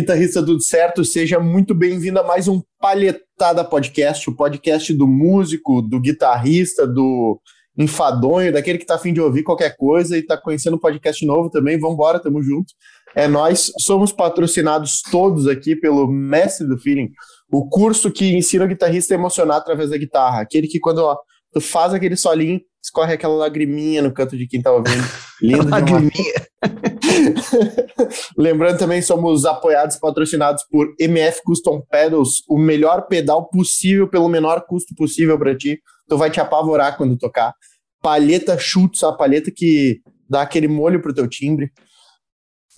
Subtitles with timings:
[0.00, 1.04] Guitarrista, tudo certo?
[1.04, 7.38] Seja muito bem-vindo a mais um Palhetada Podcast, o podcast do músico, do guitarrista, do
[7.76, 11.50] enfadonho, daquele que tá afim de ouvir qualquer coisa e tá conhecendo um podcast novo
[11.50, 11.78] também.
[11.78, 12.72] Vambora, tamo junto.
[13.14, 17.10] É nós, somos patrocinados todos aqui pelo Mestre do Feeling,
[17.52, 20.40] o curso que ensina o guitarrista a emocionar através da guitarra.
[20.40, 21.18] Aquele que quando ó,
[21.52, 25.04] tu faz aquele solinho, escorre aquela lagriminha no canto de quem tá ouvindo.
[25.42, 26.46] Lindo lagriminha.
[28.36, 34.28] Lembrando também, somos apoiados e patrocinados por MF Custom Pedals, o melhor pedal possível pelo
[34.28, 35.80] menor custo possível para ti.
[36.08, 37.54] Tu vai te apavorar quando tocar.
[38.02, 41.70] Palheta Schutz, a palheta que dá aquele molho pro teu timbre.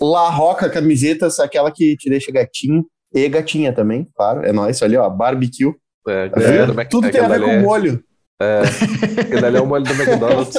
[0.01, 2.85] La Roca Camisetas, aquela que te deixa gatinho.
[3.15, 4.45] E gatinha também, claro.
[4.45, 5.75] É nóis, ali, ó, barbecue.
[6.09, 6.41] É, tá
[6.83, 8.03] é, Tudo tem a ver com molho.
[8.43, 10.57] É, que dali é o molho do McDonald's.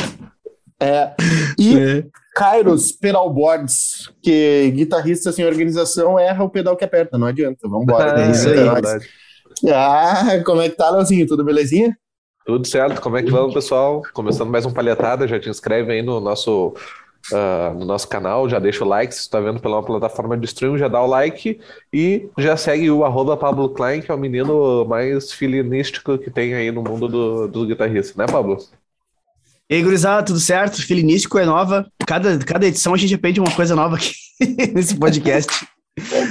[0.79, 1.13] É.
[1.57, 2.05] E é.
[2.35, 7.67] Kairos Pedalboards, que guitarrista sem organização erra o pedal que aperta, não adianta.
[7.67, 8.21] Vamos embora.
[8.21, 9.71] É, é isso aí.
[9.71, 11.27] Ah, como é que tá, Leozinho?
[11.27, 11.95] Tudo belezinha?
[12.45, 14.01] Tudo certo, como é que vamos, pessoal?
[14.13, 16.73] Começando mais um palhetada, já te inscreve aí no nosso,
[17.31, 20.77] uh, no nosso canal, já deixa o like, se está vendo pela plataforma de stream,
[20.77, 21.59] já dá o like
[21.91, 26.53] e já segue o arroba Pablo Klein, que é o menino mais filinístico que tem
[26.53, 28.57] aí no mundo do, do né, Pablo?
[29.69, 30.85] E aí, gurizada, tudo certo?
[30.85, 31.87] Filinístico é nova.
[32.05, 34.13] Cada, cada edição a gente aprende uma coisa nova aqui
[34.73, 35.65] nesse podcast.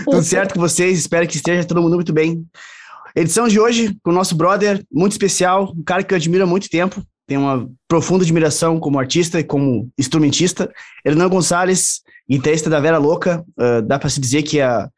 [0.05, 0.99] tudo certo com vocês?
[0.99, 2.47] Espero que esteja todo mundo muito bem.
[3.15, 6.47] Edição de hoje com o nosso brother, muito especial, um cara que eu admiro há
[6.47, 10.71] muito tempo, tenho uma profunda admiração como artista e como instrumentista.
[11.05, 14.91] Hernan Gonçalves, guitarrista da Vera Louca, uh, dá para se dizer que é a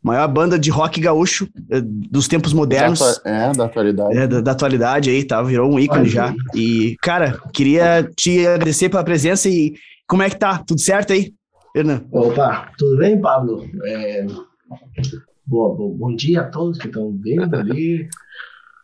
[0.00, 3.00] maior banda de rock gaúcho uh, dos tempos modernos.
[3.00, 4.16] Da é, da atualidade.
[4.16, 5.42] É, da, da, atualidade aí, tá?
[5.42, 6.32] Virou um ícone já.
[6.54, 9.74] E, cara, queria te agradecer pela presença e
[10.06, 10.58] como é que tá?
[10.58, 11.34] Tudo certo aí,
[11.74, 12.04] Hernan?
[12.12, 13.68] Opa, tudo bem, Pablo?
[13.84, 14.26] É...
[15.44, 18.08] Boa, bom, bom dia a todos que estão vendo ali.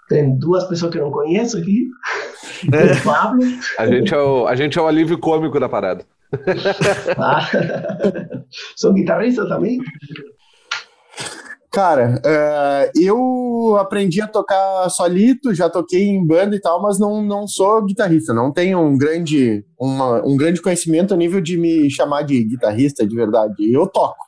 [0.09, 1.89] Tem duas pessoas que eu não conheço aqui.
[2.73, 2.93] É.
[2.93, 3.43] O Pablo.
[3.79, 6.07] A gente, é o, a gente é o alívio cômico da parada.
[7.19, 7.47] Ah,
[8.75, 9.79] sou guitarrista também?
[11.71, 17.23] Cara, uh, eu aprendi a tocar solito, já toquei em banda e tal, mas não,
[17.23, 21.91] não sou guitarrista, não tenho um grande, uma, um grande conhecimento a nível de me
[21.91, 23.71] chamar de guitarrista de verdade.
[23.71, 24.25] Eu toco.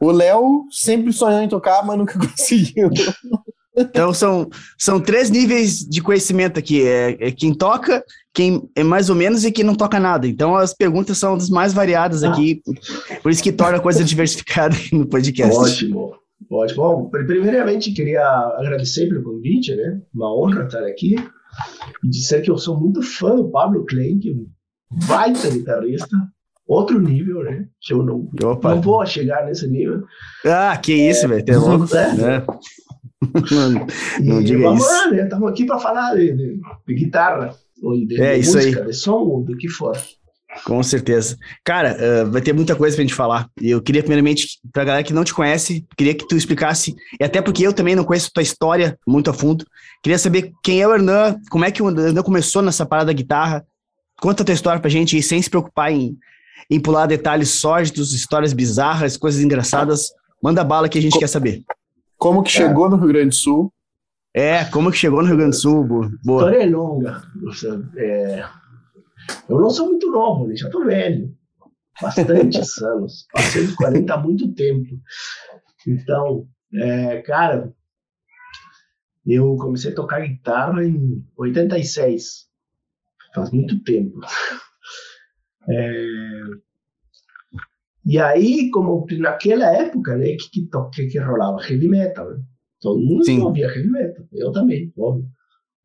[0.00, 2.90] O Léo sempre sonhou em tocar, mas nunca conseguiu.
[3.76, 6.86] Então são, são três níveis de conhecimento aqui.
[6.86, 10.26] É, é, quem toca, quem é mais ou menos e quem não toca nada.
[10.26, 12.62] Então as perguntas são das mais variadas aqui,
[13.22, 15.56] por isso que torna a coisa diversificada no podcast.
[15.56, 16.14] Ótimo,
[16.50, 16.82] ótimo.
[16.82, 18.26] Bom, primeiramente queria
[18.58, 20.00] agradecer pelo convite, né?
[20.14, 21.16] Uma honra estar aqui
[22.04, 24.46] e dizer que eu sou muito fã do Pablo Klein, que é um
[25.06, 26.16] baita guitarrista,
[26.66, 27.66] outro nível, né?
[27.80, 28.28] Que eu não,
[28.62, 30.04] não vou chegar nesse nível.
[30.44, 31.44] Ah, que isso, é, velho.
[31.44, 31.96] Tem louco.
[31.96, 32.36] É.
[32.36, 32.46] é.
[33.50, 33.86] Não,
[34.20, 34.92] não diga vamos isso.
[34.92, 35.22] lá, né?
[35.22, 38.86] Estamos aqui para falar de, de, de, guitarra, ou de, é, de música, aí.
[38.86, 39.96] de som, ou do que for.
[40.64, 41.36] Com certeza.
[41.64, 43.48] Cara, uh, vai ter muita coisa pra gente falar.
[43.60, 47.24] E eu queria, primeiramente, pra galera que não te conhece, queria que tu explicasse, e
[47.24, 49.64] até porque eu também não conheço tua história muito a fundo,
[50.02, 53.12] queria saber quem é o Hernan, como é que o Hernan começou nessa parada da
[53.12, 53.64] guitarra.
[54.20, 56.16] Conta a tua história pra gente e sem se preocupar em,
[56.70, 60.10] em pular detalhes sórdidos, histórias bizarras, coisas engraçadas.
[60.40, 61.62] Manda bala que a gente Co quer saber.
[62.22, 62.52] Como que é.
[62.52, 63.74] chegou no Rio Grande do Sul?
[64.32, 65.84] É, como que chegou no Rio Grande do Sul?
[65.84, 66.06] Boa.
[66.06, 67.20] História é longa.
[67.96, 68.44] É...
[69.48, 70.54] Eu não sou muito novo, né?
[70.54, 71.36] já tô velho.
[72.00, 73.26] Bastantes anos.
[73.32, 75.00] Passei dos 40 há muito tempo.
[75.84, 77.74] Então, é, cara,
[79.26, 82.46] eu comecei a tocar guitarra em 86.
[83.34, 84.20] Faz muito tempo.
[85.68, 86.44] É,
[88.04, 92.42] e aí, como naquela época, né, que, que, que rolava heavy metal, né?
[92.80, 93.40] Todo mundo Sim.
[93.40, 95.28] ouvia heavy metal, eu também, óbvio.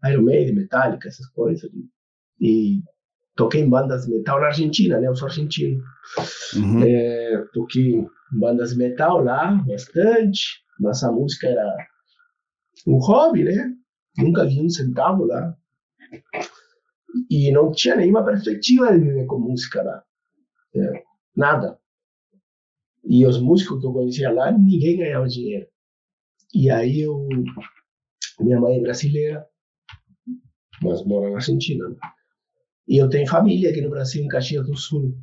[0.06, 1.70] Iron Maiden, Metallica, essas coisas.
[2.40, 2.82] E
[3.36, 5.08] toquei em bandas metal na Argentina, né?
[5.08, 5.84] Eu sou argentino.
[6.56, 6.84] Uhum.
[6.84, 10.64] É, toquei em bandas metal lá, bastante.
[10.80, 11.76] Mas a música era
[12.86, 13.74] um hobby, né?
[14.18, 15.56] Nunca vi um centavo lá.
[17.30, 20.04] E não tinha nenhuma perspectiva de viver com música lá.
[20.76, 21.04] É,
[21.36, 21.80] nada.
[23.10, 25.68] E os músicos que eu conhecia lá, ninguém ganhava dinheiro.
[26.54, 27.28] E aí eu.
[28.40, 29.48] Minha mãe é brasileira,
[30.82, 31.88] mas mora na Argentina.
[31.88, 31.96] Né?
[32.88, 35.18] E eu tenho família aqui no Brasil, em Caxias do Sul.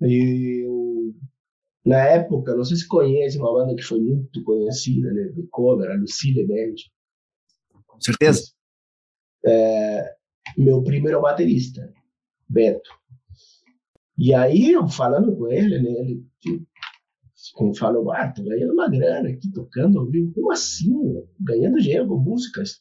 [0.00, 1.14] E eu,
[1.84, 5.90] na época, não sei se conhece uma banda que foi muito conhecida, né, de cover,
[5.90, 6.74] a Lucille Band.
[7.86, 8.52] Com certeza.
[9.44, 10.14] É,
[10.56, 11.92] meu primeiro baterista,
[12.48, 12.90] Beto.
[14.16, 16.66] E aí, eu falando com ele, né, ele tipo,
[17.54, 20.32] como falou, ah, tô ganhando uma grana aqui tocando ao vivo.
[20.34, 20.92] Como assim?
[21.40, 22.80] Ganhando dinheiro com músicas?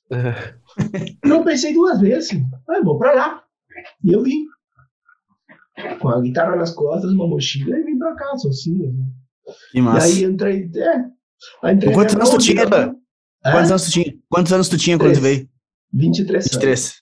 [1.24, 2.31] Não pensei duas vezes.
[2.69, 3.44] Ah, vou pra lá.
[4.04, 4.46] E eu vim.
[6.00, 8.90] Com a guitarra nas costas, uma mochila, e vim pra cá, sozinho.
[8.90, 9.62] Assim.
[9.72, 10.08] Que massa.
[10.08, 10.72] E aí entrei.
[10.75, 11.06] É,
[11.64, 12.66] aí entrei Quantos anos tu tinha?
[12.66, 12.94] né?
[13.44, 13.74] Quantos É?
[13.74, 14.14] anos tu tinha?
[14.30, 15.48] Quantos anos tu tinha quando tu veio?
[15.94, 16.52] 23 anos.
[16.54, 17.02] 23.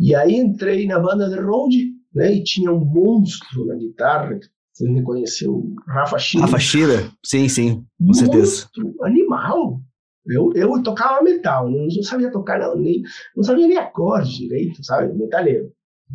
[0.00, 1.76] E aí entrei na banda de road,
[2.14, 2.32] né?
[2.34, 4.38] E tinha um monstro na guitarra.
[4.78, 6.42] Você me conheceu, o Rafa Chile.
[6.44, 7.10] Rafa Shira?
[7.24, 8.62] Sim, sim, com certeza.
[8.76, 9.80] Monstro, animal.
[10.24, 11.88] Eu, eu tocava metal, né?
[11.96, 13.02] não sabia tocar, não, nem,
[13.34, 15.12] não sabia nem acorde direito, sabe?
[15.14, 15.72] Metaleiro.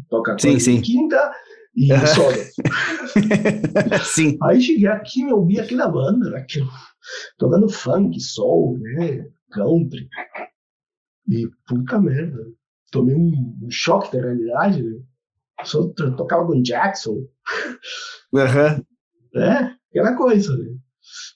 [0.10, 0.80] Toca Sim, sim.
[0.82, 1.34] quinta
[1.76, 2.38] e solo.
[4.06, 4.38] sim.
[4.44, 6.70] Aí cheguei aqui, me ouvi aquela banda, né, aquilo,
[7.38, 9.26] tocando funk, soul, né?
[9.52, 10.08] Country.
[11.30, 12.40] E puta merda.
[12.92, 15.00] Tomei um, um choque da realidade, né?
[15.64, 17.26] Só to- tocava com Jackson,
[18.34, 18.84] Aham.
[19.36, 20.76] é, aquela coisa, né?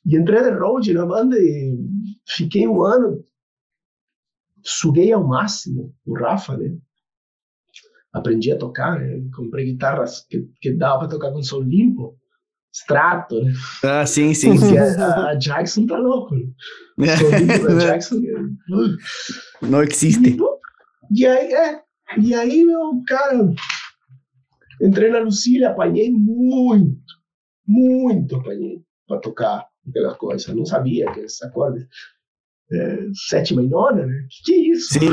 [0.06, 1.78] E entrei de road na banda e
[2.28, 3.24] fiquei um ano,
[4.64, 6.78] suguei ao máximo o Rafa, né?
[8.14, 9.22] Aprendi a tocar, né?
[9.36, 12.18] Comprei guitarras que, que dava para tocar com som limpo,
[12.74, 13.54] Strato, né?
[13.84, 14.58] Ah, sim, sim.
[14.58, 16.46] Porque a, a Jackson tá louco, né?
[16.98, 18.42] O som limpo da Jackson é...
[18.42, 19.68] uh.
[19.68, 20.38] Não existe.
[21.12, 21.82] E, e aí, é,
[22.20, 23.54] e aí, meu, cara,
[24.82, 27.00] entrei na Lucília, apanhei muito,
[27.68, 30.54] muito apanhei para tocar aquela coisa.
[30.54, 31.86] Não sabia que esses acordes
[32.72, 34.28] é, sétima e nona, né?
[34.30, 35.00] Que que é isso?
[35.00, 35.10] Sim.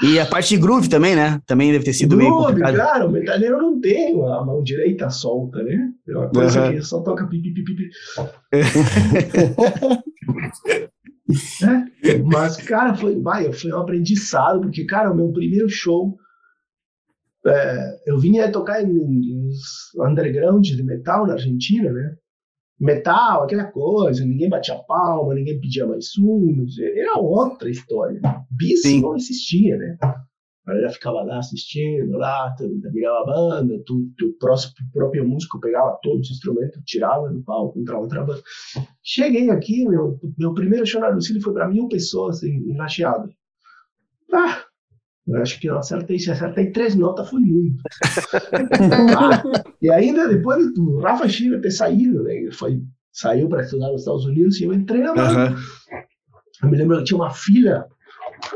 [0.00, 1.40] E a parte de groove também, né?
[1.44, 2.74] Também deve ter sido meio Groove, complicado.
[2.76, 5.90] claro, o metaleiro não tem a mão direita solta, né?
[6.08, 6.72] É uma coisa Aham.
[6.72, 7.90] que só toca pipi, pipi, pipi.
[12.02, 16.16] É, Mas, cara, foi, vai, foi um aprendizado, porque, cara, o meu primeiro show,
[17.48, 19.50] é, eu vinha tocar em, em
[20.00, 22.16] underground de metal na Argentina, né?
[22.80, 28.20] Metal, aquela coisa, ninguém batia palma, ninguém pedia mais um, sei, era outra história.
[28.50, 29.02] Bis Sim.
[29.02, 29.98] não existia, né?
[30.02, 35.26] A galera ficava lá assistindo, lá, tu- terminava a banda, tu, tu próximo, o próprio
[35.26, 38.42] músico pegava todos os instrumentos, tirava do palco, entrava outra banda.
[39.02, 43.30] Cheguei aqui, meu, meu primeiro show na Lucília foi para mil pessoas em Lajeado.
[44.32, 44.62] Ah,
[45.28, 47.82] eu acho que eu acertei, se acertei três notas, foi muito.
[49.80, 52.82] E ainda depois do Rafa Schiller ter saído, né, ele foi,
[53.12, 55.50] saiu para estudar nos Estados Unidos e eu entrei na banda.
[55.50, 55.56] Aham.
[56.62, 57.86] Eu me lembro que tinha uma filha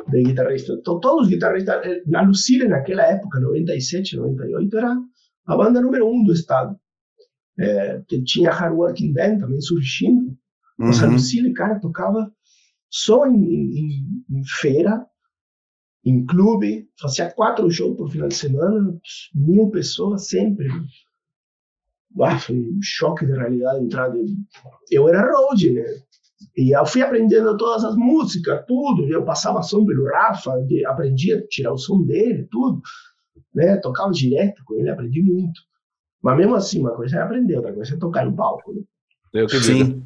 [0.08, 4.96] de guitarristas, to- todos os guitarristas, eh, na Lucília naquela época, 97, 98, era
[5.46, 6.76] a banda número um do estado.
[7.60, 10.34] É, que tinha Hard Working Band também surgindo.
[10.78, 11.12] Nossa, a Uhum.
[11.14, 12.32] Lucília, cara, tocava
[12.90, 15.04] só em, em- em feira,
[16.04, 18.98] em clube, fazia quatro shows por final de semana,
[19.34, 20.68] mil pessoas sempre.
[22.20, 24.36] Ah, foi um choque de realidade entrar de...
[24.90, 25.84] Eu era road, né?
[26.56, 29.06] E eu fui aprendendo todas as músicas, tudo.
[29.08, 30.52] Eu passava som pelo Rafa,
[30.88, 32.82] aprendi a tirar o som dele, tudo.
[33.54, 33.76] Né?
[33.76, 35.60] Tocava direto com ele, aprendi muito.
[36.22, 38.74] Mas mesmo assim, uma coisa é aprender, outra coisa é tocar no palco.
[38.74, 38.82] Né?
[39.32, 39.48] Eu.
[39.48, 40.04] Sim.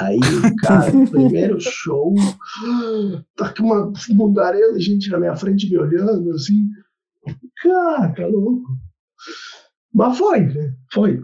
[0.00, 0.18] Aí,
[0.60, 2.14] cara, primeiro show,
[3.36, 6.68] tá com uma mundaréu de gente na minha frente me olhando, assim.
[7.62, 8.76] Cara, tá louco.
[9.92, 10.74] Mas foi, né?
[10.92, 11.22] Foi.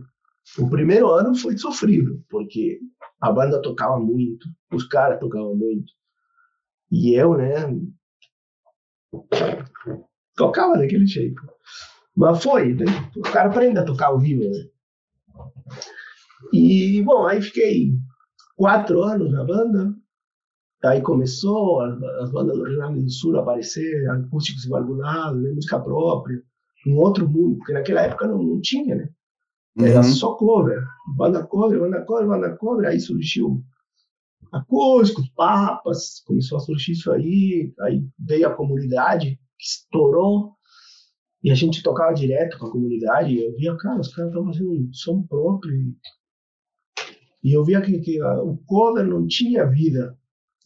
[0.59, 2.81] O primeiro ano foi sofrido, porque
[3.21, 5.93] a banda tocava muito, os caras tocavam muito.
[6.91, 7.55] E eu, né,
[10.37, 11.41] tocava daquele jeito.
[12.17, 12.85] Mas foi, né?
[13.17, 14.69] O cara aprende a tocar ao vivo, né?
[16.53, 17.93] E, bom, aí fiquei
[18.61, 19.95] quatro anos na banda.
[20.85, 25.43] Aí começou as, as bandas do Rio Grande do Sul a aparecer, acústicos e valvulados,
[25.43, 26.43] né, música própria,
[26.87, 29.09] um outro mundo, porque naquela época não, não tinha, né?
[29.79, 30.02] Era Uhum.
[30.02, 30.83] só cover,
[31.17, 33.62] banda cover, banda cover, banda cover, aí surgiu
[34.52, 40.52] acústicos, papas, começou a surgir isso aí, aí veio a comunidade, que estourou,
[41.43, 44.45] e a gente tocava direto com a comunidade, e eu via, cara, os caras estão
[44.45, 45.95] fazendo um som próprio,
[47.42, 50.16] e, eu via que, que a- o cover não tinha vida,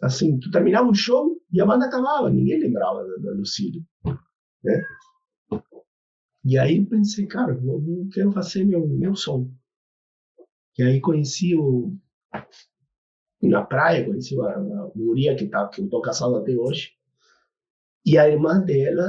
[0.02, 3.34] assim, tu terminava o show e a banda acabava, ninguém lembrava da, da
[4.64, 4.82] né?
[6.44, 9.50] E aí eu pensei, cara, eu eu quero fazer meu, meu som.
[10.78, 11.92] E aí conheci o.
[13.42, 16.94] Na praia, conheci a, a guria que, tá, que eu tô casado até hoje.
[18.10, 19.08] E a irmã dela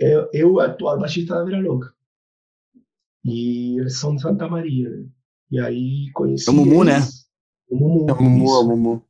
[0.00, 1.88] é, é o atual baixista da Vera Louca.
[3.24, 5.08] E eles são de Santa Maria, né?
[5.50, 6.48] E aí conheci.
[6.48, 6.96] É o Mumu, né?
[6.96, 7.26] eles-
[7.70, 8.06] O Mumu.
[8.08, 9.04] É o Mumu, é o Mumu.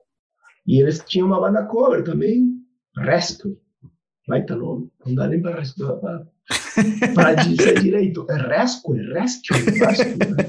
[0.66, 2.46] E eles tinham uma banda cover também,
[2.96, 3.58] Resto.
[4.26, 4.90] Baita nome.
[5.06, 5.62] Não dá nem para
[7.14, 10.48] para dizer direito, é Resco, é Rescue, né?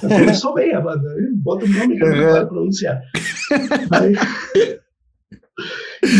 [0.00, 1.28] Começou bem a banda, né?
[1.34, 3.00] bota o nome que não vai pronunciar.
[3.92, 4.14] Aí,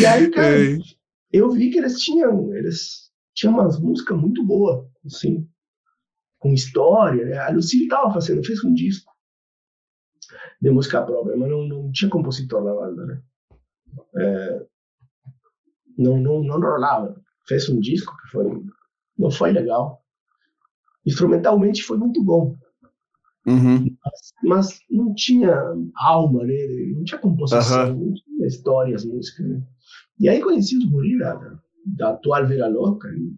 [0.00, 0.56] e aí, cara,
[1.32, 5.46] eu vi que eles tinham, eles tinham umas músicas muito boas, assim,
[6.38, 7.24] com história.
[7.26, 7.38] Né?
[7.38, 9.09] A Lucille estava fazendo, fez um disco
[10.60, 13.22] de música própria, mas não, não tinha compositor na banda, né?
[14.16, 14.66] É,
[15.98, 17.20] não, não, não rolava.
[17.48, 18.44] Fez um disco que foi
[19.20, 20.02] não foi legal.
[21.06, 22.56] Instrumentalmente foi muito bom.
[23.46, 23.84] Uhum.
[24.04, 25.54] Mas, mas, não tinha
[25.96, 28.06] alma nele, não tinha composição, uhum.
[28.06, 29.46] não tinha história, as músicas.
[29.46, 29.62] Né?
[30.18, 33.34] E aí conheci os guri da, da atual Vera Louca, e,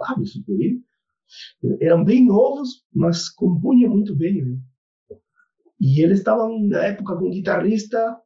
[0.00, 0.82] ah, os guri
[1.80, 4.44] eram bem novos, mas compunham muito bem.
[4.44, 4.58] Né?
[5.80, 8.18] E eles estavam, na época, com um guitarrista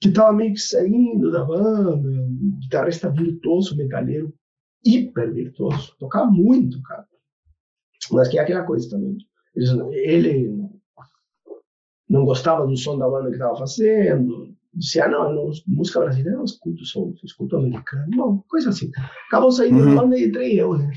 [0.00, 4.34] que estava meio que saindo da banda, um guitarrista virtuoso, metaleiro,
[4.84, 7.06] hiper virtuoso, tocava muito, cara.
[8.10, 9.16] Mas que é aquela coisa também.
[9.54, 10.50] Ele
[12.08, 16.36] não gostava do som da banda que estava fazendo, dizia, ah, não, não, música brasileira
[16.36, 18.90] não escuto som, eu escuto americano, não, coisa assim.
[19.28, 19.94] Acabou saindo uhum.
[19.94, 20.92] da banda e entrei eu, né?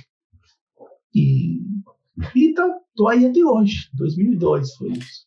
[1.14, 1.62] E,
[2.36, 5.26] e tá, tô aí até hoje, 2002 foi isso.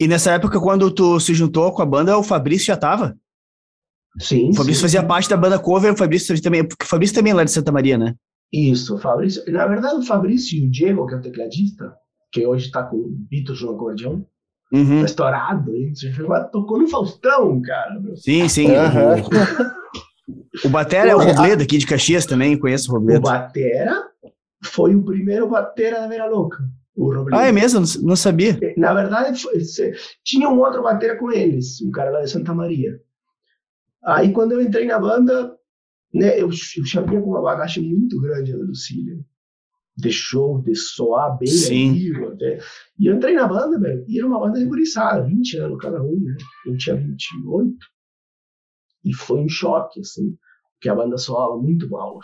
[0.00, 3.16] E nessa época, quando tu se juntou com a banda, o Fabrício já tava?
[4.18, 4.50] Sim.
[4.50, 4.82] O Fabrício sim.
[4.82, 7.50] fazia parte da banda cover, o Fabrício também, porque o Fabrício também é lá de
[7.50, 8.14] Santa Maria, né?
[8.52, 9.42] Isso, o Fabrício.
[9.52, 11.94] Na verdade, o Fabrício e o Diego, que é o tecladista,
[12.32, 14.26] que hoje está com o Beatles no acordeão,
[14.72, 15.00] uhum.
[15.00, 15.92] tá estourado, hein?
[16.50, 18.00] Tocou no Faustão, cara.
[18.00, 18.16] Meu.
[18.16, 18.68] Sim, sim.
[18.68, 19.22] Uhum.
[20.64, 23.20] O, o Batera é o Robledo aqui de Caxias também, conheço o Robledo.
[23.20, 24.08] O Batera
[24.64, 26.58] foi o primeiro Batera da Vera Louca.
[27.00, 27.80] O ah, é mesmo?
[28.02, 28.60] Não sabia.
[28.76, 29.58] Na verdade, foi,
[30.22, 33.00] tinha um outro Batera com eles, um cara lá de Santa Maria.
[34.04, 35.56] Aí quando eu entrei na banda,
[36.12, 39.18] né, eu, eu já vinha com uma bagagem muito grande da Lucília.
[39.96, 42.12] De show, de soar bem Sim.
[42.26, 42.58] até.
[42.98, 46.20] E eu entrei na banda, velho, e era uma banda reguriçada, 20 anos cada um,
[46.20, 46.36] né?
[46.66, 47.76] Eu tinha 28.
[49.06, 50.36] E foi um choque, assim,
[50.74, 52.20] porque a banda soava muito mal.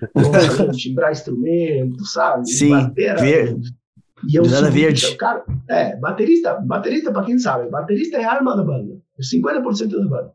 [0.14, 2.48] Não timbrar instrumento, sabe?
[2.48, 3.56] Sim, ver...
[4.28, 5.06] E eu subi, verde.
[5.06, 9.00] então, Cara, é, baterista, baterista, pra quem sabe, baterista é a alma da banda.
[9.18, 10.32] É 50% da banda.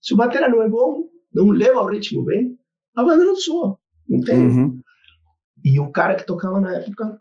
[0.00, 2.56] Se o batera não é bom, não leva o ritmo bem,
[2.94, 3.78] a banda não soa.
[4.08, 4.58] Entende?
[4.58, 4.80] Uhum.
[5.64, 7.18] E o cara que tocava na época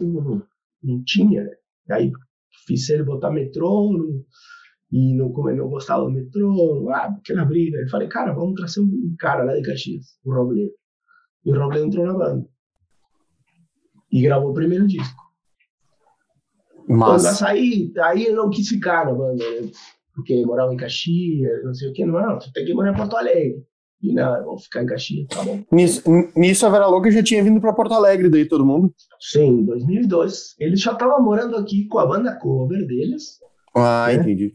[0.00, 0.42] não,
[0.82, 1.50] não tinha, né?
[1.90, 2.10] Aí
[2.66, 4.24] fiz ele botar metrônomo,
[4.90, 7.78] e não, como não gostava do metrônomo, ah, aquela briga.
[7.78, 10.72] Eu falei, cara, vamos trazer um cara lá de Caxias, o Robledo.
[11.44, 12.48] E o Robledo entrou na banda.
[14.10, 15.25] E gravou o primeiro disco.
[16.88, 17.24] Mas...
[17.24, 19.70] Eu saí, aí eu não quis ficar na banda, né?
[20.16, 22.96] porque morava em Caxias, não sei o que, não, não, tu tem que morar em
[22.96, 23.62] Porto Alegre.
[24.02, 25.62] E não, vamos ficar em Caxias, tá bom.
[25.70, 26.02] Nisso,
[26.34, 28.94] nisso a Vera Louca já tinha vindo para Porto Alegre, daí todo mundo?
[29.20, 30.54] Sim, em 2002.
[30.58, 33.38] Ele já estava morando aqui com a banda cover deles.
[33.74, 34.14] Ah, né?
[34.14, 34.54] entendi.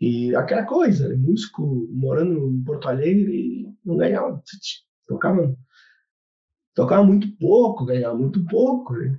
[0.00, 1.14] E aquela coisa, né?
[1.16, 4.42] músico morando em Porto Alegre, não ganhava,
[5.06, 5.54] tocava,
[6.74, 9.18] tocava muito pouco, ganhava muito pouco, né?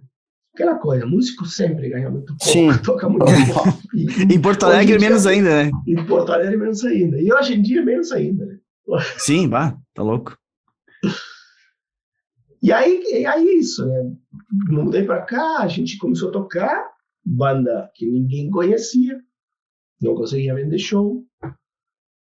[0.54, 2.70] Aquela coisa, músico sempre ganha muito pouco, Sim.
[2.84, 3.82] toca muito pouco.
[3.96, 4.06] E,
[4.36, 5.72] Em Porto Alegre, em menos dia- ainda, né?
[5.88, 7.22] Em Porto Alegre, menos ainda.
[7.22, 8.46] E hoje em dia, menos ainda.
[8.46, 8.60] Né?
[9.18, 10.38] Sim, bah, tá louco.
[12.62, 14.14] E aí, e aí é isso, né?
[14.70, 16.92] Mudei pra cá, a gente começou a tocar,
[17.26, 19.20] banda que ninguém conhecia,
[20.02, 21.26] não conseguia vender show.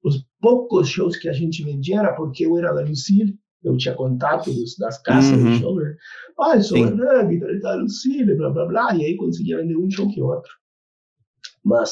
[0.02, 3.94] Os poucos shows que a gente vendia era porque eu era da Lucille, eu tinha
[3.96, 5.52] contato dos, das casas Uhum.
[5.54, 5.96] de show, né?
[6.40, 6.84] Ah, eu sou Sim.
[6.84, 10.22] o Hernan, guitarrista da Lucille, blá, blá, blá, e aí conseguia vender um show que
[10.22, 10.52] outro.
[11.64, 11.92] Mas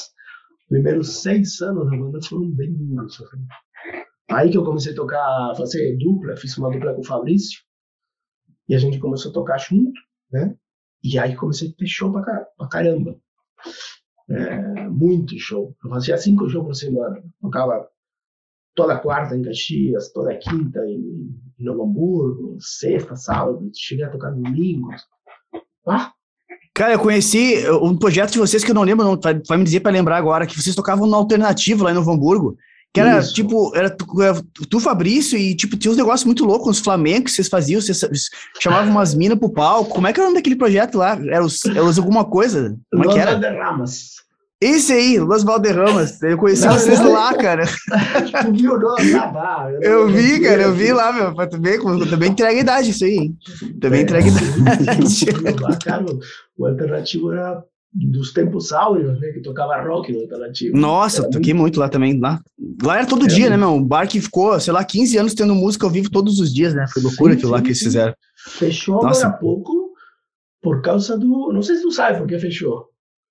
[0.59, 3.21] os primeiros seis anos da banda foram bem duros.
[3.21, 3.45] assim.
[4.31, 7.59] Aí que eu comecei a tocar, fazer dupla, fiz uma dupla com o Fabrício,
[8.69, 9.99] e a gente começou a tocar junto,
[10.31, 10.55] né?
[11.03, 12.23] E aí comecei a ter show pra,
[12.57, 13.17] pra caramba.
[14.29, 15.73] É, muito show.
[15.83, 17.23] Eu fazia cinco shows por semana.
[17.39, 17.87] Tocava
[18.77, 24.29] toda quarta em Caxias, toda quinta em, em Novo Hamburgo, sexta, sábado, cheguei a tocar
[24.29, 24.89] domingo.
[25.87, 26.11] Ah,
[26.75, 29.79] Cara, eu conheci um projeto de vocês que eu não lembro, não, vai, me dizer
[29.79, 32.55] pra lembrar agora, que vocês tocavam no alternativo lá em Novo Hamburgo.
[32.93, 33.33] Que era Isso.
[33.33, 37.31] tipo, era tu, era tu, Fabrício, e tipo, tinha uns negócios muito loucos, uns flamencos
[37.31, 37.99] que vocês faziam, vocês
[38.59, 39.89] chamavam umas minas pro palco.
[39.93, 41.13] Como é que era o nome daquele projeto lá?
[41.13, 42.77] Era os, era os alguma coisa?
[42.91, 43.31] Como é que era?
[43.31, 44.17] Valderramas.
[44.59, 46.21] Esse aí, Los Valderramas.
[46.23, 47.13] Eu conheci Não, vocês não.
[47.13, 47.63] lá, cara.
[48.43, 49.13] Tu viu o nome?
[49.13, 50.91] Ah, bah, Eu vi, cara, eu vi.
[50.91, 51.79] lá, meu.
[51.79, 53.37] Como- também entrega idade isso aí, hein?
[53.79, 55.25] Também entrega idade.
[55.61, 56.05] Lá, cara,
[56.57, 59.29] o alternativo era dos tempos áureos, né?
[59.29, 60.75] Que tocava rock no alternativo.
[60.75, 62.19] Nossa, Era toquei muito lá também.
[62.19, 62.41] Lá.
[62.81, 63.75] Lá era todo é, dia, né, meu?
[63.75, 66.73] O bar que ficou, sei lá, 15 anos tendo música ao vivo todos os dias,
[66.73, 66.85] né?
[66.91, 68.13] Foi loucura sim, aquilo sim, lá que eles fizeram.
[68.49, 69.21] Fechou Nossa.
[69.21, 69.91] agora há pouco
[70.63, 71.51] por causa do.
[71.53, 72.87] Não sei se tu sabe por que fechou.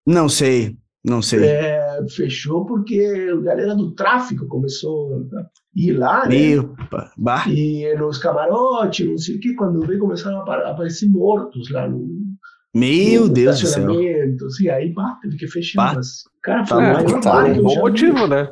[0.06, 0.76] Não sei,
[1.07, 1.45] não sei.
[1.45, 6.37] É, fechou porque a galera do tráfico começou a ir lá, né?
[6.37, 7.45] Epa, bah.
[7.47, 12.09] E nos camarotes, não sei o que, quando veio começaram a aparecer mortos lá no.
[12.75, 13.89] Meu no Deus do céu.
[14.61, 15.95] E aí, bah, teve que fechar.
[15.95, 18.51] Mas, cara, foi tá, um, tá, um bom motivo, né?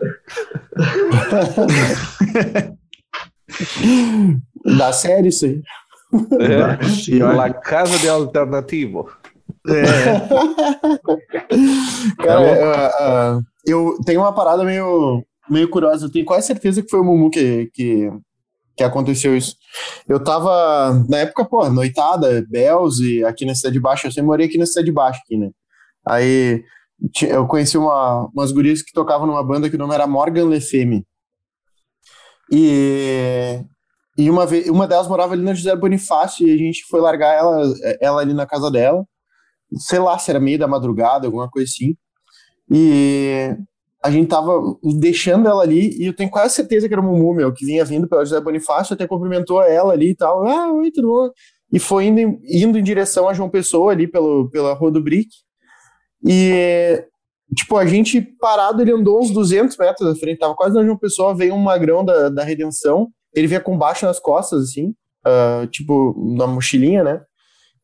[4.79, 5.61] da série, isso aí.
[6.41, 6.79] É,
[7.19, 9.11] La Casa de Alternativo.
[9.67, 9.83] É.
[12.23, 16.07] Cara, uh, uh, eu tenho uma parada meio, meio curiosa.
[16.07, 18.11] Eu tenho quase certeza que foi o Mumu que, que,
[18.77, 19.57] que aconteceu isso.
[20.09, 24.07] Eu tava, na época, pô, noitada, Belze, aqui na Cidade Baixa.
[24.07, 25.51] Eu sempre morei aqui na Cidade Baixa, aqui, né?
[26.07, 26.63] Aí
[27.23, 30.61] eu conheci uma, umas gurias que tocavam numa banda que o nome era Morgan Le
[30.61, 31.05] Femme.
[32.53, 33.65] E
[34.17, 37.35] e uma, vez, uma delas morava ali na José Bonifácio e a gente foi largar
[37.35, 39.05] ela, ela ali na casa dela.
[39.77, 41.97] Sei lá se era meio da madrugada, alguma coisa assim.
[42.71, 43.57] E
[44.03, 44.61] a gente tava
[45.01, 47.85] deixando ela ali e eu tenho quase certeza que era o Mumu, meu, que vinha
[47.85, 50.47] vindo pela José Bonifácio, até cumprimentou ela ali e tal.
[50.47, 51.31] Ah, oi, tudo bom?
[51.73, 55.29] E foi indo, indo em direção a João Pessoa ali pelo, pela Rua do Brick.
[56.27, 57.05] E,
[57.55, 60.97] tipo, a gente parado, ele andou uns 200 metros da frente, tava quase na João
[60.97, 64.95] Pessoa, veio um magrão da, da Redenção ele vinha com baixo nas costas, assim,
[65.27, 67.21] uh, tipo, na mochilinha, né?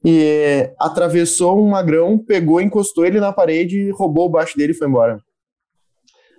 [0.04, 4.88] E atravessou um magrão, pegou, encostou ele na parede, roubou o baixo dele e foi
[4.88, 5.21] embora.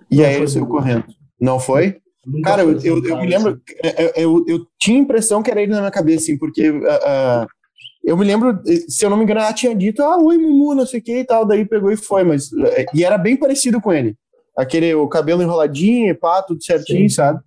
[0.09, 1.05] E Não aí ele saiu correndo.
[1.39, 1.97] Não foi?
[2.43, 5.49] Cara, eu, eu, eu me lembro, eu, é, é, eu, eu, tinha a impressão que
[5.49, 7.47] era ele na minha cabeça, assim, porque uh,
[8.03, 10.85] eu me lembro, se eu não me engano, ela tinha dito, ah, oi, Mumu, não
[10.85, 12.49] sei o que e tal, daí pegou e foi, mas,
[12.93, 14.15] e era bem parecido com ele.
[14.55, 17.15] Aquele, o cabelo enroladinho, pá, tudo certinho, Sim.
[17.15, 17.39] sabe?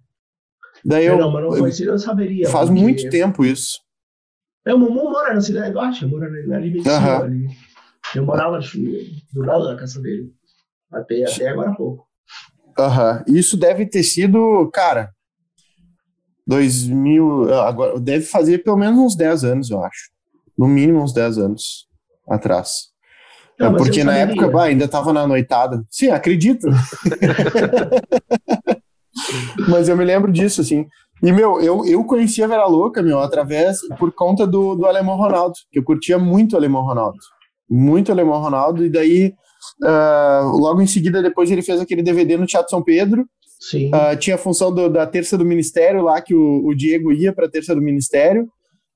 [0.84, 2.48] Daí eu, não, mas não conheci, eu saberia.
[2.48, 2.82] Faz porque...
[2.82, 3.78] muito tempo isso.
[4.66, 7.16] É, o Mumu mora na cidade baixa, mora ali bem uhum.
[7.16, 7.46] ali.
[8.14, 8.58] Eu morava
[9.32, 10.32] do lado da casa dele.
[10.92, 12.06] Até, até agora há pouco.
[12.78, 13.24] Aham.
[13.28, 13.34] Uhum.
[13.34, 15.10] Isso deve ter sido, cara,
[16.46, 17.52] 2000.
[17.54, 20.10] Agora, deve fazer pelo menos uns 10 anos, eu acho.
[20.56, 21.88] No mínimo uns 10 anos
[22.28, 22.94] atrás.
[23.58, 25.84] Não, é porque na época bah, ainda tava na noitada.
[25.90, 26.66] Sim, acredito.
[29.68, 30.86] Mas eu me lembro disso, assim.
[31.24, 35.16] E, meu, eu, eu conheci a Vera Louca, meu, através, por conta do, do Alemão
[35.16, 37.16] Ronaldo, que eu curtia muito o Alemão Ronaldo.
[37.68, 39.32] Muito o Alemão Ronaldo, e daí,
[39.82, 43.24] uh, logo em seguida, depois ele fez aquele DVD no Teatro São Pedro.
[43.58, 43.88] Sim.
[43.88, 47.32] Uh, tinha a função do, da Terça do Ministério lá, que o, o Diego ia
[47.32, 48.46] para a Terça do Ministério.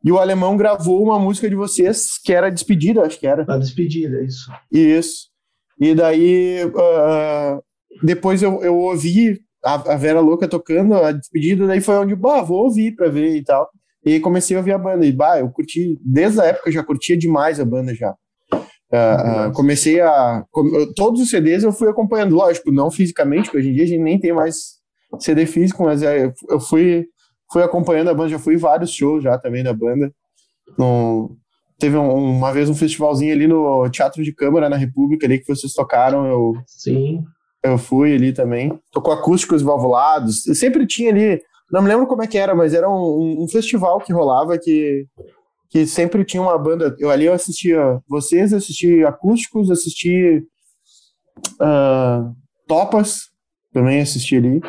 [0.04, 3.46] E o alemão gravou uma música de vocês, que era Despedida, acho que era.
[3.48, 4.52] A Despedida, isso.
[4.70, 5.28] Isso.
[5.80, 7.62] E daí, uh,
[8.02, 12.42] depois eu, eu ouvi a, a Vera Louca tocando a despedida, daí foi onde, bah,
[12.42, 13.68] vou ouvir pra ver e tal.
[14.04, 15.04] E comecei a ouvir a banda.
[15.04, 18.14] E, bah, eu curti, desde a época eu já curtia demais a banda já.
[18.90, 20.44] Uh, uh, comecei a.
[20.50, 23.86] Com, todos os CDs eu fui acompanhando, lógico, não fisicamente, porque hoje em dia a
[23.86, 24.78] gente nem tem mais
[25.18, 27.06] CD físico, mas é, eu fui,
[27.52, 30.10] fui acompanhando a banda, já fui vários shows já também da banda.
[30.78, 31.36] No,
[31.78, 35.54] teve um, uma vez um festivalzinho ali no Teatro de Câmara na República ali que
[35.54, 36.26] vocês tocaram.
[36.26, 37.22] Eu, Sim.
[37.62, 38.78] Eu fui ali também.
[38.92, 40.46] Tocou acústicos valvulados.
[40.46, 41.42] Eu sempre tinha ali.
[41.70, 45.06] Não me lembro como é que era, mas era um, um festival que rolava que,
[45.68, 46.96] que sempre tinha uma banda.
[46.98, 50.42] Eu ali eu assistia vocês, assisti acústicos, assisti
[51.60, 52.34] uh,
[52.66, 53.30] Topas,
[53.72, 54.60] também assisti ali.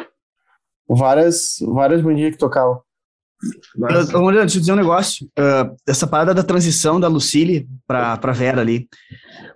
[0.90, 2.82] Várias, várias bandinhas que tocavam.
[3.78, 4.12] Mas...
[4.12, 5.26] Murilo, deixa eu dizer um negócio.
[5.28, 8.88] Uh, essa parada da transição da Lucille pra, pra Vera ali.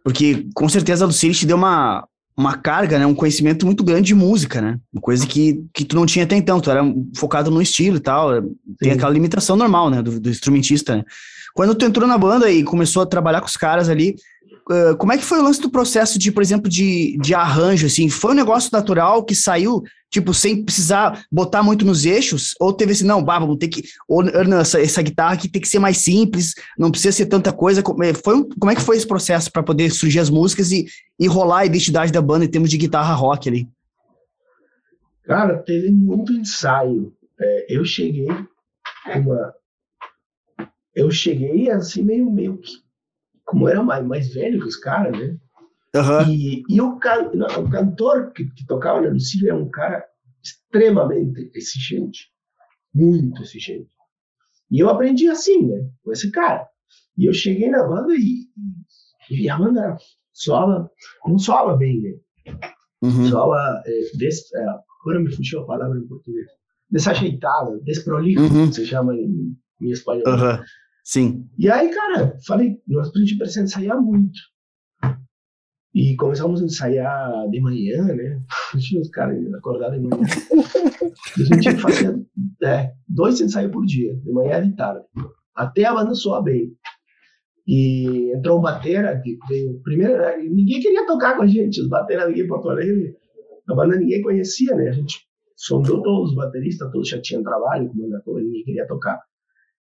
[0.03, 4.07] Porque com certeza a Lucille te deu uma, uma carga, né, um conhecimento muito grande
[4.07, 4.79] de música, né?
[4.91, 6.81] Uma coisa que, que tu não tinha até então, tu era
[7.15, 8.41] focado no estilo e tal,
[8.79, 8.91] tem Sim.
[8.91, 11.03] aquela limitação normal, né, do, do, instrumentista, né?
[11.53, 14.15] Quando tu entrou na banda e começou a trabalhar com os caras ali,
[14.71, 17.85] uh, como é que foi o lance do processo de, por exemplo, de, de arranjo,
[17.85, 18.09] assim?
[18.09, 22.91] Foi um negócio natural que saiu tipo, sem precisar botar muito nos eixos, ou teve
[22.91, 25.79] assim, não, bah, vamos ter que, ou não, essa, essa guitarra aqui tem que ser
[25.79, 27.81] mais simples, não precisa ser tanta coisa.
[28.03, 30.85] É, foi, como é que foi esse processo para poder surgir as músicas e,
[31.19, 33.67] e rolar a identidade da banda em termos de guitarra rock ali?
[35.23, 37.11] Cara, teve muito ensaio.
[37.39, 38.27] É, eu cheguei
[39.15, 39.53] uma.
[40.93, 42.71] Eu cheguei assim, meio, meio que.
[43.43, 45.35] Como era mais, mais velho que os caras, né?
[45.95, 46.33] Uhum.
[46.33, 47.29] E, e o, can,
[47.59, 50.03] o, cantor que, que tocava na Lucília é um cara
[50.43, 52.29] extremamente exigente,
[52.93, 53.91] muito exigente.
[54.71, 56.67] E eu aprendi assim, né, com esse cara.
[57.15, 58.47] E eu cheguei na banda e,
[59.29, 59.95] e a banda
[60.33, 60.89] soava,
[61.27, 62.55] não soava bem, né?
[63.03, 63.29] Uhum.
[63.29, 64.65] Soava, é, des, é,
[65.01, 66.47] agora me fugiu a palavra em português.
[66.89, 68.71] Desajeitada, desprolixo, uhum.
[68.71, 70.23] se chama em, em espanhol.
[70.25, 70.63] Uhum.
[71.03, 71.49] Sim.
[71.57, 74.39] E aí, cara, falei, nós a gente precisa ensaiar muito.
[75.93, 78.41] E começamos a ensaiar de manhã, né?
[78.99, 80.23] Os caras acordados de manhã.
[81.39, 82.19] A gente fazia
[82.63, 85.05] é, dois ensaios por dia, de manhã e de tarde.
[85.55, 86.75] Até a banda soar bem.
[87.67, 90.37] E entrou um batera que veio primeiro, né?
[90.37, 93.15] ninguém queria tocar com a gente, os bateras aqui em Porto Alegre,
[93.69, 94.89] a banda ninguém conhecia, né?
[94.89, 95.21] A gente
[95.55, 99.21] sondou todos os bateristas, todos já tinham trabalho com banda toda, ninguém queria tocar.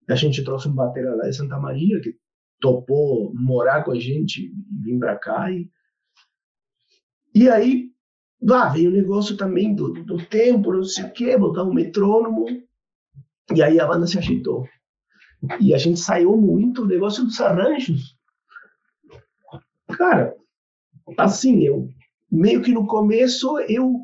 [0.10, 2.15] A gente trouxe um batera lá de Santa Maria que
[2.60, 5.69] topou morar com a gente e vir para cá e
[7.39, 7.89] e aí
[8.41, 12.45] lá veio o negócio também do, do tempo, não sei o quê, botar um metrônomo
[13.54, 14.67] e aí a banda se ajeitou.
[15.60, 18.17] E a gente saiu muito, o negócio dos arranjos.
[19.88, 20.36] Cara,
[21.17, 21.88] assim, eu
[22.32, 24.04] meio que no começo eu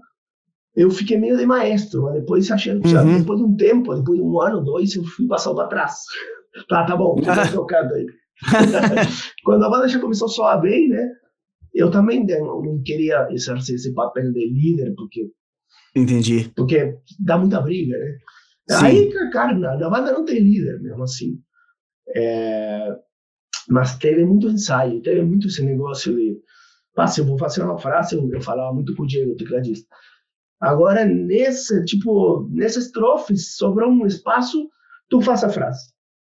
[0.76, 3.20] eu fiquei meio de maestro, mas depois achei, uhum.
[3.20, 5.96] depois de um tempo, depois de um ano, dois, eu fui passar para trás.
[6.70, 8.06] Tá, tá bom, tá tocando aí.
[9.44, 11.06] Quando a banda já começou a soar bem, né?
[11.76, 15.30] Eu também não, queria exercer esse papel de líder, porque.
[15.94, 16.50] Entendi.
[16.56, 18.18] Porque dá muita briga, né?
[18.70, 18.86] Sim.
[18.86, 21.38] Aí, cara, na, banda não tem líder mesmo assim.
[22.16, 22.96] É,
[23.70, 26.40] mas teve muito ensaio, teve muito esse negócio de.
[26.98, 29.86] Ah, se eu vou fazer uma frase, eu, eu falava muito com o Diego, tecladista.
[30.62, 34.70] Agora, nesse, tipo, nessas estrofes, sobrou um espaço,
[35.10, 35.92] tu faz a frase.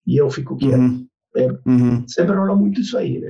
[0.05, 0.81] E eu fico quieto.
[0.81, 1.07] Uhum.
[1.37, 2.09] É, uhum.
[2.09, 3.29] Sempre rolou muito isso aí, né?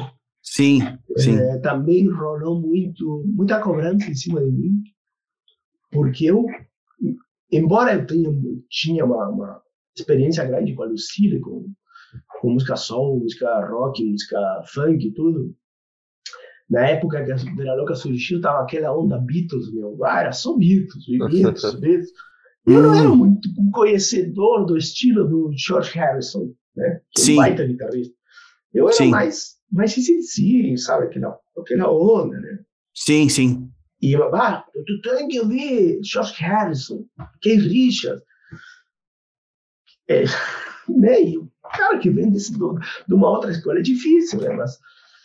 [0.50, 0.80] Sim,
[1.16, 1.36] sim.
[1.36, 4.82] É, também rolou muito, muita cobrança em cima de mim,
[5.90, 6.46] porque eu
[7.52, 8.30] embora eu tenha
[8.68, 9.62] tinha uma, uma
[9.96, 11.70] experiência grande com a Lucille, com,
[12.40, 14.38] com música soul, música rock, música
[14.72, 15.54] funk e tudo,
[16.68, 20.56] na época que a Vera Louca surgiu, tava aquela onda Beatles, meu, ah, era só
[20.56, 22.10] Beatles, Beatles, Beatles.
[22.66, 27.00] Eu não era muito conhecedor do estilo do George Harrison, né?
[27.14, 27.32] Que Sim.
[27.32, 28.17] é um baita guitarrista.
[28.72, 29.10] Eu era sim.
[29.10, 31.06] mais, mais si, sabe?
[31.06, 32.58] Aquela, aquela onda, né?
[32.94, 33.70] Sim, sim.
[34.00, 37.04] E, ah, tu tem que ouvir George Harrison,
[37.40, 38.22] Keith Richards.
[40.08, 40.24] É,
[40.88, 41.22] né?
[41.22, 44.50] E o cara que vem desse, do, de uma outra escola é difícil, né?
[44.50, 44.78] Mas,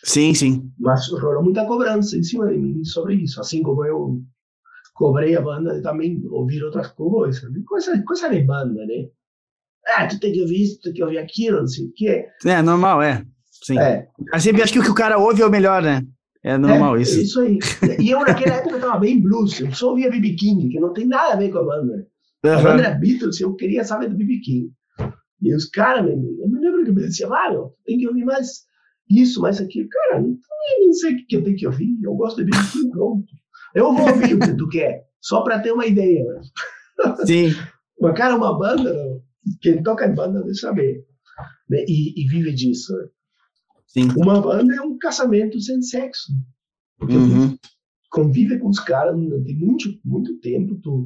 [0.04, 0.72] sim, sim.
[0.80, 3.40] Mas rolou muita cobrança em cima de mim sobre isso.
[3.40, 4.22] Assim como eu
[4.96, 7.44] cobrei a banda de também ouvir outras coisas.
[7.52, 7.62] Né?
[7.68, 9.10] Coisa, coisa de banda, né?
[9.88, 12.26] Ah, tu tem que ouvir isso, tu tem que ouvir aquilo, não sei o quê.
[12.46, 13.26] É, normal, é.
[13.64, 13.80] Sim.
[13.80, 14.08] É.
[14.34, 16.02] Eu sempre acho que o que o cara ouve é o melhor, né?
[16.44, 17.22] É normal é, isso.
[17.22, 17.58] Isso aí.
[18.00, 20.36] E eu naquela época tava bem blues, eu só ouvia B.B.
[20.36, 22.08] King, que não tem nada a ver com a banda.
[22.44, 22.52] Uhum.
[22.52, 24.40] A banda era Beatles, eu queria saber do B.B.
[24.40, 24.72] King.
[25.42, 28.64] E os caras, eu me lembro que me diziam, ah, meu, tem que ouvir mais
[29.10, 29.88] isso, mais aquilo.
[29.90, 30.38] Cara, não,
[30.86, 32.58] não sei o que eu tenho que ouvir, eu gosto de B.B.
[32.72, 33.26] King, pronto.
[33.74, 36.26] Eu vou ouvir o que tu quer, só para ter uma ideia.
[37.26, 37.54] Sim.
[38.00, 38.94] Mas, cara, uma banda,
[39.62, 41.06] quem toca em banda deve saber.
[41.70, 41.86] Né?
[41.88, 42.94] E, e vive disso.
[42.96, 43.06] Né?
[43.94, 44.10] Sim.
[44.18, 46.34] Uma banda é um casamento sem sexo.
[46.98, 47.52] Porque uhum.
[47.52, 47.60] tu
[48.10, 51.06] convive com os caras durante muito, muito tempo, tu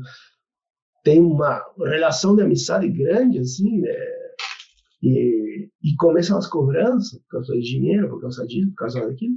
[1.03, 3.93] tem uma relação de amizade grande, assim, né?
[5.03, 9.35] E, e começam as cobranças por causa de dinheiro, por causa disso, por causa daquilo.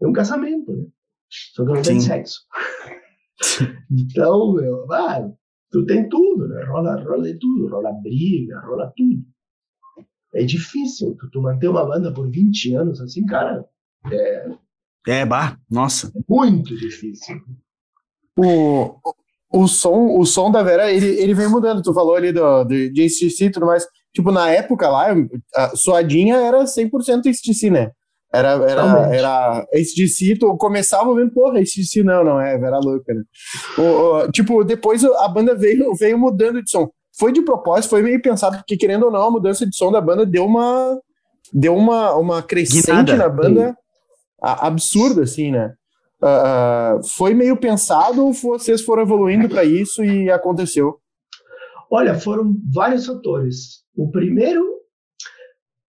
[0.00, 0.86] É um casamento, né?
[1.28, 2.40] Só que não tem sexo.
[3.90, 5.28] então, meu, vai,
[5.72, 6.64] tu tem tudo, né?
[6.66, 9.24] Rola, rola de tudo, rola briga, rola tudo
[10.34, 11.16] é difícil.
[11.18, 13.64] Tu, tu manter uma banda por 20 anos, assim, cara,
[14.10, 14.46] é.
[15.06, 16.12] É, bah, nossa.
[16.16, 17.40] É muito difícil.
[18.38, 18.94] O,
[19.52, 21.82] o, som, o som da Vera, ele, ele vem mudando.
[21.82, 23.84] Tu falou ali do, do, de STC e tudo mais.
[24.14, 25.08] Tipo, na época lá,
[25.56, 27.90] a Suadinha era 100% STC, né?
[28.32, 33.22] Era, era, era SDC, tu começava ouvindo, porra, SDC não, não é, Vera Louca, né?
[33.76, 38.02] O, o, tipo, depois a banda veio, veio mudando de som foi de propósito, foi
[38.02, 40.98] meio pensado, porque querendo ou não, a mudança de som da banda deu uma
[41.52, 43.16] deu uma, uma crescente Guinada.
[43.16, 43.76] na banda
[44.40, 45.74] a, absurda, assim, né?
[46.22, 50.98] Uh, foi meio pensado ou vocês foram evoluindo para isso e aconteceu?
[51.90, 53.82] Olha, foram vários fatores.
[53.94, 54.64] O primeiro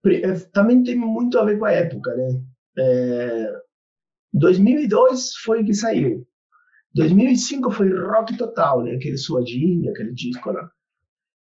[0.06, 2.42] é, também tem muito a ver com a época, né?
[2.78, 3.54] É,
[4.34, 6.28] 2002 foi que saiu.
[6.96, 8.96] 2005 foi rock total, né?
[8.96, 10.70] Aquele suadinho, aquele disco lá.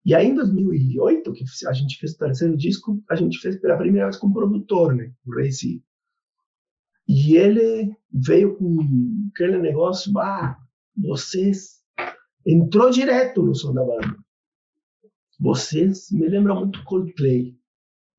[0.05, 3.75] E aí, em 2008, que a gente fez o terceiro disco, a gente fez pela
[3.75, 5.11] primeira vez com o produtor, né?
[5.25, 5.81] O Ray C.
[7.07, 8.77] E ele veio com
[9.33, 10.57] aquele negócio, ah,
[10.95, 11.83] vocês...
[12.45, 14.15] Entrou direto no som da banda.
[15.39, 17.57] Vocês me lembram muito Coldplay.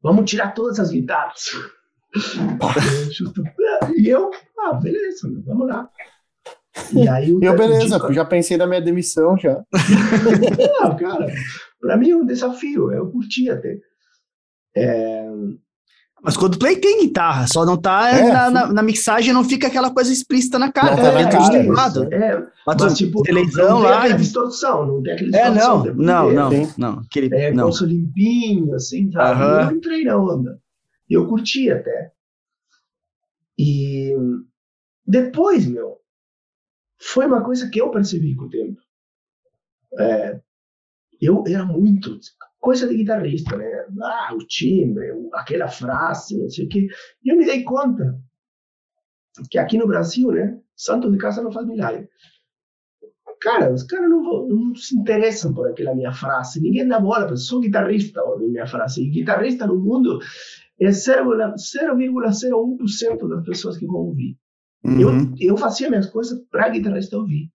[0.03, 1.53] Vamos tirar todas as guitarras.
[3.97, 5.89] e eu, ah, beleza, vamos lá.
[6.93, 8.13] E aí eu, beleza, disco...
[8.13, 9.65] já pensei na minha demissão já.
[10.81, 11.33] Não, cara,
[11.87, 13.79] para mim é um desafio, eu curti até.
[14.77, 15.31] É...
[16.23, 19.69] Mas quando play tem guitarra, só não tá é, na, na, na, mixagem, não fica
[19.69, 20.97] aquela coisa explícita na cara.
[20.97, 22.13] Não tá é, cara, é, lado.
[22.13, 24.03] é, mas, tipo, televisão não lá.
[24.09, 27.71] Tem distorção, não tem aquele É, não, não, não, não, aquele, é, não.
[27.83, 29.41] limpinho, assim, sabe?
[29.41, 29.71] Uhum.
[29.71, 30.61] Eu entrei na onda.
[31.09, 32.11] Eu curti até.
[33.57, 34.13] E
[35.07, 35.99] depois, meu,
[36.99, 38.81] foi uma coisa que eu percebi com o tempo.
[39.99, 40.41] É,
[41.21, 42.19] eu era muito
[42.59, 43.87] coisa de guitarrista, né?
[44.03, 46.89] Ah, o timbre, aquela frase, não sei o quê.
[47.25, 48.19] E eu me dei conta
[49.51, 50.59] que aqui no Brasil, né?
[50.75, 52.09] Santo de casa não faz milagre.
[53.41, 56.61] Cara, os caras não, não, se interessam por aquela minha frase.
[56.61, 59.03] Ninguém dá bola, eu sou guitarrista, ó, minha frase.
[59.03, 60.19] E guitarrista no mundo
[60.81, 64.37] é 0,01% das pessoas que vão ouvir.
[64.85, 65.01] Uhum.
[65.01, 67.49] Eu, eu fazia minhas coisas para guitarrista ouvir.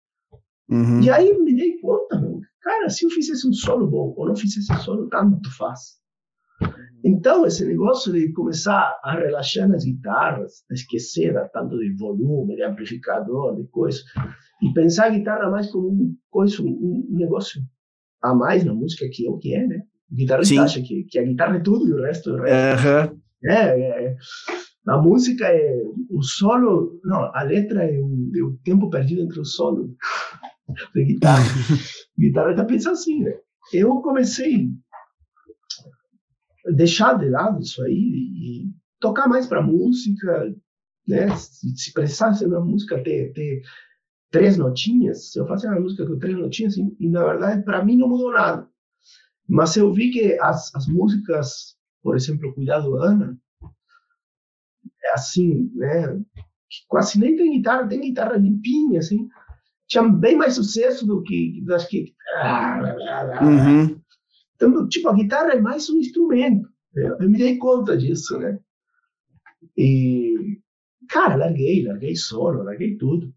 [0.68, 1.00] Uhum.
[1.00, 4.36] E aí me dei conta, meu, cara, se eu fizesse um solo bom ou não
[4.36, 6.00] fizesse solo, tanto faz.
[7.02, 13.56] Então, esse negócio de começar a relaxar nas guitarras, esquecer tanto de volume, de amplificador,
[13.56, 14.00] de coisa,
[14.62, 17.62] e pensar a guitarra mais como um, coisa, um, um negócio
[18.22, 19.82] a mais na música, que é o que é, né?
[20.10, 20.60] O guitarrista Sim.
[20.60, 23.14] acha que, que a guitarra é tudo e o resto é o resto.
[23.14, 23.20] Uhum.
[23.42, 24.16] É, é,
[24.86, 29.40] a música é o solo, não, a letra é o, é o tempo perdido entre
[29.40, 29.96] o solo
[30.94, 31.44] de guitarra.
[32.20, 33.38] guitarra tá pensando assim, né?
[33.72, 34.68] Eu comecei
[36.66, 40.54] a deixar de lado isso aí e tocar mais para música,
[41.06, 41.34] né?
[41.36, 43.62] Se, se precisasse uma música ter, ter
[44.30, 47.84] três notinhas, se eu fazia uma música com três notinhas, e, e na verdade para
[47.84, 48.68] mim não mudou nada.
[49.48, 53.36] Mas eu vi que as, as músicas, por exemplo, Cuidado Ana,
[55.04, 56.20] é assim, né?
[56.86, 59.28] Quase nem tem guitarra, tem guitarra limpinha, assim.
[59.90, 62.14] Tinha bem mais sucesso do que das que.
[63.42, 64.00] Uhum.
[64.54, 66.68] Então, tipo, a guitarra é mais um instrumento.
[66.94, 68.60] Eu, eu me dei conta disso, né?
[69.76, 70.60] E,
[71.08, 73.34] cara, larguei, larguei solo, larguei tudo.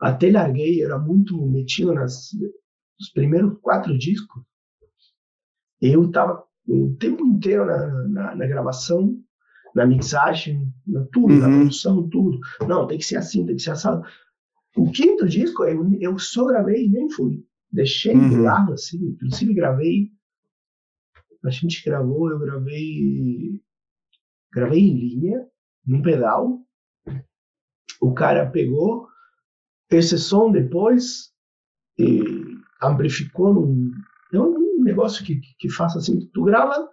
[0.00, 2.30] Até larguei, era muito metido nas,
[2.98, 4.42] nos primeiros quatro discos.
[5.80, 9.16] Eu estava o tempo inteiro na, na, na, gravação,
[9.76, 11.38] na mixagem, na tudo, uhum.
[11.38, 12.40] na produção, tudo.
[12.66, 14.04] Não, tem que ser assim, tem que ser assado.
[14.78, 17.44] O quinto disco eu, eu só gravei e nem fui.
[17.70, 18.30] Deixei uhum.
[18.30, 18.96] de lado, assim.
[18.96, 20.10] Inclusive gravei.
[21.44, 23.60] A gente gravou, eu gravei.
[24.52, 25.46] Gravei em linha,
[25.84, 26.60] num pedal.
[28.00, 29.08] O cara pegou
[29.90, 31.32] esse som depois
[31.98, 32.22] e
[32.82, 33.92] amplificou num,
[34.32, 36.88] um negócio que, que faça assim, tu grava.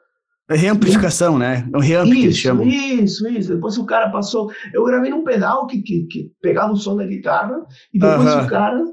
[0.48, 1.68] É reamplificação, né?
[1.74, 2.68] É um reamp isso, que eles chamam.
[2.68, 3.56] Isso, isso.
[3.56, 4.52] Depois o cara passou.
[4.72, 8.38] Eu gravei num pedal que, que, que pegava o som da guitarra e depois uh
[8.38, 8.46] -huh.
[8.46, 8.84] o cara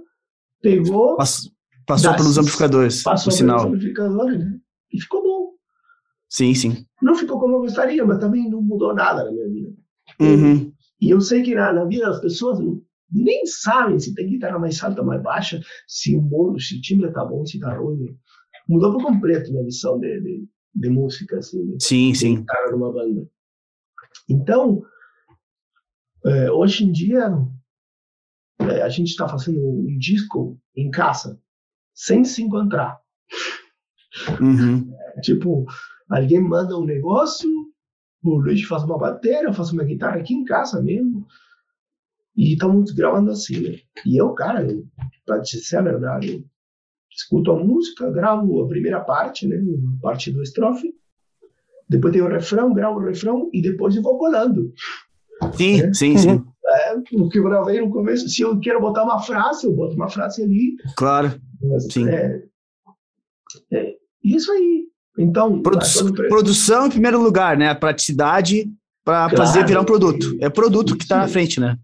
[0.62, 1.16] pegou.
[1.16, 1.52] Passou,
[1.86, 3.02] passou pelos amplificadores.
[3.02, 3.66] Passou pelos sinal.
[3.66, 4.58] amplificadores, né?
[4.92, 5.50] E ficou bom.
[6.30, 6.86] Sim, sim.
[7.02, 9.72] Não ficou como eu gostaria, mas também não mudou nada na minha vida.
[10.20, 10.72] Uhum.
[11.00, 12.58] E eu sei que na, na vida das pessoas
[13.10, 17.12] nem sabem se tem guitarra mais alta, mais baixa, se o, modo, se o timbre
[17.12, 18.16] tá bom, se tá ruim
[18.68, 21.76] mudou por completo minha visão de, de, de música, assim.
[21.80, 22.40] Sim, sim.
[22.40, 23.28] Estar numa banda.
[24.28, 24.82] Então,
[26.24, 27.30] é, hoje em dia,
[28.61, 31.40] é, a gente está fazendo um disco em casa,
[31.94, 33.00] sem se encontrar.
[34.40, 34.94] Uhum.
[34.94, 35.66] É, tipo,
[36.08, 37.48] alguém manda um negócio,
[38.22, 41.26] o Luiz faz uma bateria, eu faço uma guitarra aqui em casa mesmo.
[42.37, 43.78] E estamos gravando assim, né?
[44.06, 44.66] E eu, cara,
[45.26, 46.46] para dizer a verdade,
[47.14, 50.94] escuto a música, gravo a primeira parte, né, a parte do estrofe,
[51.88, 54.72] depois tem o refrão, gravo o refrão e depois eu vou colando.
[55.57, 55.94] Sim, né?
[55.94, 56.44] sim, sim.
[56.64, 59.94] É, o que eu gravei no começo, se eu quero botar uma frase, eu boto
[59.94, 60.77] uma frase ali.
[60.96, 62.09] Claro, Mas, sim.
[62.09, 62.42] É,
[63.72, 64.87] é, isso aí.
[65.18, 67.68] Então, Produ produção em primeiro lugar, né?
[67.68, 68.72] A praticidade
[69.05, 70.35] para claro, fazer virar um produto.
[70.40, 71.77] É produto que está na frente, né?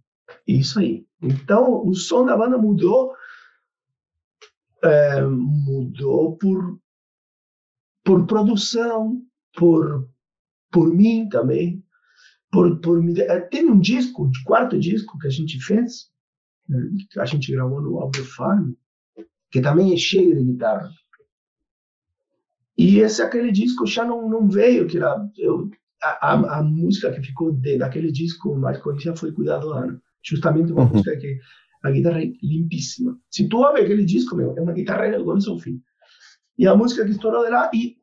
[0.47, 1.05] Isso aí.
[1.21, 3.13] Então, o som da banda mudou
[4.83, 6.79] é, mudou por,
[8.05, 9.23] por produção,
[9.57, 10.09] por,
[10.71, 11.85] por mim também.
[12.51, 16.11] Por, por, é, teve um disco, de quarto disco que a gente fez,
[17.11, 18.73] que a gente gravou no Albert Farm,
[19.51, 20.91] que também é cheio de guitarra.
[22.77, 25.69] E esse aquele disco já não, não veio, que era, eu,
[26.03, 30.01] a, a, a, música que ficou de, daquele disco mais conhecida foi Cuidado Ana.
[30.23, 30.91] Justamente uma uhum.
[30.91, 31.39] música que
[31.83, 33.19] a guitarra é limpíssima.
[33.31, 35.81] Se tu ouve aquele disco, meu, é uma guitarra do começo ao fim.
[36.59, 37.97] E a música que estourou de lá, e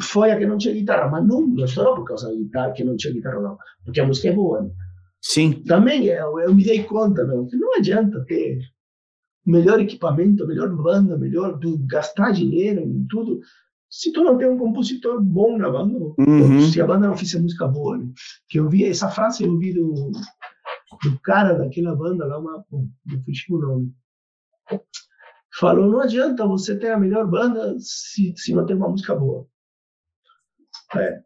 [0.00, 2.84] foi a que não tinha guitarra, mas não, não estourou por causa da guitarra, que
[2.84, 3.56] não tinha guitarra, não.
[3.84, 4.62] Porque a música é boa.
[4.62, 4.70] Né?
[5.20, 5.62] Sim.
[5.66, 8.58] Também eu, eu me dei conta, meu, que não adianta ter
[9.46, 13.40] melhor equipamento, melhor banda, melhor tu gastar dinheiro em tudo,
[13.90, 16.60] se tu não tem um compositor bom na banda, Uhum.
[16.62, 18.06] se a banda não fizer música boa, né?
[18.48, 20.10] Que eu vi essa frase, eu vi do,
[21.02, 23.92] do cara daquela banda lá, uma, não fugi o nome.
[25.58, 29.46] Falou, não adianta você ter a melhor banda se, se não tem uma música boa.
[30.96, 31.20] É.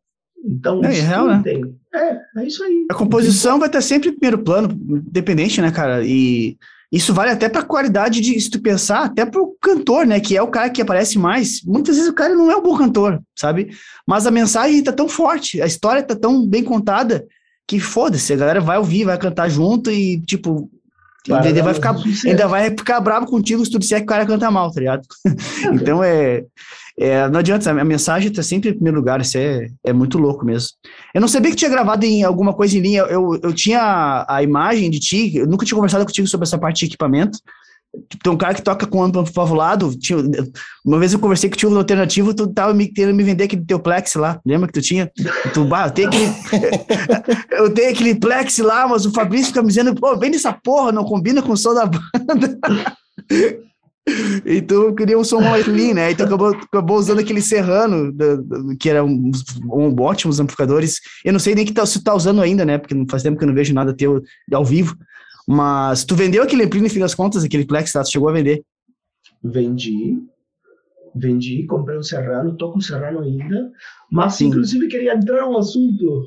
[0.44, 1.40] Então, É, é se real, né?
[1.42, 2.86] tem- É, é isso aí.
[2.90, 4.68] A composição vai estar sempre em primeiro plano,
[5.06, 6.04] independente, né, cara?
[6.06, 6.56] E
[6.92, 10.20] isso vale até pra qualidade de, se tu pensar, até pro cantor, né?
[10.20, 11.62] Que é o cara que aparece mais.
[11.64, 13.70] Muitas vezes o cara não é um bom cantor, sabe?
[14.06, 17.26] Mas a mensagem tá tão forte, a história tá tão bem contada,
[17.68, 20.70] que foda-se, a galera vai ouvir, vai cantar junto e, tipo,
[21.30, 21.94] ainda dar vai ficar,
[22.26, 25.02] ainda vai ficar bravo contigo se tu disser que o cara canta mal, tá ligado?
[25.70, 26.44] Então é,
[26.98, 30.46] é, não adianta, a mensagem tá sempre em primeiro lugar, isso é, é muito louco
[30.46, 30.70] mesmo.
[31.14, 34.42] Eu não sabia que tinha gravado em alguma coisa em linha, eu, eu tinha a
[34.42, 37.38] imagem de ti, eu nunca tinha conversado contigo sobre essa parte de equipamento.
[38.08, 40.18] Tipo, Tem um cara que toca com amplo valvulado, tinha,
[40.84, 43.78] uma vez eu conversei contigo no alternativo, tu tava me, querendo me vender aquele teu
[43.78, 45.10] plex lá, lembra que tu tinha?
[45.52, 46.26] Tu, bah, eu tenho aquele,
[47.52, 50.92] eu tenho aquele plex lá, mas o Fabrício fica me dizendo, pô, vem nessa porra,
[50.92, 52.58] não combina com o som da banda.
[54.46, 56.10] Então queria um som mais clean, né?
[56.10, 58.14] Então acabou, acabou usando aquele Serrano,
[58.78, 59.30] que era um,
[59.70, 61.00] um ótimos amplificadores.
[61.24, 62.78] Eu não sei nem que tá, se tá usando ainda, né?
[62.78, 64.96] Porque faz tempo que eu não vejo nada teu ao vivo.
[65.48, 68.32] Mas tu vendeu aquele ampli no fim das contas, aquele Plex lá, tu chegou a
[68.32, 68.62] vender.
[69.42, 70.18] Vendi,
[71.14, 73.72] vendi, comprei um Serrano, tô com o Serrano ainda,
[74.12, 74.48] mas Sim.
[74.48, 76.26] inclusive queria entrar num assunto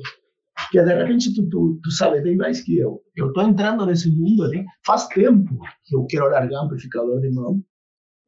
[0.70, 3.00] que de repente tu, tu, tu sabe bem mais que eu.
[3.14, 7.62] Eu tô entrando nesse mundo ali, faz tempo que eu quero largar amplificador de mão,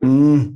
[0.02, 0.54] Hum,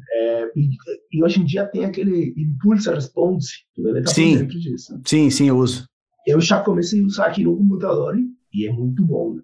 [0.54, 0.68] e,
[1.12, 4.36] e hoje em dia tem aquele Impulse Response, tu deve estar Sim.
[4.38, 5.00] dentro disso.
[5.06, 5.86] sim, sim, eu uso.
[6.26, 8.14] Eu já comecei a usar aqui no computador
[8.52, 9.36] e é muito bom.
[9.36, 9.42] né?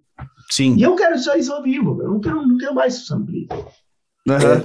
[0.50, 0.76] Sim.
[0.76, 3.48] E eu quero só isso ao vivo, eu não quero, não quero mais esse ampli.
[4.28, 4.64] Aham.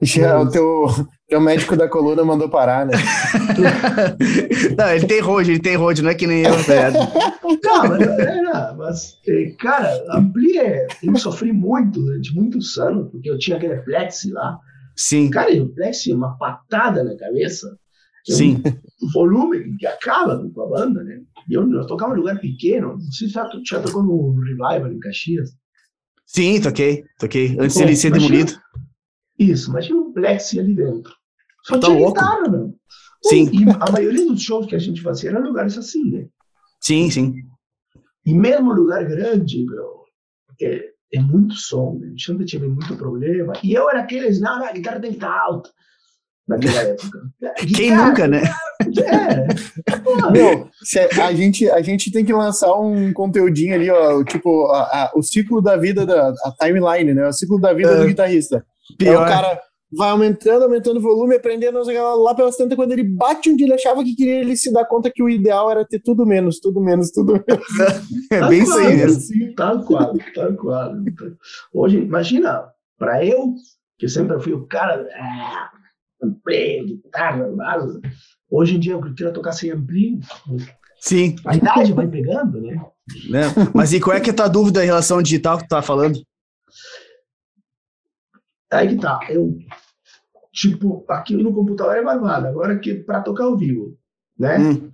[0.00, 0.86] Já o teu,
[1.28, 2.94] teu médico da coluna mandou parar, né?
[4.78, 6.98] não, ele tem road, ele tem road, não é que nem eu, tá ligado?
[7.64, 9.88] Não, mas, é, não, mas é, cara,
[10.58, 10.86] é.
[11.02, 14.58] Eu sofri muito durante muitos anos, porque eu tinha aquele plexi lá.
[14.96, 17.76] Sim, Cara, e o plexi é uma patada na cabeça.
[18.28, 18.62] É um sim.
[19.12, 21.20] volume que acaba com a banda, né?
[21.50, 22.94] Eu, eu tocava em lugar pequeno.
[22.94, 25.50] Não sei se já, já tocou no Revival em Caxias.
[26.26, 27.56] Sim, toquei, toquei.
[27.58, 28.60] Antes Bom, dele ser imagina- demolido.
[29.38, 31.12] Isso, imagina um plexi ali dentro.
[31.64, 32.14] Só Tá tinha louco.
[32.14, 32.74] guitarra, meu.
[33.24, 33.50] Sim.
[33.52, 36.26] E a maioria dos shows que a gente fazia eram lugares assim, né?
[36.80, 37.34] Sim, sim.
[38.26, 40.04] E mesmo lugar grande, meu,
[40.60, 42.14] é, é muito som, né?
[42.18, 43.54] sempre tive muito problema.
[43.62, 45.70] E eu era aqueles, não, não, a guitarra tem que estar alta.
[46.46, 47.18] Naquela época.
[47.58, 48.42] Quem Guitarra, nunca, né?
[48.98, 49.94] É.
[50.02, 54.66] Pô, Meu, cê- a, gente, a gente tem que lançar um conteúdinho ali, ó, tipo,
[54.66, 57.26] a- a- o ciclo da vida, da a timeline, né?
[57.26, 57.96] O ciclo da vida É.
[58.00, 58.64] do guitarrista.
[58.92, 59.22] É Pior.
[59.22, 59.58] o cara
[59.96, 61.78] vai aumentando, aumentando o volume, aprendendo
[62.22, 65.10] lá, pelas tantas, quando ele bate onde ele achava que queria, ele se dá conta
[65.10, 67.64] que o ideal era ter tudo menos, tudo menos, tudo menos.
[68.32, 69.16] É bem isso aí mesmo.
[69.18, 70.92] assim, Tal qual, tal qual.
[71.72, 72.64] Hoje, imagina,
[72.98, 73.54] para eu,
[73.98, 75.70] que sempre fui o cara, ah,
[76.24, 78.00] ampli, guitarra, base.
[78.50, 80.20] hoje em dia eu quero tocar sem ampli,
[81.00, 81.36] Sim.
[81.46, 82.74] a idade vai pegando, né?
[83.28, 83.42] né?
[83.74, 85.68] Mas e qual é que é a tua dúvida em relação ao digital que tu
[85.68, 86.18] tá falando?
[88.72, 89.56] Aí que tá, eu,
[90.52, 93.96] tipo, aquilo no computador é barbado, agora que para tocar ao vivo,
[94.38, 94.58] né?
[94.58, 94.90] Hum,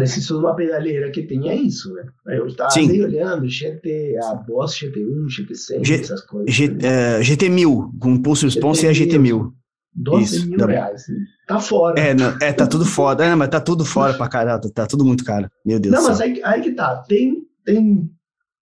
[0.00, 2.04] Preciso de uma pedaleira que tenha isso, né?
[2.28, 3.02] Eu estava Sim.
[3.02, 6.54] olhando, GT, a Boss GT1, GT100, G- essas coisas.
[6.54, 7.18] G- né?
[7.18, 9.52] é, GT1000, com pulso response é GT1000.
[9.98, 11.02] 12 isso, mil dá- reais.
[11.48, 11.98] Tá fora.
[11.98, 13.24] É, não, é, tá tudo foda.
[13.24, 14.60] É, mas tá tudo fora pra caralho.
[14.60, 15.48] Tá, tá tudo muito caro.
[15.64, 16.96] Meu Deus Não, do mas aí, aí que tá.
[17.08, 18.06] Tem, tem,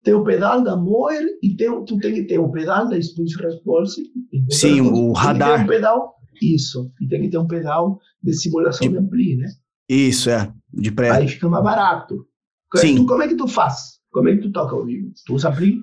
[0.04, 3.36] tem o pedal da Moer e tem, tu tem que ter o pedal da Impulse
[3.42, 4.04] Response.
[4.52, 5.64] Sim, o tem que ter radar.
[5.64, 6.92] um pedal, isso.
[7.02, 9.48] E tem que ter um pedal de simulação De- de ampli, né?
[9.90, 10.52] Isso, é.
[10.74, 11.12] De pré.
[11.12, 12.26] Aí fica mais barato.
[12.76, 12.96] Sim.
[12.96, 14.00] Tu, como é que tu faz?
[14.12, 15.12] Como é que tu toca ao vivo?
[15.26, 15.80] Tu usa ampli?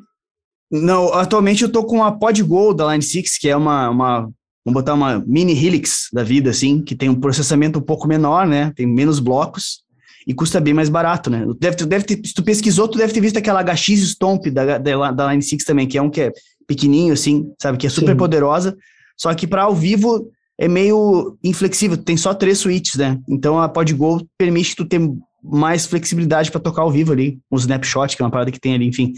[0.70, 4.20] Não, atualmente eu tô com a PodGo da Line 6, que é uma, uma.
[4.64, 8.46] Vamos botar uma mini Helix da vida, assim, que tem um processamento um pouco menor,
[8.46, 8.72] né?
[8.76, 9.82] Tem menos blocos
[10.26, 11.44] e custa bem mais barato, né?
[11.58, 14.78] Deve, tu deve ter, se tu pesquisou, tu deve ter visto aquela HX Stomp da,
[14.78, 16.32] da, da Line 6 também, que é um que é
[16.68, 17.78] pequenininho, assim, sabe?
[17.78, 18.18] Que é super Sim.
[18.18, 18.76] poderosa.
[19.16, 20.30] Só que para ao vivo
[20.60, 23.18] é meio inflexível, tem só três switches, né?
[23.26, 25.00] Então a PodGo permite tu ter
[25.42, 28.74] mais flexibilidade para tocar ao vivo ali, um snapshot, que é uma parada que tem
[28.74, 29.14] ali, enfim.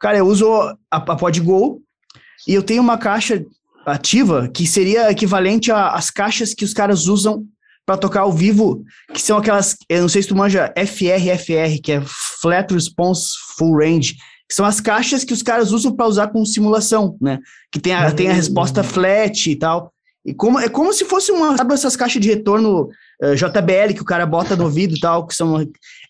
[0.00, 1.80] Cara, eu uso a, a PodGo
[2.48, 3.46] e eu tenho uma caixa
[3.86, 7.46] ativa que seria equivalente às caixas que os caras usam
[7.86, 8.82] para tocar ao vivo,
[9.14, 12.02] que são aquelas, eu não sei se tu manja FRFR, que é
[12.40, 14.14] Flat Response Full Range,
[14.48, 17.38] que são as caixas que os caras usam para usar com simulação, né?
[17.70, 19.92] Que tem a, tem a resposta flat e tal.
[20.24, 22.90] E como, é como se fosse uma, sabe essas caixas de retorno uh,
[23.22, 25.60] eh, JBL que o cara bota no ouvido e tal, que são.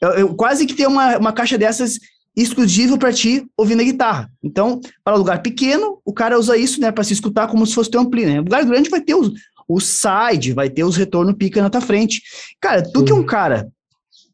[0.00, 1.98] Eu, eu quase que tem uma, uma caixa dessas
[2.36, 4.30] exclusivo para ti ouvindo a guitarra.
[4.42, 7.90] Então, para lugar pequeno, o cara usa isso, né, para se escutar como se fosse
[7.90, 8.40] teu ampli, né?
[8.40, 9.32] Lugar grande vai ter os,
[9.68, 12.22] o side, vai ter os retorno pica na tua frente.
[12.60, 13.04] Cara, tu Sim.
[13.04, 13.68] que é um cara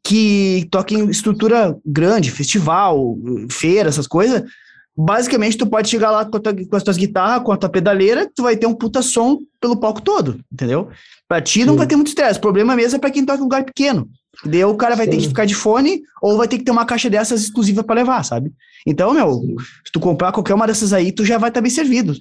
[0.02, 3.16] que toca em estrutura grande, festival,
[3.50, 4.42] feira, essas coisas,
[4.98, 8.28] basicamente tu pode chegar lá com, tua, com, as tuas guitarras, com a tua pedaleira,
[8.34, 10.88] tu vai ter um puta som pelo palco todo, entendeu?
[11.28, 11.66] Pra ti Sim.
[11.66, 12.38] não vai ter muito estresse.
[12.38, 14.08] O problema mesmo é pra quem toca em lugar pequeno.
[14.44, 15.12] Daí o cara vai Sim.
[15.12, 17.94] ter que ficar de fone ou vai ter que ter uma caixa dessas exclusiva para
[17.94, 18.52] levar, sabe?
[18.84, 19.56] Então, meu, Sim.
[19.86, 22.16] se tu comprar qualquer uma dessas aí, tu já vai estar tá bem servido.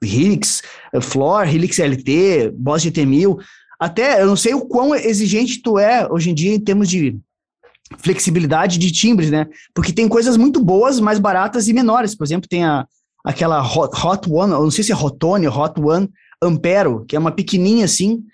[0.00, 0.62] Helix,
[1.00, 3.38] Floor, Helix LT, Boss GT1000.
[3.78, 7.18] Até, eu não sei o quão exigente tu é hoje em dia em termos de
[7.98, 9.46] flexibilidade de timbres, né?
[9.74, 12.14] Porque tem coisas muito boas, mais baratas e menores.
[12.14, 12.86] Por exemplo, tem a,
[13.24, 16.08] aquela Hot, Hot One, eu não sei se é Hotone, Hot One
[16.42, 18.24] Ampero, que é uma pequenininha assim,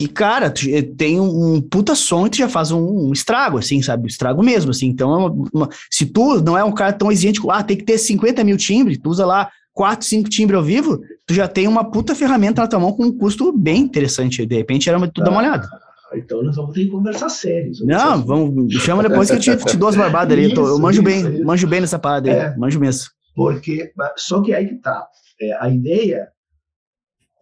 [0.00, 3.58] e, cara, eh, tem um, um, puta som e tu já faz um, um, estrago,
[3.58, 4.08] assim, sabe?
[4.08, 4.86] Estrago mesmo, assim.
[4.86, 7.84] Então, é uma, uma, se tu não é um cara tão exigente, ah, tem que
[7.84, 11.68] ter 50 mil timbres, tu usa lá 4, 5 timbres ao vivo, tu já tem
[11.68, 14.46] uma puta ferramenta na tua mão com um custo bem interessante.
[14.46, 15.68] De repente, era tu dar uma olhada.
[16.14, 17.72] Então nós vamos ter que conversar sério.
[17.82, 20.50] Não, vamos, chama depois que eu te, te dou as barbadas ali.
[20.50, 21.44] Isso, eu manjo isso, bem, isso.
[21.44, 23.10] manjo bem nessa parada aí, é, manjo mesmo.
[23.34, 25.06] Porque, só que aí que tá.
[25.40, 26.28] É, a ideia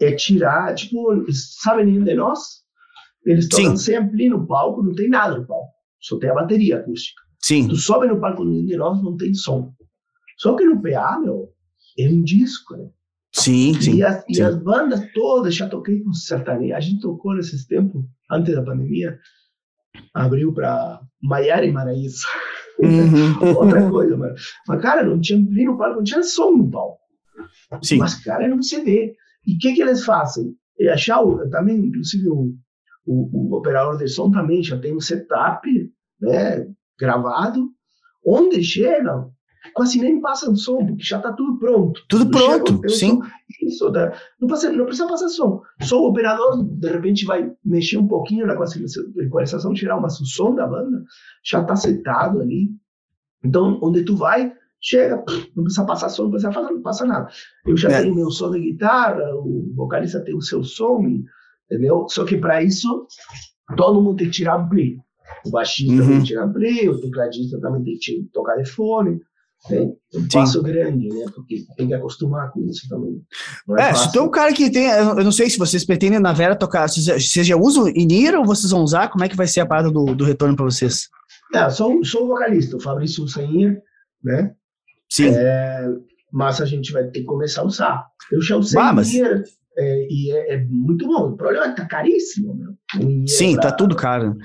[0.01, 1.25] é tirar, tipo,
[1.63, 2.63] sabe nenhum de nós?
[3.25, 6.79] Eles tocam sem ampli no palco, não tem nada no palco, só tem a bateria
[6.79, 7.21] acústica.
[7.41, 7.69] Sim.
[7.69, 9.73] Tu sobe no palco de nós, não tem som.
[10.37, 11.53] Só que no PA, meu,
[11.99, 12.89] é um disco, né?
[13.33, 13.97] Sim, sim.
[13.97, 14.25] E as, sim.
[14.35, 18.63] E as bandas todas, já toquei com sertanejo, a gente tocou nesses tempos, antes da
[18.63, 19.19] pandemia,
[20.15, 22.27] abriu para Maiara e Maraíza.
[22.79, 23.39] Uhum.
[23.57, 24.35] Outra coisa, mano.
[24.67, 27.01] Mas, cara, não tinha ampli no palco, não tinha som no palco.
[27.83, 27.99] Sim.
[27.99, 29.15] Mas, cara, era um CD.
[29.47, 30.55] E o que, que eles fazem?
[30.79, 31.21] E achar,
[31.51, 32.55] também, inclusive, o,
[33.05, 35.69] o, o, operador de som também já tem um setup
[36.21, 36.67] né,
[36.99, 37.69] gravado,
[38.25, 38.63] onde
[39.69, 42.01] chega, quase nem passa o som, porque já está tudo pronto.
[42.09, 43.19] Tudo pronto, sim.
[43.63, 45.63] Isso, tá, não, precisa, não precisa passar som.
[45.83, 50.55] Só o operador, de repente, vai mexer um pouquinho na equalização, tirar mas o som
[50.55, 51.03] da banda
[51.45, 52.71] já está setado ali.
[53.45, 57.29] Então, onde tu vai, chega, não precisa passar som, não precisa fazer, não passa nada.
[57.67, 58.03] Eu já é.
[58.03, 61.03] tenho meu som de guitarra, o vocalista tem o seu som,
[61.71, 62.07] entendeu?
[62.09, 63.07] Só que para isso,
[63.77, 64.99] todo mundo tem que tirar ampli.
[65.47, 66.09] O baixista uhum.
[66.09, 69.21] tem que tirar ampli, o tecladista também tem que tocar de fone.
[69.71, 69.93] Né?
[70.15, 71.27] Um passo grande, né?
[71.35, 73.21] Porque tem que acostumar com isso também.
[73.79, 74.87] é, é se tu é um cara que tem.
[74.87, 76.89] Eu não sei se vocês pretendem na Vera tocar.
[76.89, 79.09] Vocês já usam Inir ou vocês vão usar?
[79.09, 81.09] Como é que vai ser a parada do, do retorno para vocês?
[81.53, 83.81] Não, sou, sou o vocalista, o Fabrício usa Inir,
[84.23, 84.53] né?
[85.11, 85.29] Sim.
[85.29, 85.89] É,
[86.33, 88.07] mas a gente vai ter que começar a usar.
[88.31, 89.13] Eu já usei ah, mas...
[89.13, 89.45] Inir,
[89.77, 91.31] é, e é, é, muito bom.
[91.31, 93.27] O problema é que tá caríssimo, meu.
[93.27, 93.71] Sim, pra...
[93.71, 94.37] tá tudo caro.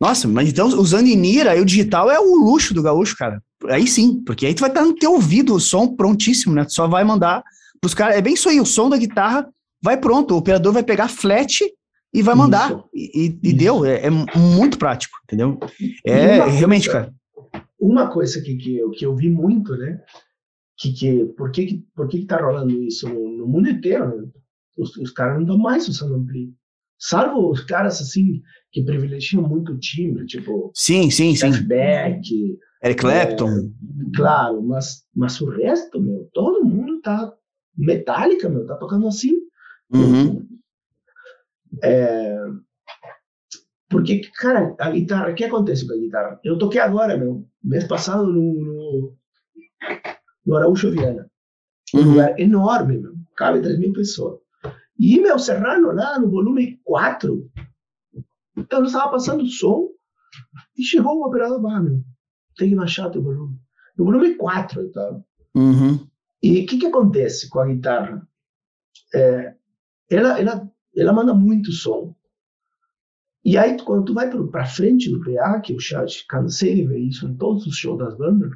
[0.00, 3.42] Nossa, mas então usando Inir, aí o digital é o luxo do gaúcho, cara.
[3.68, 6.64] Aí sim, porque aí tu vai estar no teu ouvido o som prontíssimo, né?
[6.64, 7.42] Tu só vai mandar
[7.80, 8.16] pros caras.
[8.16, 9.48] É bem isso aí, o som da guitarra
[9.82, 11.60] vai pronto, o operador vai pegar flat
[12.12, 12.70] e vai mandar.
[12.70, 12.88] Isso.
[12.94, 15.58] E, e deu, é, é, muito prático, entendeu?
[16.04, 17.14] É realmente, coisa, cara.
[17.78, 20.00] Uma coisa que, que, eu, que eu vi muito, né?
[20.78, 24.28] Que, que, por que, por que, que tá rolando isso no, no mundo inteiro, né?
[24.78, 26.52] Os, os caras não estão mais usando ampli.
[26.98, 28.40] Salvo os caras assim
[28.72, 30.72] que privilegiam muito o timbre, tipo.
[30.74, 31.50] Sim, sim, sim.
[31.62, 33.48] Beck, Eric Clapton.
[33.48, 37.32] É, claro, mas, mas o resto, meu, todo mundo tá.
[37.76, 39.32] Metálica, meu, tá tocando assim.
[39.92, 40.46] Uhum.
[41.82, 42.38] É,
[43.94, 46.40] porque, cara, a guitarra, o que acontece com a guitarra?
[46.42, 49.16] Eu toquei agora, meu, mês passado no, no,
[50.44, 51.30] no Araújo Viana.
[51.94, 52.10] Um uhum.
[52.10, 54.40] lugar enorme, meu, cabe 3 mil pessoas.
[54.98, 57.50] E meu Serrano lá no volume 4.
[58.56, 59.88] Então eu estava passando som
[60.76, 62.02] e chegou o operador lá, meu.
[62.56, 63.58] Tem baixar teu volume.
[63.96, 65.24] No volume 4 eu estava.
[65.54, 66.06] Uhum.
[66.42, 68.26] E o que, que acontece com a guitarra?
[69.14, 69.54] É,
[70.10, 72.14] ela, ela, ela manda muito som.
[73.44, 76.98] E aí, quando tu vai para frente do PA, que eu já cansei de ver
[76.98, 78.50] isso em todos os shows das bandas,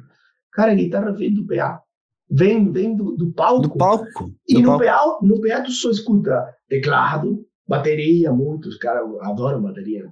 [0.51, 1.83] cara, a guitarra vem do PA
[2.29, 3.61] vem, vem do, do palco.
[3.61, 4.35] Do palco.
[4.47, 4.85] E do no, palco.
[4.85, 10.07] PA, no PA tu só escuta teclado, bateria, muitos caras adoram bateria.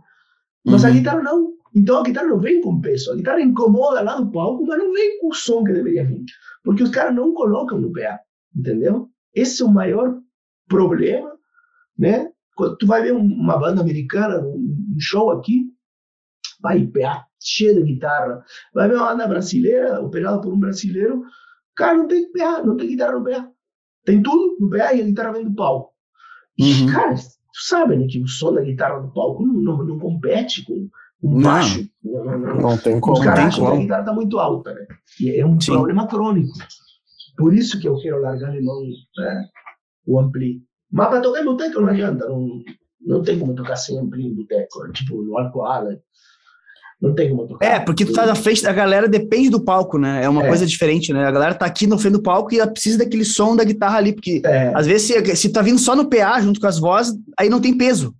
[0.65, 0.89] Mas uhum.
[0.89, 1.56] a guitarra não.
[1.75, 3.11] Então a guitarra não vem com peso.
[3.11, 6.25] A guitarra incomoda lá no palco, mas não vem com o som que deveria vir.
[6.63, 8.19] Porque os caras não colocam no PA.
[8.55, 9.09] Entendeu?
[9.33, 10.19] Esse é o maior
[10.67, 11.31] problema,
[11.97, 12.31] né?
[12.55, 15.65] Quando tu vai ver uma banda americana, um show aqui,
[16.59, 18.43] vai PA cheio de guitarra.
[18.73, 21.23] Vai ver uma banda brasileira, operada por um brasileiro,
[21.75, 23.49] cara, não tem PA, não tem guitarra no PA.
[24.05, 25.93] Tem tudo no PA e a guitarra vem do palco.
[26.59, 26.91] Uhum.
[26.91, 27.15] Cara,
[27.53, 30.89] sabem né, que o som da guitarra do palco não, não, não compete com
[31.21, 31.87] baixo.
[32.03, 33.17] Não, não, não, não tem como.
[33.17, 34.85] Os caras acham que a guitarra está muito alta, né?
[35.19, 35.73] E é um Sim.
[35.73, 36.53] problema crônico.
[37.37, 38.81] Por isso que eu quero largar de mão
[39.17, 39.45] né,
[40.05, 40.61] o ampli.
[40.91, 42.61] Mas para tocar em boteco não adianta, não,
[43.05, 44.91] não tem como tocar sem ampli em boteco, né?
[44.93, 45.99] tipo no arco-ala.
[46.99, 47.63] Não tem como tocar.
[47.63, 50.23] É, porque tu tá na frente, a galera depende do palco, né?
[50.23, 50.47] É uma é.
[50.47, 51.25] coisa diferente, né?
[51.25, 53.97] A galera tá aqui no frente do palco e ela precisa daquele som da guitarra
[53.97, 54.71] ali, porque é.
[54.73, 57.61] às vezes se, se tá vindo só no PA junto com as vozes, aí não
[57.61, 58.15] tem peso.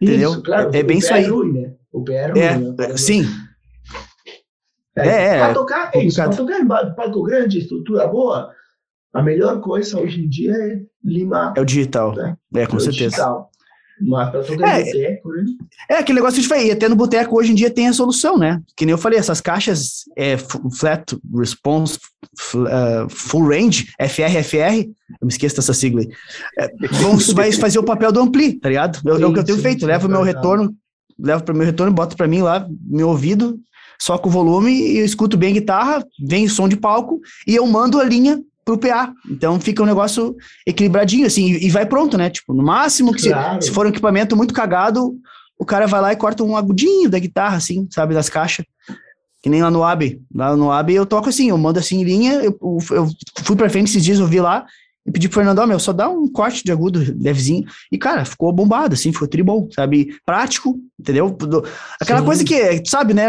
[0.00, 0.42] Isso, entendeu?
[0.42, 1.24] Claro, é, bem isso aí.
[1.24, 1.72] É ruim, né?
[1.96, 2.40] O PA é ruim.
[2.40, 2.96] É, né?
[2.98, 3.24] Sim.
[4.94, 8.50] É, é, para tocar, é isso, para tocar em palco grande, estrutura boa,
[9.14, 11.54] a melhor coisa hoje em dia é limar.
[11.56, 12.14] É o digital.
[12.14, 12.36] Né?
[12.54, 13.08] É, com é certeza.
[13.08, 13.50] Digital.
[13.98, 15.44] Mas tocar é, boteco, né?
[15.88, 18.60] É, aquele negócio te falei, até no boteco hoje em dia tem a solução, né?
[18.76, 21.98] Que nem eu falei, essas caixas é, flat response,
[22.54, 24.86] uh, full range, FRFR,
[25.18, 26.08] eu me esqueço dessa sigla aí,
[26.58, 26.68] é,
[27.00, 28.98] vão, vai fazer o papel do ampli, tá ligado?
[29.08, 30.76] É, o que eu tenho feito, levo meu retorno,
[31.18, 33.58] levo para meu retorno, boto para mim lá, meu ouvido,
[33.98, 37.20] só com o volume e eu escuto bem a guitarra, vem o som de palco
[37.46, 39.12] e eu mando a linha pro PA.
[39.30, 40.36] Então fica um negócio
[40.66, 42.28] equilibradinho, assim, e vai pronto, né?
[42.28, 43.62] Tipo, no máximo que claro.
[43.62, 45.16] se, se, for um equipamento muito cagado,
[45.58, 48.66] o cara vai lá e corta um agudinho da guitarra, assim, sabe, das caixas.
[49.42, 50.20] Que nem lá no AB.
[50.34, 52.58] Lá no AB eu toco assim, eu mando assim em linha, eu,
[52.90, 53.08] eu
[53.44, 54.66] fui pra frente esses dias, eu vi lá,
[55.06, 57.64] e pedi pro Fernando, oh, meu, só dá um corte de agudo levezinho.
[57.92, 60.18] E, cara, ficou bombado, assim, ficou tribom, sabe?
[60.26, 61.36] Prático, entendeu?
[62.00, 62.26] Aquela Sim.
[62.26, 63.28] coisa que, sabe, né?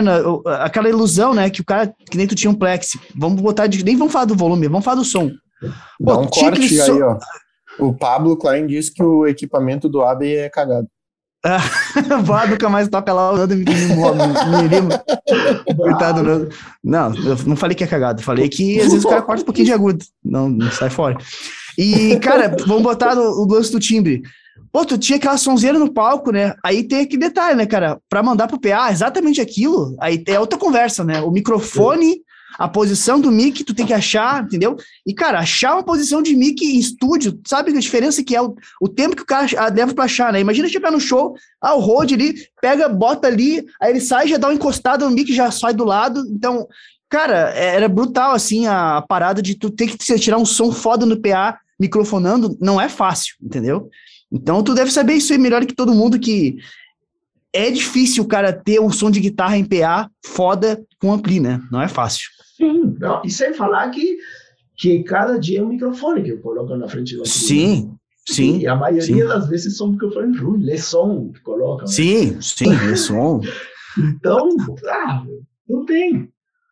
[0.59, 1.49] Aquela ilusão, né?
[1.49, 2.97] Que o cara, que nem tu tinha um plex.
[3.15, 3.83] Vamos botar de.
[3.83, 5.29] Nem vamos falar do volume, vamos falar do som.
[5.99, 6.99] Dá Pô, um corte aí, so...
[7.03, 7.17] ó.
[7.79, 10.87] O Pablo Klein disse que o equipamento do AB é cagado.
[12.23, 13.63] Vá nunca mais toca lá o me,
[15.75, 16.49] Coitado, Nando.
[16.83, 18.23] Não, eu não falei que é cagado.
[18.23, 20.03] Falei que às vezes o cara corta um pouquinho de agudo.
[20.23, 21.17] Não, não sai fora.
[21.77, 24.23] E, cara, vamos botar no, o lance do timbre.
[24.71, 26.55] Pô, tu tinha aquela sonzeira no palco, né?
[26.63, 27.99] Aí tem aquele detalhe, né, cara?
[28.09, 31.21] Pra mandar pro PA exatamente aquilo, aí é outra conversa, né?
[31.21, 32.21] O microfone,
[32.57, 34.75] a posição do mic, tu tem que achar, entendeu?
[35.05, 38.55] E, cara, achar uma posição de mic em estúdio, sabe a diferença que é o,
[38.81, 40.39] o tempo que o cara leva pra achar, né?
[40.39, 44.37] Imagina chegar no show, ah, o Rode ali, pega, bota ali, aí ele sai, já
[44.37, 46.25] dá uma encostada no mic, já sai do lado.
[46.29, 46.67] Então,
[47.07, 51.05] cara, era brutal, assim, a, a parada de tu ter que tirar um som foda
[51.05, 53.89] no PA microfonando não é fácil, entendeu?
[54.31, 56.57] Então tu deve saber isso aí melhor que todo mundo que
[57.53, 61.61] é difícil o cara ter um som de guitarra em PA foda com ampli, né?
[61.71, 62.29] Não é fácil.
[62.55, 64.17] Sim, não, e sem falar que,
[64.75, 67.31] que cada dia é um microfone que eu coloco na frente do ampli.
[67.31, 67.95] Sim,
[68.27, 68.59] sim.
[68.59, 69.27] E a maioria sim.
[69.27, 71.85] das vezes são microfones ruins, lê som que colocam.
[71.85, 71.93] Né?
[71.93, 73.41] Sim, sim, lê som.
[73.97, 74.49] então,
[74.87, 75.23] ah,
[75.69, 76.29] não tem.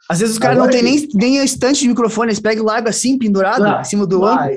[0.08, 2.88] Às vezes os caras não tem nem, nem a estante de microfone, eles pegam lago
[2.88, 4.50] assim, pendurado, ah, em cima do ombro.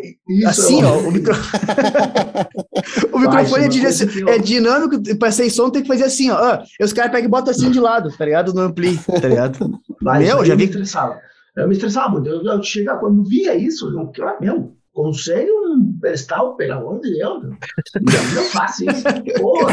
[0.47, 0.99] Assim, é ó.
[0.99, 1.35] O, micro...
[3.13, 6.37] o microfone é, é, dinâmico, para ser som tem que fazer assim, ó.
[6.37, 8.53] Ah, e os caras pegam e botam assim de lado, tá ligado?
[8.53, 9.81] No ampli, tá ligado?
[10.03, 10.65] Mas meu, já vi.
[10.65, 11.19] Me estressava.
[11.57, 12.29] Eu me estressava muito.
[12.29, 17.15] Eu, eu chegava, quando via isso, eu, ah, meu, consegue um pedestal, pelo amor de
[17.15, 17.43] Deus.
[17.45, 19.03] Não, faço isso.
[19.41, 19.73] Porra.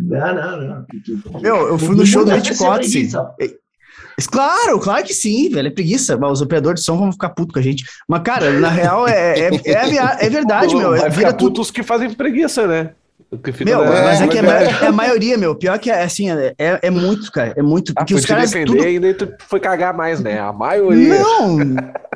[0.00, 1.40] Não, não, não.
[1.40, 3.12] Meu, eu fui no show do Cotts.
[4.26, 5.68] Claro, claro que sim, velho.
[5.68, 6.18] É preguiça.
[6.26, 7.84] Os operadores de som vão ficar putos com a gente.
[8.08, 10.90] Mas, cara, na real, é, é, é, é verdade, meu.
[10.90, 12.90] Vai ficar putos que fazem preguiça, né?
[13.62, 15.54] Meu, é, mas é que é, é, a maioria, meu.
[15.54, 17.52] Pior que é assim, é, é muito, cara.
[17.54, 17.92] É muito.
[17.92, 18.50] Porque ah, os caras.
[18.50, 18.82] defender tudo...
[18.82, 20.40] ainda tu foi cagar mais, né?
[20.40, 21.20] A maioria.
[21.20, 21.58] Não!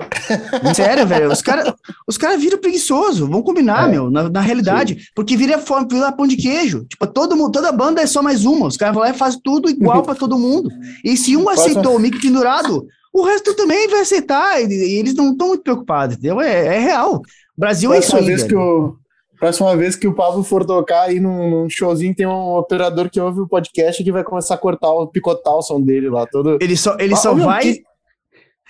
[0.75, 1.31] Sério, velho.
[1.31, 1.75] Os caras
[2.09, 3.27] os cara viram preguiçoso.
[3.27, 3.93] Vamos combinar, é.
[3.93, 4.95] meu, na, na realidade.
[4.95, 5.01] Sim.
[5.15, 5.61] Porque vira,
[5.91, 6.87] vira pão de queijo.
[6.89, 8.69] Tipo, todo mundo, toda banda é só mais uma.
[8.69, 10.71] Os caras vão lá e fazem tudo igual pra todo mundo.
[11.05, 14.63] E se um aceitou o mic pendurado, o resto também vai aceitar.
[14.63, 16.41] E, e eles não estão muito preocupados, entendeu?
[16.41, 17.17] É, é real.
[17.17, 18.35] O Brasil Próxima é isso aí.
[18.35, 18.97] Vez que eu
[19.43, 23.18] Próxima vez que o Pablo for tocar aí num, num, showzinho, tem um operador que
[23.18, 26.24] ouve o podcast que vai começar a cortar, picotar o som dele lá.
[26.28, 26.59] Todo...
[26.61, 27.61] Ele só, ele ah, só vai.
[27.61, 27.82] Que...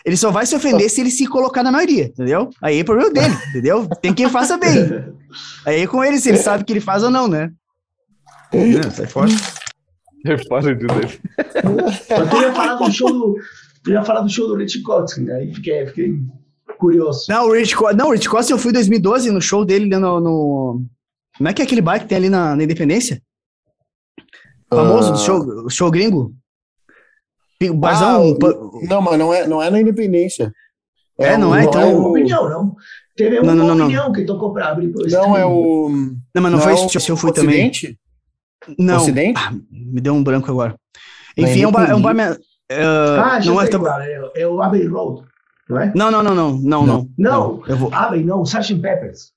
[0.03, 2.49] Ele só vai se ofender se ele se colocar na maioria, entendeu?
[2.63, 3.87] Aí é problema dele, entendeu?
[4.01, 5.13] Tem quem faça bem.
[5.67, 7.53] Aí é com ele, se ele sabe que ele faz ou não, né?
[8.51, 9.29] não, sai fora.
[10.25, 11.21] É fora de dele.
[12.09, 13.37] Eu queria falar do show do.
[13.87, 16.19] Eu ia falar do show do Rich Kotzkin, aí fiquei, fiquei
[16.83, 17.27] curioso.
[17.29, 20.21] Não, o Rich, não, o Rich Costa eu fui em 2012 no show dele no,
[20.21, 20.85] no.
[21.39, 23.23] Como é que é aquele bar que tem ali na, na Independência?
[24.69, 25.17] Famoso, uh...
[25.17, 26.35] show, show gringo?
[27.63, 28.37] O barzão.
[28.43, 30.53] Ah, não, mas não é, não é na Independência.
[31.19, 31.65] É, é não é?
[31.65, 31.81] Então...
[31.81, 32.75] É uma opinião, não.
[33.17, 34.13] Teve uma não, não, opinião não.
[34.13, 34.93] que tocou pra abrir.
[35.11, 35.89] Não, é o.
[36.35, 37.99] Não, mas não, não foi é esse show, eu fui Ocidente?
[38.67, 38.77] também.
[38.79, 38.97] Não.
[38.97, 39.41] Ocidente?
[39.41, 40.75] Ah, me deu um branco agora.
[41.37, 41.91] Enfim, é um bar.
[41.91, 45.23] É um bar uh, ah, já não sei é, qual, é, é o Abbey Road,
[45.73, 45.93] não é?
[45.95, 47.09] Não, não, não, não, não, não.
[47.19, 47.93] Não, eu vou...
[47.93, 48.75] Abbey não, Sgt.
[48.77, 49.33] Peppers.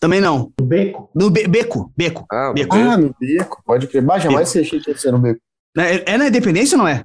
[0.00, 0.52] Também não.
[0.58, 1.10] No Beco?
[1.14, 2.26] No be Beco, Beco.
[2.30, 2.74] Ah, beco.
[2.74, 4.02] ah, no Beco, pode crer.
[4.02, 5.40] Mas jamais você achei que ia ser no Beco.
[5.78, 7.04] É, é na Independência ou não é?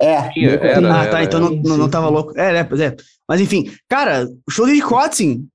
[0.00, 0.28] É.
[0.60, 2.36] Era, ah, tá, então não, não, não tava louco.
[2.36, 2.96] É, é, pois é.
[3.28, 5.46] Mas enfim, cara, o show de Kotzin,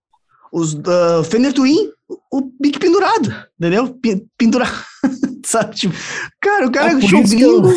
[0.52, 1.92] os uh, Fender Twin,
[2.32, 4.00] o bico pendurado, entendeu?
[4.38, 4.72] Pendurado,
[5.46, 5.76] sabe?
[5.76, 5.94] Tipo,
[6.40, 7.70] cara, o cara é, show gringo.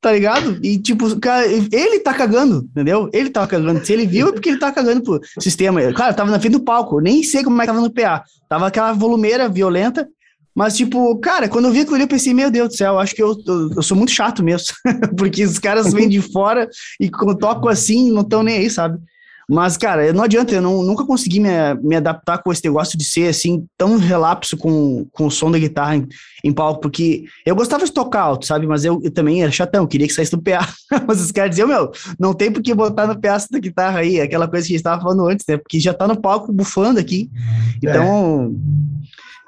[0.00, 0.58] Tá ligado?
[0.62, 3.10] E tipo, cara, ele tá cagando, entendeu?
[3.12, 3.84] Ele tava cagando.
[3.84, 5.80] Se ele viu é porque ele tava cagando pro sistema.
[5.92, 8.24] Claro, tava na frente do palco, nem sei como é que tava no PA.
[8.48, 10.08] Tava aquela volumeira violenta,
[10.54, 13.14] mas, tipo, cara, quando eu vi aquilo ali, eu pensei, meu Deus do céu, acho
[13.14, 14.74] que eu, eu, eu sou muito chato mesmo.
[15.16, 18.98] porque os caras vêm de fora e toco assim, não estão nem aí, sabe?
[19.50, 21.48] Mas, cara, não adianta, eu não, nunca consegui me,
[21.82, 25.58] me adaptar com esse negócio de ser, assim, tão relapso com, com o som da
[25.58, 26.06] guitarra em,
[26.44, 28.64] em palco, porque eu gostava de tocar alto, sabe?
[28.64, 30.68] Mas eu, eu também era chatão, queria que saísse do PA.
[31.04, 34.20] Mas os caras diziam, meu, não tem por que botar no PA essa guitarra aí,
[34.20, 35.56] aquela coisa que a gente estava falando antes, né?
[35.56, 37.28] Porque já tá no palco bufando aqui.
[37.82, 38.54] Então,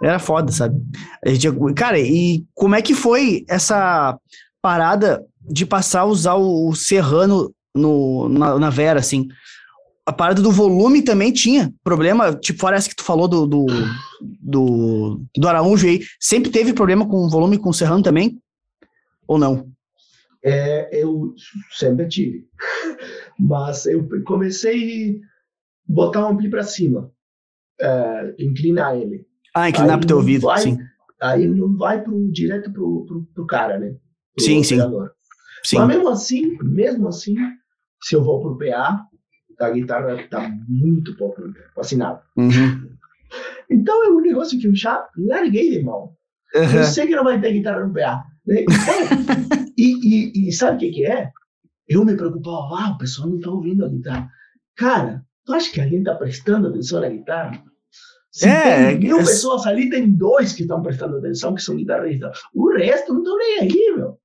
[0.03, 0.09] é.
[0.09, 0.83] era foda, sabe?
[1.25, 1.47] Gente,
[1.77, 4.19] cara, e como é que foi essa
[4.61, 9.29] parada de passar a usar o Serrano no, na, na Vera, assim?
[10.05, 13.67] A parada do volume também tinha problema, tipo, fora essa que tu falou do, do,
[14.41, 18.41] do, do Araújo aí, sempre teve problema com o volume com o Serrano também?
[19.29, 19.71] Ou não?
[20.45, 21.35] É, eu
[21.71, 22.49] sempre tive.
[23.39, 25.21] Mas eu comecei
[25.89, 27.13] a botar o ampli para cima,
[27.81, 29.25] é, inclinar ele.
[29.55, 30.79] Ah, inclinar para o teu ouvido, vai, sim.
[31.21, 33.95] Aí não vai pro, direto pro, pro, pro cara, né?
[34.35, 34.79] Pro sim, sim.
[35.63, 35.77] sim.
[35.77, 37.37] Mas mesmo assim, mesmo assim,
[38.03, 39.07] se eu vou pro PA,
[39.63, 41.43] a guitarra está muito pouco
[41.75, 42.21] fascinado.
[42.37, 42.91] Uhum.
[43.71, 46.15] Então é um negócio que eu já larguei de mão.
[46.55, 46.77] Uhum.
[46.77, 48.23] Eu sei que não vai ter guitarra no PA.
[48.47, 48.63] Né?
[48.63, 51.31] Então, e, e, e, sabe o que, que é?
[51.89, 54.31] Eu me preocupava, ah, o pessoal não está ouvindo a guitarra.
[54.77, 57.63] Cara, tu acha que alguém está prestando atenção na guitarra?
[58.31, 59.25] Se é, tem mil é...
[59.25, 62.39] pessoas ali, tem dois que estão prestando atenção, que são guitarristas.
[62.55, 64.19] O resto não estão nem aí, meu.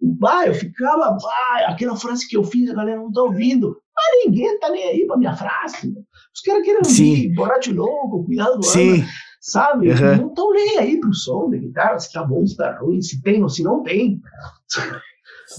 [0.00, 3.80] Bah, eu ficava, bah, aquela frase que eu fiz, a galera não está ouvindo.
[4.02, 5.94] Mas ninguém tá nem aí pra minha frase.
[6.34, 8.94] Os caras querem ouvir Borate Louco, Cuidado do Sim.
[8.94, 9.06] Ana,
[9.40, 9.90] sabe?
[9.90, 10.16] Uhum.
[10.16, 13.22] Não estão nem aí pro som da guitarra, se tá bom, se tá ruim, se
[13.22, 14.20] tem ou se não tem.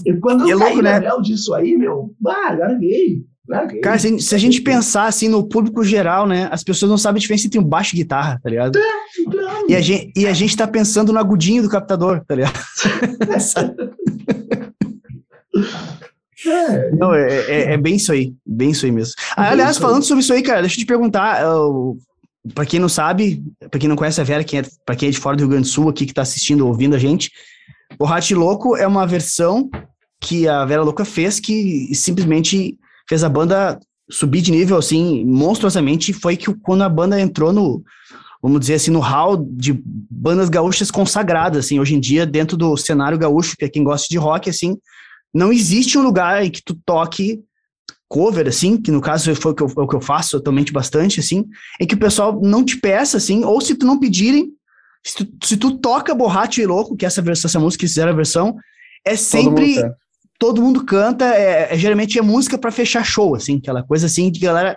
[0.04, 1.00] E quando e eu é caí né?
[1.22, 3.24] disso aí, meu, bah, larguei.
[3.48, 3.80] larguei.
[3.80, 6.48] Cara, se, se, a gente pensar assim no público geral, né?
[6.50, 8.76] As pessoas não sabem a diferença entre um baixo e guitarra, tá ligado?
[8.76, 8.82] É,
[9.30, 9.66] claro.
[9.68, 12.58] e, a gente, e a gente tá pensando no agudinho do captador, tá ligado?
[16.46, 19.14] É, não, é, é, é, bem isso aí, bem isso aí mesmo.
[19.36, 21.96] Ah, aliás, falando sobre isso aí, cara, deixa eu te perguntar, uh,
[22.52, 25.12] para quem não sabe, para quem não conhece a Vera, quem é, para quem é
[25.12, 27.30] de fora do Rio Grande do Sul aqui que tá assistindo, ouvindo a gente,
[27.98, 29.70] o Hat Louco é uma versão
[30.20, 32.78] que a Vera Louca fez que simplesmente
[33.08, 33.78] fez a banda
[34.10, 37.82] subir de nível assim monstruosamente, foi que quando a banda entrou no
[38.44, 42.76] vamos dizer assim, no hall de bandas gaúchas consagradas, assim, hoje em dia, dentro do
[42.76, 44.76] cenário gaúcho, que é quem gosta de rock, assim,
[45.34, 47.42] não existe um lugar em que tu toque
[48.08, 51.18] cover, assim, que no caso foi o que eu, o que eu faço atualmente bastante,
[51.18, 51.44] assim,
[51.80, 54.50] em que o pessoal não te peça, assim, ou se tu não pedirem,
[55.04, 57.88] se tu, se tu toca Borracho e Louco, que é essa, versão, essa música que
[57.88, 58.56] fizeram a versão,
[59.04, 59.74] é sempre...
[59.74, 59.96] Todo mundo,
[60.38, 64.30] todo mundo canta, é, é, geralmente é música para fechar show, assim, aquela coisa assim
[64.30, 64.76] de galera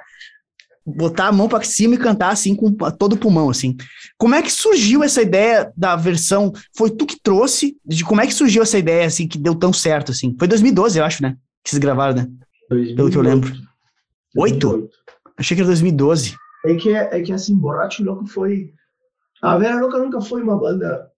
[0.88, 3.76] botar a mão para cima e cantar assim com todo o pulmão, assim.
[4.18, 6.54] Como é que surgiu essa ideia da versão?
[6.76, 7.78] Foi tu que trouxe?
[7.86, 10.36] De como é que surgiu essa ideia assim que deu tão certo assim?
[10.40, 11.36] Foi 2012, eu acho, né?
[11.64, 12.28] Que vocês gravaram, né?
[12.70, 12.96] 2008.
[12.96, 13.54] Pelo que eu lembro.
[14.38, 14.90] Oito?
[15.38, 16.36] Achei que era 2012.
[16.66, 18.74] É que é que assim, Borracho Louco foi
[19.42, 21.12] a Vera Louca nunca foi uma banda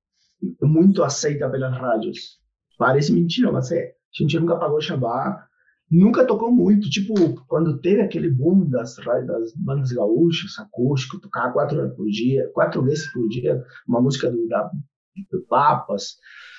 [0.61, 2.39] muito aceita pelas rádios.
[2.77, 3.91] Parece mentira, mas é.
[3.91, 5.47] A gente nunca pagou Shabá
[5.91, 6.89] nunca tocou muito.
[6.89, 7.13] Tipo,
[7.47, 12.83] quando teve aquele boom das, das bandas gaúchas, acústico, tocar quatro horas por dia, quatro
[12.83, 14.69] vezes por dia, uma música do, da,
[15.31, 16.17] do Papas.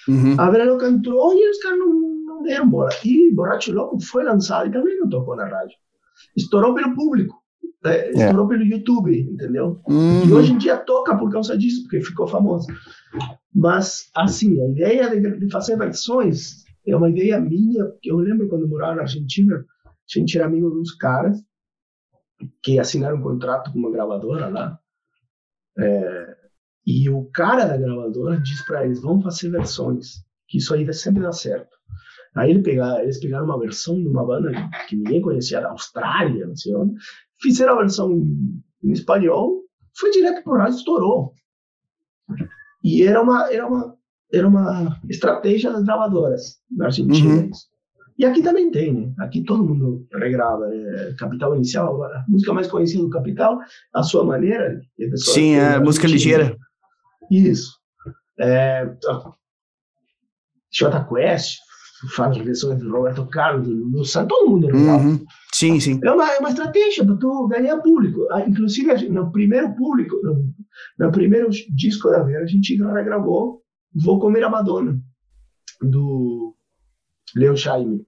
[0.08, 0.34] Uhum.
[0.38, 1.92] A Verano cantou e os caras não,
[2.24, 2.90] não deram bola.
[3.04, 5.76] E Borracho Louco foi lançado e também não tocou na rádio.
[6.36, 7.40] Estourou pelo público.
[7.84, 8.10] É, é.
[8.10, 8.48] estourou é.
[8.48, 9.80] pelo YouTube, entendeu?
[9.88, 10.26] Uhum.
[10.26, 12.66] E hoje em dia toca por causa disso, porque ficou famoso.
[13.54, 18.48] Mas, assim, a ideia de, de fazer versões é uma ideia minha, que eu lembro
[18.48, 21.42] quando eu morava na Argentina, a gente era amigo de uns caras
[22.62, 24.78] que assinaram um contrato com uma gravadora lá.
[25.78, 26.36] É,
[26.86, 31.22] e o cara da gravadora disse para eles: vamos fazer versões, que isso aí sempre
[31.22, 31.76] dar certo.
[32.34, 32.62] Aí ele
[33.02, 34.52] eles pegaram uma versão de uma banda
[34.88, 36.94] que ninguém conhecia, da Austrália, não sei onde,
[37.40, 39.64] fizeram a versão em, em espanhol,
[39.96, 41.34] foi direto pro rádio, estourou.
[42.82, 43.96] E era uma, era uma
[44.32, 47.42] era uma estratégia das gravadoras na Argentina.
[47.42, 47.50] Uhum.
[48.18, 49.14] E aqui também tem, né?
[49.18, 50.68] Aqui todo mundo regrava.
[50.68, 51.14] Né?
[51.18, 53.58] Capital Inicial, a música mais conhecida do Capital,
[53.94, 54.78] a sua maneira.
[55.16, 56.54] Sim, é a música ligeira.
[57.30, 57.72] Isso.
[58.38, 58.84] É,
[60.70, 61.58] J Quest
[62.14, 65.02] faz versões de Roberto Carlos, do Santos, todo mundo regrava.
[65.02, 65.24] Uhum.
[65.54, 66.00] Sim, sim.
[66.02, 68.26] É uma, é uma estratégia para tu ganhar público.
[68.30, 70.52] Ah, inclusive, no primeiro público, no,
[70.98, 73.59] no primeiro disco da Vera, a gente regravou
[73.94, 75.00] Vou Comer a Madonna,
[75.80, 76.54] do
[77.34, 78.06] Leo Jaime.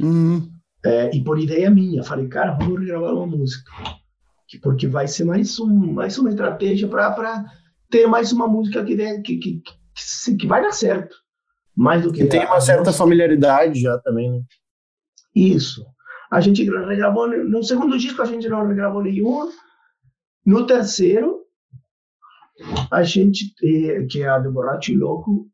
[0.00, 0.50] Uhum.
[0.84, 3.70] É, e por ideia minha, falei, cara, vamos regravar uma música.
[4.62, 7.44] Porque vai ser mais, um, mais uma estratégia para
[7.90, 11.16] ter mais uma música que, que, que, que, que vai dar certo.
[11.76, 12.22] Mais do que.
[12.22, 12.98] E tem uma certa nossa...
[12.98, 14.40] familiaridade já também, né?
[15.34, 15.84] Isso.
[16.30, 17.28] A gente regravou.
[17.28, 19.48] No segundo disco a gente não regravou nenhuma.
[20.44, 21.44] No terceiro,
[22.90, 25.48] a gente, eh, que é a do Borracho Louco,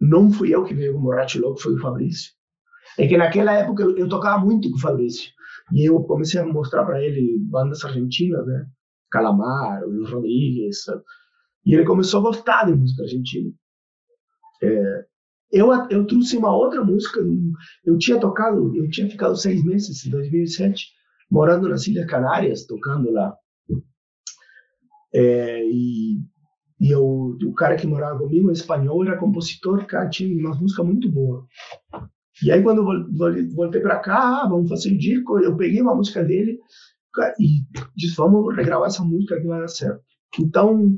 [0.00, 2.32] não fui eu que veio com Borracho Louco, foi o Fabrício.
[2.98, 5.30] É que naquela época eu, eu tocava muito com o Fabrício.
[5.72, 8.66] E eu comecei a mostrar para ele bandas argentinas, né?
[9.10, 10.84] Calamar, Luiz Rodrigues.
[11.64, 13.52] E ele começou a gostar de música argentina.
[14.62, 15.04] É,
[15.52, 17.20] eu, eu trouxe uma outra música.
[17.84, 20.86] Eu tinha tocado, eu tinha ficado seis meses, em 2007,
[21.30, 23.36] morando nas Ilhas Canárias, tocando lá.
[25.12, 26.20] É, e
[26.80, 31.10] e eu, o cara que morava comigo, espanhol, era compositor, cara, tinha uma música muito
[31.10, 31.44] boa.
[32.42, 35.94] E aí, quando eu voltei para cá, ah, vamos fazer o disco, eu peguei uma
[35.94, 36.58] música dele
[37.40, 37.64] e
[37.96, 40.00] disse, vamos regravar essa música que vai dar certo.
[40.38, 40.96] Então,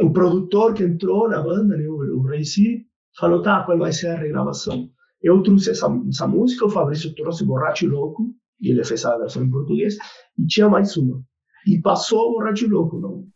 [0.00, 2.86] o produtor que entrou na banda, né, o, o Reici,
[3.18, 4.90] falou, tá, qual vai ser a regravação?
[5.22, 9.44] Eu trouxe essa, essa música, o Fabrício trouxe Borracho Louco, e ele fez a versão
[9.44, 9.96] em português,
[10.38, 11.22] e tinha mais uma.
[11.66, 13.26] E passou o Borracho Louco, não?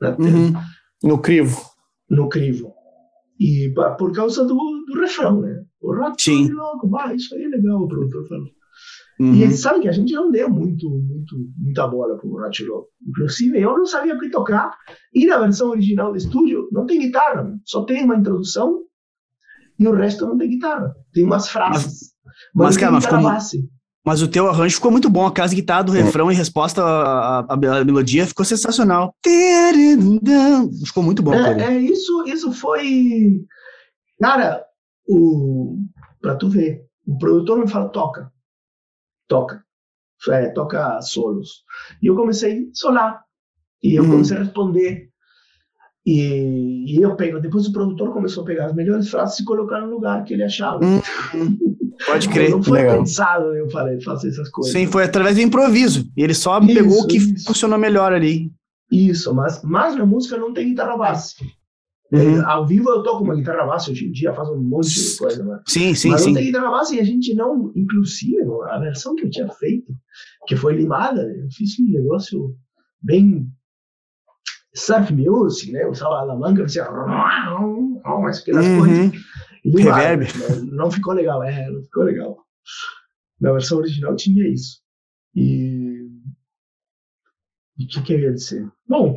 [0.00, 0.52] Uhum.
[1.02, 1.60] No crivo.
[2.10, 2.72] No crivo.
[3.38, 5.64] E por causa do, do refrão, né?
[5.80, 6.50] O rock Sim.
[6.50, 8.48] louco, bah, isso aí é legal, o produtor falou.
[9.20, 9.34] Uhum.
[9.34, 12.88] E sabe que a gente não deu muito, muito, muita bola pro Rock Louco.
[13.06, 14.70] Inclusive, eu não sabia o que tocar.
[15.12, 18.84] E na versão original do estúdio, não tem guitarra, só tem uma introdução
[19.78, 20.94] e o resto não tem guitarra.
[21.12, 22.12] Tem umas frases.
[22.54, 23.68] Mas, mas, cara, ficou, base.
[24.08, 25.26] Mas o teu arranjo ficou muito bom.
[25.26, 29.14] A casa guitarra do refrão em resposta à, à, à, melodia ficou sensacional.
[30.82, 31.34] Ficou muito bom.
[31.34, 33.44] É, é, isso, isso foi.
[34.18, 34.64] Cara,
[35.06, 35.76] o...
[36.22, 38.32] pra tu ver, o produtor me fala: toca,
[39.28, 39.62] toca,
[40.30, 41.62] é, toca solos.
[42.02, 43.22] E eu comecei a solar.
[43.82, 44.10] E eu uhum.
[44.12, 45.07] comecei a responder.
[46.10, 47.38] E, e, eu pego.
[47.38, 50.42] Depois o produtor começou a pegar as melhores frases e colocar no lugar que ele
[50.42, 50.82] achava.
[50.82, 51.02] Uhum.
[52.06, 52.50] Pode crer.
[52.50, 53.00] Não foi Legal.
[53.00, 54.72] pensado eu falei, fazer essas coisas.
[54.72, 56.10] Sim, foi através do improviso.
[56.16, 57.44] E ele só isso, pegou o que isso.
[57.44, 58.50] funcionou melhor ali.
[58.90, 61.34] Isso, mas, mas na música não tem guitarra base.
[62.10, 62.40] Uhum.
[62.40, 65.16] É, ao vivo eu toco uma guitarra base hoje em dia, faço um monte de
[65.18, 65.44] coisa.
[65.44, 66.28] Mas, sim, sim, mas sim.
[66.28, 69.92] não tem guitarra base e a gente não, inclusive, a versão que eu tinha feito,
[70.46, 72.56] que foi limada, eu fiz um negócio
[73.02, 73.46] bem
[74.74, 75.86] surf music, né?
[75.86, 76.84] Usava a alavanca, fazia
[78.40, 78.78] aquelas uhum.
[78.80, 79.22] coisas.
[79.64, 80.26] Reverb.
[80.38, 82.38] Não, não ficou legal, é, não ficou legal.
[83.40, 84.80] Na versão original tinha isso.
[85.34, 86.08] E.
[87.78, 88.68] E o que, que eu ia dizer?
[88.88, 89.14] Bom,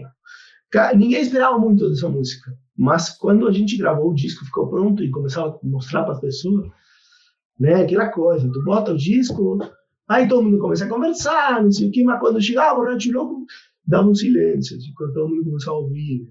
[0.96, 2.56] ninguém esperava muito dessa música.
[2.78, 6.22] Mas quando a gente gravou o disco, ficou pronto e começava a mostrar para as
[6.22, 6.70] pessoas,
[7.60, 7.84] né?
[7.84, 9.60] Aquela coisa, tu bota o disco,
[10.08, 13.14] aí todo mundo começa a conversar, não sei o que, mas quando chegava o Rádio
[13.14, 13.46] Louco,
[13.86, 16.28] dava um silêncio, quando todo mundo começava a ouvir.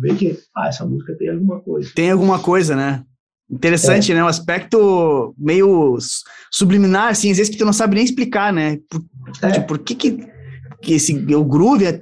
[0.00, 1.90] Vê que, ah, essa música tem alguma coisa.
[1.94, 3.04] Tem alguma coisa, né?
[3.50, 4.14] Interessante, é.
[4.14, 4.24] né?
[4.24, 5.96] Um aspecto meio
[6.50, 8.78] subliminar, assim, às vezes que tu não sabe nem explicar, né?
[8.90, 9.04] Por,
[9.42, 9.52] é.
[9.52, 10.26] tipo, por que que,
[10.82, 12.00] que esse, o groove é...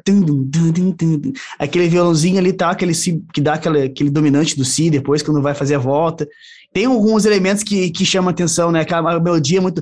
[1.58, 2.92] Aquele violãozinho ali tá, aquele
[3.32, 6.26] que dá aquele, aquele dominante do si depois, quando vai fazer a volta.
[6.74, 8.80] Tem alguns elementos que, que chamam atenção, né?
[8.80, 9.80] Aquela melodia é muito...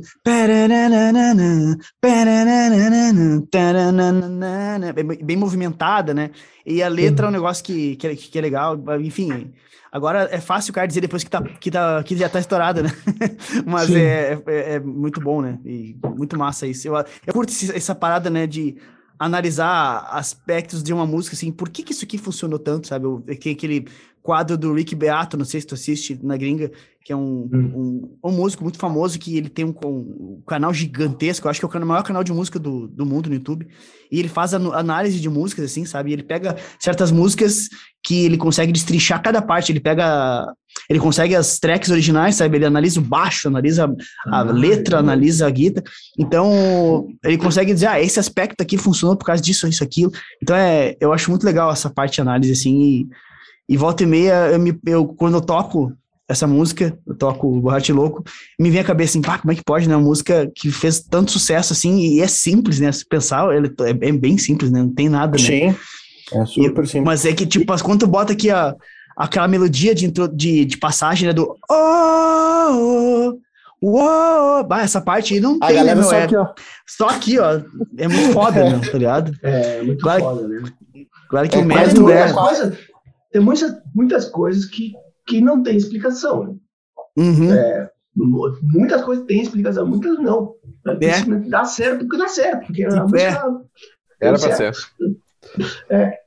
[5.24, 6.30] Bem movimentada, né?
[6.66, 9.52] E a letra é um negócio que, que, que é legal, enfim...
[9.90, 12.82] Agora é fácil o cara dizer depois que, tá, que, tá, que já tá estourada,
[12.82, 12.90] né?
[13.66, 15.58] Mas é, é, é, muito bom, né?
[15.66, 16.88] E muito massa isso.
[16.88, 16.94] Eu,
[17.26, 18.76] eu curto essa parada, né, de
[19.18, 23.06] analisar aspectos de uma música, assim, por que que isso aqui funcionou tanto, sabe?
[23.38, 23.86] Tem aquele
[24.22, 26.70] quadro do Rick Beato, não sei se tu assiste na gringa,
[27.04, 28.18] que é um, hum.
[28.22, 31.80] um, um, músico muito famoso que ele tem um, um, canal gigantesco, acho que é
[31.80, 33.66] o maior canal de música do, do mundo no YouTube,
[34.10, 36.10] e ele faz análise de músicas, assim, sabe?
[36.10, 37.68] E ele pega certas músicas
[38.04, 40.46] que ele consegue destrinchar cada parte, ele pega,
[40.88, 42.56] ele consegue as tracks originais, sabe?
[42.56, 43.92] Ele analisa o baixo, analisa
[44.26, 45.84] a ah, letra, analisa a guitarra,
[46.16, 50.54] então ele consegue dizer, ah, esse aspecto aqui funcionou por causa disso, isso, aquilo, então
[50.54, 53.08] é, eu acho muito legal essa parte de análise, assim, e
[53.72, 55.92] E volta e meia, eu, me, eu quando eu toco
[56.28, 58.22] essa música, eu toco o Borrate Louco,
[58.58, 59.96] me vem a cabeça assim, pá, como é que pode, né?
[59.96, 62.92] Uma música que fez tanto sucesso assim, e é simples, né?
[62.92, 64.80] Se pensar, ele é, é bem simples, né?
[64.82, 65.44] Não tem nada, né?
[65.44, 65.76] Sim,
[66.34, 67.04] é super simples.
[67.04, 68.74] Mas é que, tipo, quando tu bota aqui a,
[69.16, 71.32] aquela melodia de, intro, de, de passagem, né?
[71.34, 73.32] Do oh,
[73.80, 76.08] oh, oh, bah, essa parte aí não A tem, né, galera meu?
[76.08, 76.46] só É- aqui, ó.
[76.86, 77.60] só aqui, ó.
[77.98, 78.80] É muito foda, né?
[78.90, 79.32] Tá ligado?
[79.42, 80.62] É muito Claro- foda, né?
[81.28, 82.32] Claro que É o quase um- é.
[82.32, 82.78] Coisas-
[83.32, 84.92] tem muitas, muitas coisas que,
[85.26, 86.44] que não tem explicação.
[86.44, 86.54] Né?
[87.16, 87.48] Uhum.
[88.14, 90.54] Mu- Muitas coisas têm explicação, muitas não.
[91.00, 91.48] É.
[91.48, 92.66] Dá certo porque dá certo.
[92.66, 93.52] Porque a Tipo, música
[94.20, 94.78] Era certo.
[94.78, 96.18] ser.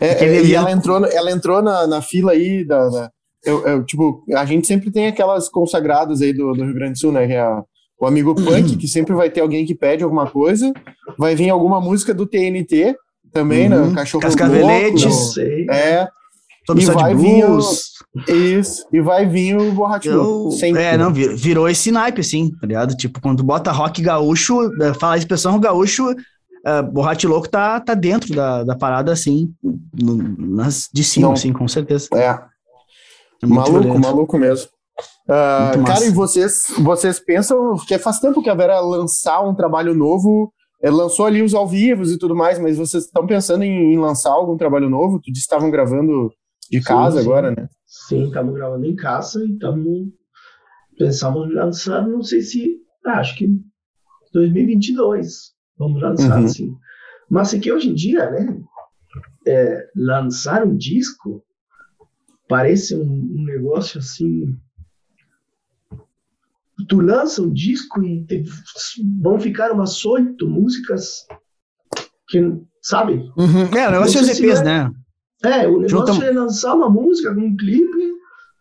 [0.00, 2.88] É, Aquele é, e ela entrou, ela entrou na, na fila aí da.
[2.88, 3.10] da-
[3.44, 6.98] eu, eu, tipo, a gente sempre tem aquelas consagradas aí do, do Rio Grande do
[6.98, 7.26] Sul, né?
[7.26, 7.62] Que é a-
[7.98, 10.70] o amigo punk, que sempre vai ter alguém que pede alguma coisa.
[11.18, 12.94] Vai vir alguma música do TNT
[13.40, 13.88] também, Uhum.
[13.88, 13.94] né?
[13.94, 15.36] Cachorro Cascaveletes.
[15.36, 15.70] Louco.
[15.72, 16.08] É,
[16.66, 17.82] Sobre E vai vir blues.
[18.28, 18.86] isso.
[18.92, 20.48] E vai vir o borrachudo.
[20.76, 22.96] É, não, vir- virou esse naipe, assim, tá ligado?
[22.96, 27.94] Tipo, quando bota rock gaúcho, eh, fala a expressão gaúcho, uh, Borrate Louco tá, tá
[27.94, 29.48] dentro da, da parada, assim,
[29.94, 30.16] no-
[30.56, 31.34] nas, de cima, Não.
[31.34, 32.08] assim, com certeza.
[32.14, 32.30] É,
[33.42, 34.00] É maluco, violento.
[34.00, 34.68] maluco mesmo.
[35.28, 35.82] Massa.
[35.84, 40.52] cara, e vocês, vocês pensam que faz tempo que a Vera lançar um trabalho novo,
[40.82, 44.30] lançou ali os ao vivos e tudo mais, mas vocês estão pensando em, em lançar
[44.32, 45.18] algum trabalho novo?
[45.20, 46.30] Tu disse que estavam gravando
[46.70, 47.26] de Sim, casa sim.
[47.26, 47.68] agora, né?
[47.86, 50.08] Sim, estamos gravando em casa e estamos.
[50.98, 52.76] Pensamos em lançar, não sei se.
[53.06, 53.48] ah, acho que
[54.32, 56.44] 2022 vamos lançar, Uhum.
[56.44, 56.74] assim.
[57.30, 58.58] Mas é que hoje em dia, né?
[59.46, 61.42] é, lançar um disco
[62.48, 64.54] parece um, um negócio assim.
[66.88, 68.44] Tu lança um disco e te-
[69.22, 71.26] vão ficar umas oito músicas
[72.28, 72.52] que,
[72.82, 73.30] sabe?
[73.36, 73.62] Uhum.
[73.76, 74.90] É, o negócio é os Não sei se EPs, é- né?
[75.44, 78.12] É, o negócio Junta- é lançar uma música com um clipe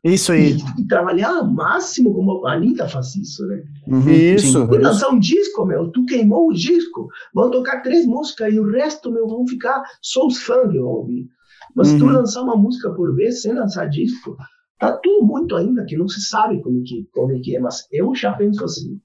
[0.03, 0.57] Isso aí.
[0.77, 3.63] e, e trabalhar ao máximo como a Anitta faz isso, né?
[3.87, 4.47] Uhum, Isso.
[4.61, 4.67] sim.
[4.67, 8.69] Tu lançar um disco, meu, tu queimou o disco, vão tocar três músicas e o
[8.69, 11.27] resto, meu, vão ficar só os fãs que vão ouvir.
[11.75, 12.11] Mas se tu Uhum.
[12.11, 14.37] lançar uma música por vez, sem lançar disco,
[14.91, 17.59] tá tudo muito ainda que não se sabe como que, como que é.
[17.59, 18.99] Mas eu já penso assim,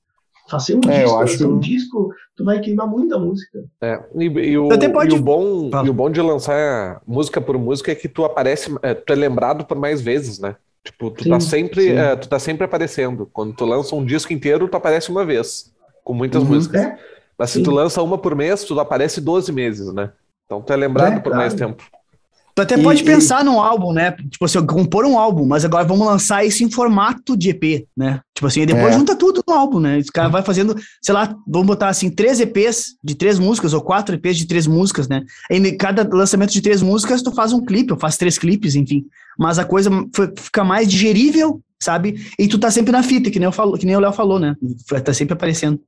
[0.51, 3.65] fazer um É, disco, acho- um disco, tu vai queimar muita música.
[3.83, 5.81] É, e, e o, até pode- e o bom, Fala.
[5.81, 9.17] e o bom de lançar música por música é que tu aparece, é, tu é
[9.17, 10.57] lembrado por mais vezes, né?
[10.85, 13.27] Tipo, tu Sim, tá sempre, é, tu tá sempre aparecendo.
[13.33, 15.73] Quando tu lança um disco inteiro, tu aparece uma vez,
[16.05, 16.45] com muitas Uhum.
[16.45, 16.83] músicas.
[16.83, 16.99] É,
[17.39, 17.63] Mas se sim.
[17.63, 20.13] tu lança uma por mês, tu aparece 12 meses, né?
[20.45, 21.55] Então tu é lembrado É, por mais claro.
[21.55, 21.83] tempo.
[22.61, 24.13] Tu até E- pode e- pensar num álbum, né?
[24.31, 28.21] Tipo assim, compor um álbum, mas agora vamos lançar isso em formato de EP, né?
[28.35, 28.99] Tipo assim, e depois É.
[28.99, 29.99] junta tudo no álbum, né?
[29.99, 33.81] Esse cara vai fazendo, sei lá, vamos botar assim, três EPs de três músicas, ou
[33.81, 35.23] quatro EPs de três músicas, né?
[35.51, 38.75] E em cada lançamento de três músicas, tu faz um clipe, ou faz três clipes,
[38.75, 39.05] enfim.
[39.39, 39.91] Mas a coisa
[40.37, 42.17] fica mais digerível, sabe?
[42.39, 44.39] E tu tá sempre na fita, que nem, eu falo, que nem o Léo falou,
[44.39, 44.55] né?
[45.05, 45.81] Tá sempre aparecendo.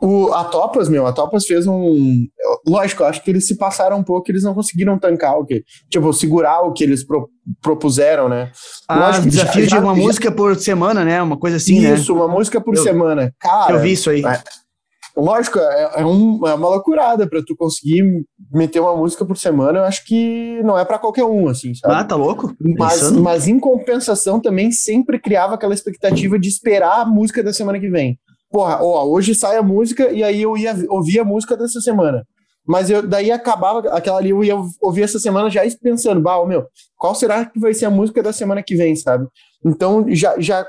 [0.00, 2.24] O, a Topas, meu, a Topas fez um.
[2.66, 5.62] Lógico, eu acho que eles se passaram um pouco, eles não conseguiram tancar o que.
[5.90, 7.28] Tipo, segurar o que eles pro-
[7.62, 8.50] propuseram, né?
[8.88, 11.20] Ah, Lógico desafio já- de uma já- música por semana, né?
[11.22, 11.94] Uma coisa assim, né?
[11.94, 13.32] Isso, uma música por Eu- semana.
[13.38, 14.24] Cara, Eu vi isso aí.
[14.24, 14.42] é,
[15.16, 18.02] lógico, é, é um- é uma loucurada pra tu conseguir
[18.52, 19.80] meter uma música por semana.
[19.80, 21.94] Eu acho que não é pra qualquer um, assim, sabe?
[21.94, 22.54] Ah, tá louco?
[22.78, 27.78] Mas, mas em compensação também sempre criava aquela expectativa de esperar a música da semana
[27.78, 28.18] que vem.
[28.54, 32.24] Porra, ó, hoje sai a música e aí eu ia ouvir a música dessa semana.
[32.64, 36.64] Mas eu, daí acabava aquela ali, eu ia ouvir essa semana já pensando, bah, meu,
[36.96, 39.26] qual será que vai ser a música da semana que vem, sabe?
[39.66, 40.64] Então já, já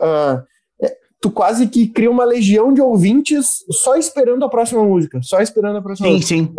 [0.00, 0.42] ah,
[0.80, 5.38] é, tu quase que cria uma legião de ouvintes só esperando a próxima música, só
[5.42, 6.26] esperando a próxima Sim, música.
[6.28, 6.54] sim.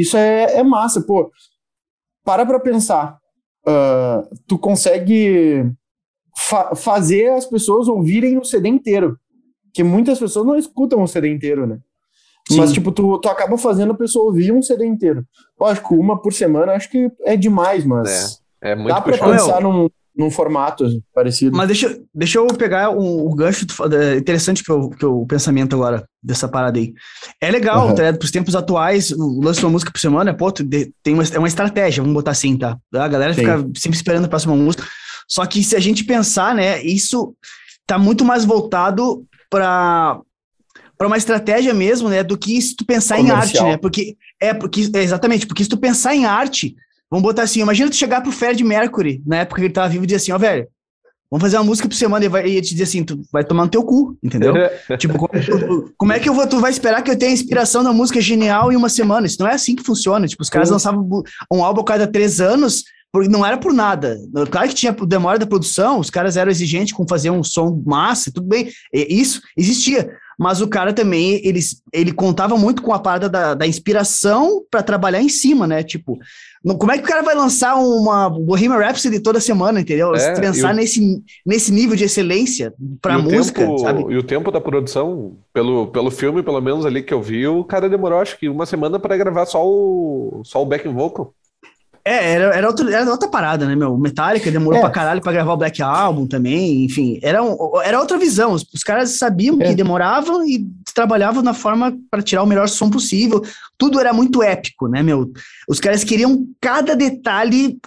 [0.00, 1.30] Isso é, é massa, pô.
[2.24, 3.18] Para pra pensar.
[3.66, 5.70] Ah, tu consegue
[6.34, 9.18] fa- fazer as pessoas ouvirem o CD inteiro.
[9.76, 11.78] Que muitas pessoas não escutam o CD inteiro, né?
[12.48, 12.58] Sim.
[12.58, 15.24] Mas, tipo, tu, tu acaba fazendo a pessoa ouvir um CD inteiro.
[15.60, 19.32] Lógico, uma por semana acho que é demais, mas É muito dá pra puxado.
[19.32, 21.56] pensar num, num formato parecido.
[21.56, 25.26] Mas deixa, deixa eu pegar o, o gancho é interessante que, eu, que eu- o
[25.26, 26.94] pensamento agora dessa parada aí.
[27.40, 27.94] É legal, Uhum.
[27.94, 28.18] tá ligado?
[28.18, 31.24] Pros tempos atuais, o lance de uma música por semana, pô, tu de- tem uma,
[31.24, 32.78] é uma estratégia, vamos botar assim, tá?
[32.94, 33.40] A galera Sim.
[33.40, 34.84] fica sempre esperando a próxima música.
[35.28, 37.34] Só que se a gente pensar, né, isso
[37.86, 40.20] tá muito mais voltado para
[40.98, 43.66] para uma estratégia mesmo, né, do que se tu pensar em arte, Comercial.
[43.68, 43.76] né?
[43.76, 46.74] Porque é porque é, exatamente, porque se tu pensar em arte,
[47.10, 50.04] vamos botar assim, imagina tu chegar pro Fred Mercury, na época que ele tava vivo
[50.04, 50.66] e dizer assim, ó, velho,
[51.30, 53.64] vamos fazer uma música por semana e vai e te dizer assim, tu vai tomar
[53.64, 54.54] no teu cu, entendeu?
[54.98, 57.92] tipo, como, como é que eu vou, tu vai esperar que eu tenha inspiração da
[57.92, 59.26] música genial em uma semana?
[59.26, 60.26] Isso não é assim que funciona.
[60.26, 61.06] Tipo, os caras lançavam
[61.52, 62.84] um álbum a cada três anos
[63.16, 64.18] porque não era por nada.
[64.50, 68.30] Claro que tinha demora da produção, os caras eram exigentes com fazer um som massa,
[68.32, 70.10] tudo bem, isso existia.
[70.38, 71.60] Mas o cara também, ele,
[71.90, 75.82] ele contava muito com a parada da, da inspiração para trabalhar em cima, né?
[75.82, 76.18] Tipo,
[76.62, 80.14] como é que o cara vai lançar uma Bohemian Rhapsody toda semana, entendeu?
[80.14, 80.76] É, Se pensar o...
[80.76, 84.12] nesse, nesse nível de excelência pra música, tempo, sabe?
[84.12, 87.64] E o tempo da produção, pelo, pelo filme, pelo menos ali que eu vi, o
[87.64, 91.32] cara demorou acho que uma semana para gravar só o, só o backing vocal.
[92.06, 93.98] É, era, era, outro, era outra parada, né, meu?
[93.98, 94.80] Metallica demorou é.
[94.80, 97.18] pra caralho pra gravar o Black Album também, enfim.
[97.20, 98.52] Era, um, era outra visão.
[98.52, 99.64] Os, os caras sabiam é.
[99.66, 103.42] que demoravam e trabalhavam na forma para tirar o melhor som possível.
[103.78, 105.30] Tudo era muito épico, né, meu?
[105.68, 107.78] Os caras queriam cada detalhe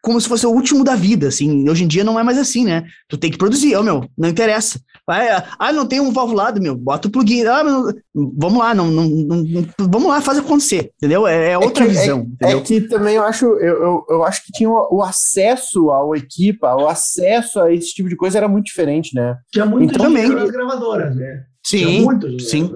[0.00, 1.68] como se fosse o último da vida, assim.
[1.68, 2.84] Hoje em dia não é mais assim, né?
[3.08, 4.80] Tu tem que produzir, ó, meu, não interessa.
[5.06, 7.44] Vai, ah, não tem um valvulado, meu, bota o plugin.
[7.44, 11.26] Ah, não, vamos lá, não, não, não, vamos lá, faz acontecer, entendeu?
[11.26, 12.26] É, é outra é que, visão.
[12.40, 15.90] É, é, que também eu acho, eu, eu, eu, acho que tinha o, o, acesso
[15.90, 19.36] ao equipa, o acesso a esse tipo de coisa era muito diferente, né?
[19.52, 21.44] Tinha muito então, também gravadoras, né?
[21.64, 22.70] Sim, muitos, sim.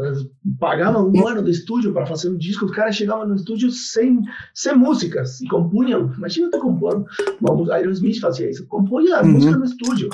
[0.60, 4.20] Pagavam um ano de estúdio para fazer um disco, os caras chegavam no estúdio sem,
[4.54, 6.12] sem músicas e compunham.
[6.16, 7.04] Imagina tu compor.
[7.40, 9.32] Vamos, Aerosmith fazia isso, compunha a uhum.
[9.32, 10.08] música no estúdio.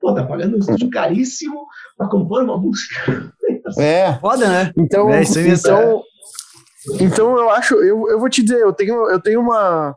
[0.00, 1.66] Pô, tá pagando um estúdio caríssimo
[1.96, 3.32] para compor uma música.
[3.78, 4.14] É.
[4.14, 4.72] Foda, né?
[4.76, 6.02] Então, é, então,
[7.00, 9.94] então eu acho, eu, eu vou te dizer, eu tenho, eu tenho uma.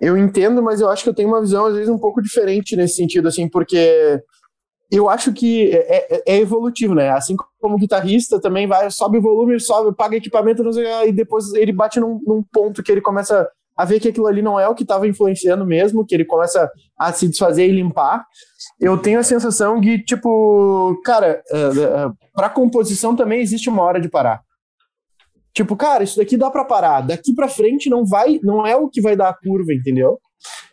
[0.00, 2.76] Eu entendo, mas eu acho que eu tenho uma visão, às vezes, um pouco diferente
[2.76, 4.22] nesse sentido, assim, porque
[4.90, 7.10] eu acho que é, é, é, evolutivo, né?
[7.10, 11.12] Assim como o guitarrista também vai, sobe o volume, sobe, paga equipamento, não sei, e
[11.12, 14.58] depois ele bate num, num ponto que ele começa a ver que aquilo ali não
[14.58, 16.68] é o que estava influenciando mesmo, que ele começa
[16.98, 18.24] a se desfazer e limpar.
[18.80, 24.00] Eu tenho a sensação de, tipo, cara, uh, uh, para composição também existe uma hora
[24.00, 24.42] de parar.
[25.54, 27.02] Tipo, cara, isso daqui dá para parar.
[27.02, 30.18] Daqui para frente não vai, não é o que vai dar a curva, entendeu?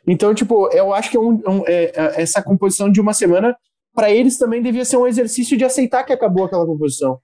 [0.07, 3.55] Então, tipo, eu acho que é um, um, é, é, essa composição de uma semana
[3.95, 7.19] para eles também devia ser um exercício de aceitar que acabou aquela composição.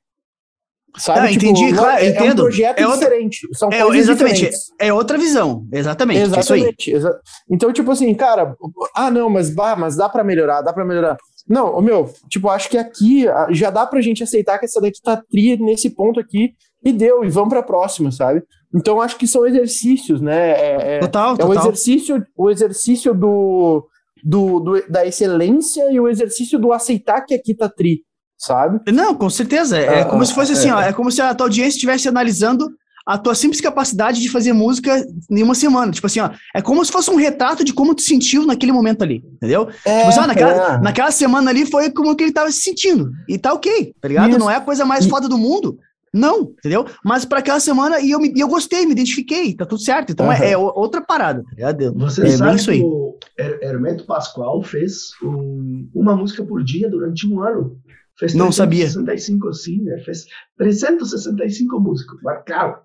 [0.97, 1.19] Sabe?
[1.19, 2.26] Ah, tipo, entendi, claro, é, entendo.
[2.26, 3.47] É um projeto é outra, diferente.
[3.53, 4.59] São é, coisas exatamente, diferentes.
[4.80, 5.65] É outra visão.
[5.72, 6.19] Exatamente.
[6.19, 6.91] É exatamente.
[6.91, 7.19] Exa
[7.49, 8.55] então, tipo assim, cara,
[8.93, 11.17] ah, não, mas, bah, mas dá para melhorar, dá para melhorar.
[11.47, 15.01] Não, o meu, tipo, acho que aqui já dá pra gente aceitar que essa daqui
[15.01, 16.53] tá tria nesse ponto aqui
[16.84, 18.43] e deu, e vamos pra próxima, sabe?
[18.74, 20.51] Então, acho que são exercícios, né?
[20.51, 21.53] É, é, total, total.
[21.53, 23.86] É o exercício, o exercício do,
[24.24, 28.01] do, do, da excelência e o exercício do aceitar que aqui tá tri,
[28.38, 28.80] sabe?
[28.91, 29.78] Não, com certeza.
[29.78, 30.74] É, ah, como se fosse assim, é.
[30.74, 32.67] ó, é como se a tua audiência estivesse analisando
[33.05, 35.91] a tua simples capacidade de fazer música em uma semana.
[35.91, 39.03] Tipo assim, ó, é como se fosse um retrato de como tu sentiu naquele momento
[39.03, 39.69] ali, entendeu?
[39.86, 40.82] É, tipo assim, ó, naquela, é.
[40.82, 43.11] naquela semana ali foi como que ele tava se sentindo.
[43.28, 44.30] E tá ok, tá ligado?
[44.30, 44.39] Isso.
[44.39, 45.78] Não é a coisa mais foda do mundo.
[46.14, 46.86] Não, entendeu?
[47.03, 50.12] Mas para aquela semana e eu, me, eu gostei, me identifiquei, tá tudo certo.
[50.12, 50.34] Então uhum.
[50.34, 51.74] é, é, outra parada, tá?
[51.95, 52.80] Você é sabe isso aí.
[52.80, 57.78] que o Hermeto Pascoal fez um, uma música por dia durante um ano.
[58.20, 58.84] Fez Não sabia.
[58.84, 59.97] 365, sim, né?
[59.99, 60.26] Fez
[60.57, 62.78] 365 músicas, marcado.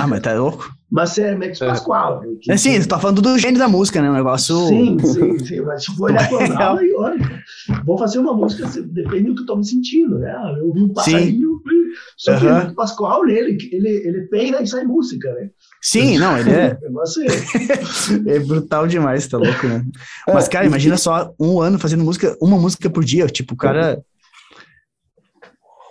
[0.00, 0.72] Ah, mas tá louco?
[0.90, 1.66] Mas é Hermeto é.
[1.66, 2.22] Pascoal.
[2.22, 2.38] Né?
[2.48, 4.08] É sim, você tá falando do gênio da música, né?
[4.08, 4.56] Um negócio.
[4.68, 5.60] Sim, sim, sim.
[5.60, 7.42] Mas tipo, olhar pra e olha,
[7.84, 10.34] vou fazer uma música, depende do que eu tô me sentindo, né?
[10.58, 11.60] Eu ouvi um passarinho.
[11.68, 11.77] Sim
[12.18, 12.70] só que uhum.
[12.70, 15.50] o Pascoal, ele, ele, ele peina e sai música, né?
[15.80, 16.76] Sim, não, ele é.
[18.26, 19.84] é brutal demais, tá louco, né?
[20.26, 23.28] É, Mas, cara, imagina só um ano fazendo música, uma música por dia.
[23.28, 24.02] Tipo, o cara.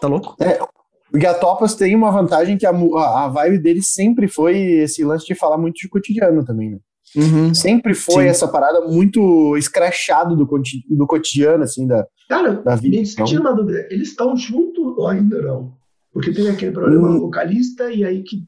[0.02, 0.36] Tá louco?
[0.42, 5.26] É, o Gatopas tem uma vantagem que a, a vibe dele sempre foi esse lance
[5.26, 6.78] de falar muito de cotidiano também, né?
[7.16, 7.54] Uhum.
[7.54, 8.30] Sempre foi Sim.
[8.30, 12.98] essa parada muito escrachado do, do cotidiano, assim, da, Cara, da vida.
[12.98, 13.40] Me então.
[13.40, 15.78] uma dúvida, eles estão juntos ou ainda não?
[16.12, 17.20] Porque tem aquele problema hum.
[17.20, 18.44] vocalista e aí que.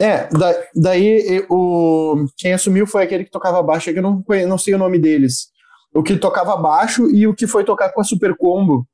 [0.00, 4.58] É, da, daí o, quem assumiu foi aquele que tocava baixo, que eu não, não
[4.58, 5.48] sei o nome deles.
[5.92, 8.86] O que tocava baixo e o que foi tocar com a Super Combo.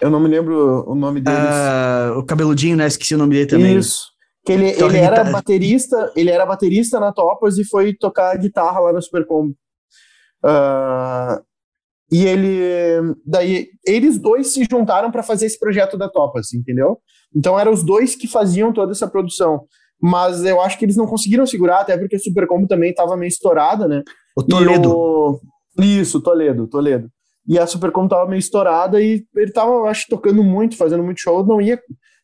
[0.00, 1.38] Eu não me lembro o nome deles.
[1.38, 2.86] Uh, o cabeludinho, né?
[2.86, 3.76] Esqueci o nome dele também.
[3.76, 4.08] Isso.
[4.46, 8.92] Que ele, ele era baterista, ele era baterista na Topas e foi tocar guitarra lá
[8.92, 9.54] na Super Combo.
[10.42, 11.44] Uh,
[12.10, 13.14] e ele.
[13.24, 16.98] Daí, eles dois se juntaram para fazer esse projeto da Topas, entendeu?
[17.34, 19.62] Então eram os dois que faziam toda essa produção.
[20.02, 23.28] Mas eu acho que eles não conseguiram segurar, até porque a Supercombo também estava meio
[23.28, 24.02] estourada, né?
[24.36, 24.90] O Toledo.
[24.90, 25.40] O...
[25.78, 27.08] Isso, Toledo, Toledo.
[27.46, 31.44] E a Supercombo estava meio estourada e ele estava, acho, tocando muito, fazendo muito show,
[31.44, 31.78] não ia.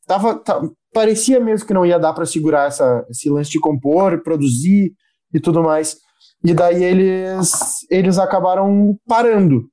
[0.07, 4.23] Tava, tava parecia mesmo que não ia dar para segurar essa, esse lance de compor,
[4.23, 4.95] produzir
[5.35, 5.99] e tudo mais.
[6.43, 7.51] E daí eles,
[7.91, 9.69] eles acabaram parando.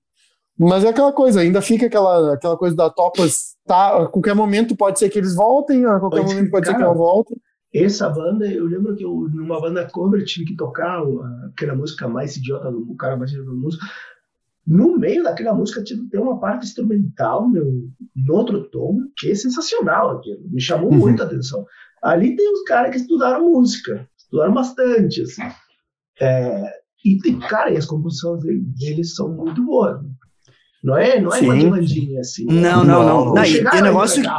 [0.57, 4.03] Mas é aquela coisa, ainda fica aquela, aquela coisa da Topas, tá?
[4.03, 6.89] A qualquer momento pode ser que eles voltem, a qualquer momento pode cara, ser que
[6.89, 7.37] não voltem.
[7.73, 11.01] essa banda, eu lembro que eu, numa banda cover tinha que tocar
[11.47, 13.77] aquela música mais idiota do cara mais idiota do mundo.
[14.65, 17.65] No meio daquela música tem uma parte instrumental, meu,
[18.15, 20.39] no outro tom, que é sensacional aquilo.
[20.49, 20.99] Me chamou uhum.
[20.99, 21.65] muita atenção.
[22.01, 25.41] Ali tem os caras que estudaram música, estudaram bastante, assim.
[26.21, 26.63] É,
[27.03, 28.41] e tem, cara, e as composições
[28.77, 30.01] deles são muito boas.
[30.01, 30.09] Né?
[30.83, 32.45] Não é, não é uma demandinha assim.
[32.45, 33.25] Não, não, não.
[33.25, 33.33] não.
[33.35, 34.37] não e, o negócio, né?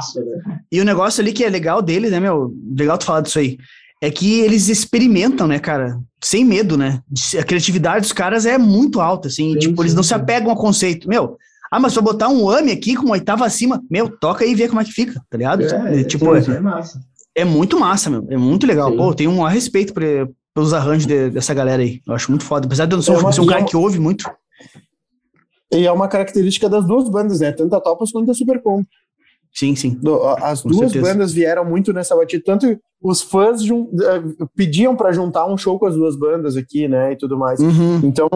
[0.70, 2.52] e o negócio ali que é legal deles, né, meu?
[2.76, 3.56] Legal tu falar disso aí.
[4.02, 5.98] É que eles experimentam, né, cara?
[6.22, 7.00] Sem medo, né?
[7.40, 9.54] A criatividade dos caras é muito alta, assim.
[9.54, 10.08] Sim, tipo, sim, eles não sim.
[10.08, 11.08] se apegam ao conceito.
[11.08, 11.38] Meu,
[11.70, 14.52] ah, mas se eu botar um AMI aqui com uma oitava acima, meu, toca aí
[14.52, 15.64] e vê como é que fica, tá ligado?
[15.64, 17.00] É, é tipo, é, é, massa.
[17.34, 18.26] É muito massa, meu.
[18.28, 18.94] É muito legal.
[18.94, 20.04] Pô, tem um maior respeito pra,
[20.54, 22.02] pelos arranjos de, dessa galera aí.
[22.06, 22.66] Eu acho muito foda.
[22.66, 24.30] Apesar de eu não ser, é um cara que ouve muito.
[25.74, 27.52] E é uma característica das duas bandas, né?
[27.52, 28.84] Tanto a Topas quanto a Supercom.
[29.54, 30.00] Sim, sim.
[30.42, 31.12] As Com duas certeza.
[31.12, 32.42] bandas vieram muito nessa batida.
[32.44, 37.12] Tanto os fãs uh, pediam para juntar um show com as duas bandas aqui, né?
[37.12, 37.60] E tudo mais.
[37.60, 38.00] Uhum.
[38.02, 38.28] Então,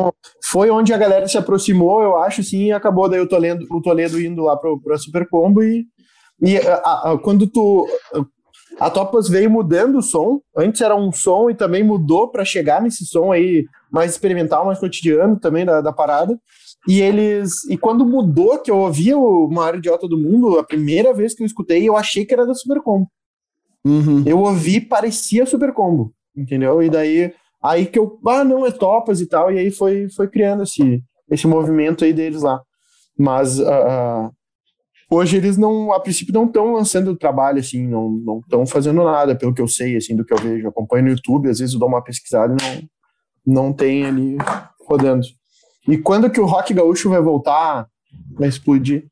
[0.45, 3.83] foi onde a galera se aproximou, eu acho, assim, e acabou daí o Toledo, o
[3.83, 5.61] Toledo indo lá para a Super Combo.
[5.61, 5.87] E,
[6.41, 7.89] e a, a, quando tu.
[8.79, 10.41] A Topas veio mudando o som.
[10.57, 14.79] Antes era um som e também mudou para chegar nesse som aí mais experimental, mais
[14.79, 16.39] cotidiano também da, da parada.
[16.89, 17.67] E eles.
[17.69, 21.43] E quando mudou, que eu ouvi o maior idiota do mundo, a primeira vez que
[21.43, 23.07] eu escutei, eu achei que era da Super Combo.
[23.85, 24.25] Uhum.
[24.25, 26.83] Eu ouvi, parecia Super Combo, entendeu?
[26.83, 27.35] E daí.
[27.63, 28.19] Aí que eu.
[28.27, 29.53] Ah, não, é Topas e tal.
[29.53, 32.59] E aí foi, foi criando esse, esse movimento aí deles lá.
[33.19, 33.61] Mas.
[33.61, 34.33] Uh,
[35.11, 39.53] hoje eles não, a princípio, não estão lançando trabalho, assim, não estão fazendo nada, pelo
[39.53, 40.65] que eu sei, assim, do que eu vejo.
[40.65, 42.57] Eu acompanho no YouTube, às vezes eu dou uma pesquisada e
[43.47, 44.39] não, não tem ali
[44.89, 45.27] rodando.
[45.89, 47.89] E quando que o rock gaúcho vai voltar
[48.39, 49.07] a explodir?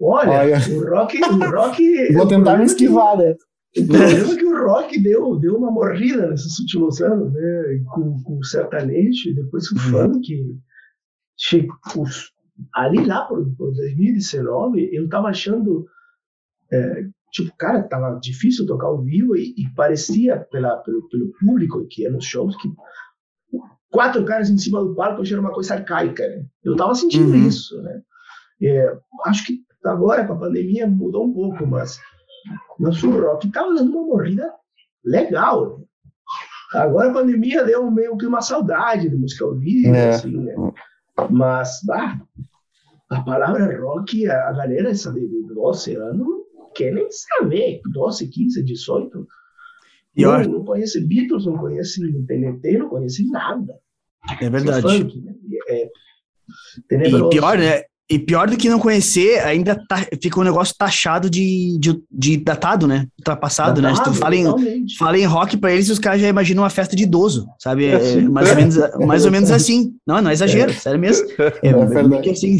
[0.00, 0.56] Olha, Olha.
[0.56, 1.20] o rock.
[1.22, 3.36] O rock Vou tentar me esquivar, né?
[3.78, 7.84] O problema é que o rock deu, deu uma morrida nesses últimos anos, né?
[7.94, 10.58] Com, com o sertanejo e depois o funk.
[11.38, 11.76] Chegou,
[12.74, 15.86] ali lá por, por 2019, eu tava achando.
[16.70, 21.86] É, tipo, cara, tava difícil tocar ao vivo e, e parecia pela, pelo, pelo público
[21.88, 22.68] que ia nos shows que
[23.92, 26.26] quatro caras em cima do palco, achei uma coisa arcaica.
[26.26, 26.44] Né?
[26.64, 27.46] Eu tava sentindo uhum.
[27.46, 28.02] isso, né?
[28.60, 32.00] É, acho que agora com a pandemia mudou um pouco, mas,
[32.78, 34.52] mas o rock tava dando uma morrida
[35.04, 35.78] legal.
[35.78, 35.84] Né?
[36.74, 40.10] Agora a pandemia deu meio que uma saudade de música ao vivo, é.
[40.10, 40.54] assim, né?
[41.30, 42.18] Mas, bah,
[43.10, 46.28] a palavra rock, a, galera essa de, de 12 anos,
[46.74, 49.28] quer nem saber, 12, 15, 18,
[50.16, 53.78] e não, não conhece Beatles, não conhece TNT, não conhece nada.
[54.40, 54.82] É verdade.
[54.82, 55.34] Funk, né?
[56.90, 57.82] é e pior, né?
[58.10, 62.36] E pior do que não conhecer, ainda tá, fica um negócio taxado de, de, de
[62.36, 63.06] datado, né?
[63.18, 64.04] Ultrapassado, datado, né?
[64.04, 64.44] Se tu fala em,
[64.98, 67.86] fala em rock pra eles, os caras já imaginam uma festa de idoso, sabe?
[67.86, 69.94] É, é mais, ou menos, mais ou menos assim.
[70.06, 70.74] Não, não é exagero, é.
[70.74, 71.26] sério mesmo.
[71.38, 72.30] É, é verdade.
[72.30, 72.58] Assim,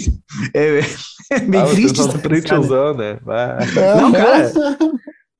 [0.55, 0.81] é,
[1.33, 1.99] é bem ah, triste.
[1.99, 2.19] Tá
[2.95, 3.19] né?
[4.01, 4.53] Não, cara.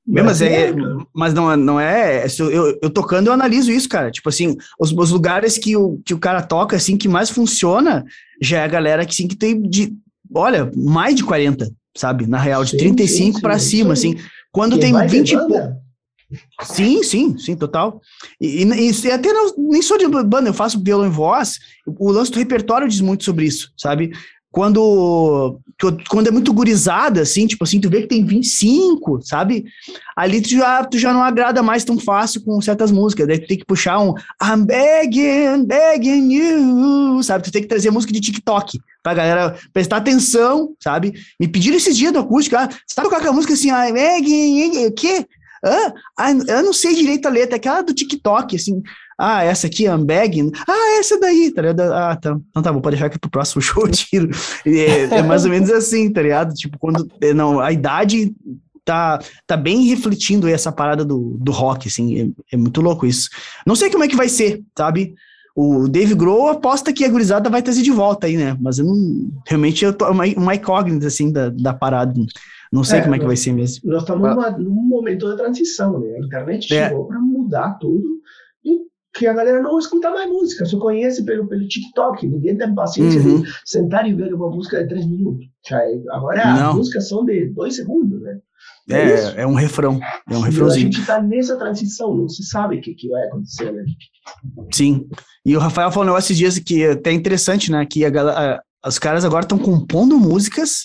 [0.05, 0.75] Mesmo, mas, é, é
[1.13, 2.25] mas não, não é.
[2.37, 4.11] Eu, eu tocando, eu analiso isso, cara.
[4.11, 8.03] Tipo assim, os, os lugares que o, que o cara toca, assim, que mais funciona,
[8.41, 9.93] já é a galera que, assim, que tem de.
[10.35, 12.27] Olha, mais de 40, sabe?
[12.27, 14.17] Na real, de sim, 35 para cima, assim.
[14.51, 15.83] Quando tem 20 e pouco.
[16.63, 18.01] Sim, sim, sim, total.
[18.41, 21.59] E, e, e, até não, nem sou de banda, eu faço violão em voz.
[21.85, 24.11] O lance do repertório diz muito sobre isso, sabe?
[24.53, 25.59] Quando,
[26.07, 29.65] quando é muito gurizada, assim, tipo assim, tu vê que tem 25, sabe?
[30.15, 33.27] Ali tu já, tu já não agrada mais tão fácil com certas músicas.
[33.27, 37.45] Daí tu tem que puxar um I'm begging, begging you, sabe?
[37.45, 41.13] Tu tem que trazer música de TikTok pra galera prestar atenção, sabe?
[41.39, 44.85] Me pediram esses dias do acústico, ah, sabe qual é a música assim, I'm begging,
[44.85, 45.25] o quê?
[45.65, 48.83] Ah, eu não sei direito a letra, aquela do TikTok, assim.
[49.25, 50.51] Ah, essa aqui, Ambeg.
[50.67, 51.93] Ah, essa daí, tá ligado?
[51.93, 52.37] Ah, tá.
[52.49, 54.29] Então tá pode deixar que pro próximo show eu tiro.
[54.65, 56.53] É, é, mais ou menos assim, tá ligado?
[56.53, 57.09] Tipo, quando.
[57.21, 58.35] É, não, a idade
[58.83, 62.33] tá, tá bem refletindo essa parada do, do rock, assim.
[62.51, 63.29] É, é, muito louco isso.
[63.65, 65.15] Não sei como é que vai ser, sabe?
[65.55, 68.57] O Dave Grohl aposta que a gurizada vai trazer de volta aí, né?
[68.59, 69.31] Mas eu não.
[69.47, 72.13] Realmente eu tô uma, uma incógnita, assim, da, da parada.
[72.69, 73.89] Não sei é, como é que vai ser mesmo.
[73.89, 76.17] Nós estamos numa, num momento de transição, né?
[76.17, 76.89] A internet é.
[76.89, 78.21] chegou para mudar tudo
[79.13, 82.27] que a galera não escuta mais música, só conhece pelo, pelo TikTok.
[82.27, 83.41] Ninguém tem paciência uhum.
[83.41, 85.47] de sentar e ver uma música de três minutos.
[86.11, 86.69] Agora não.
[86.69, 88.39] as músicas são de dois segundos, né?
[88.89, 89.99] É, é, é um refrão,
[90.29, 90.87] é um refrãozinho.
[90.87, 93.83] A gente está nessa transição, não se sabe o que, que vai acontecer, né?
[94.73, 95.07] Sim.
[95.45, 97.85] E o Rafael falou um negócio esses dias que é até interessante, né?
[97.85, 100.83] Que a galera, os caras agora estão compondo músicas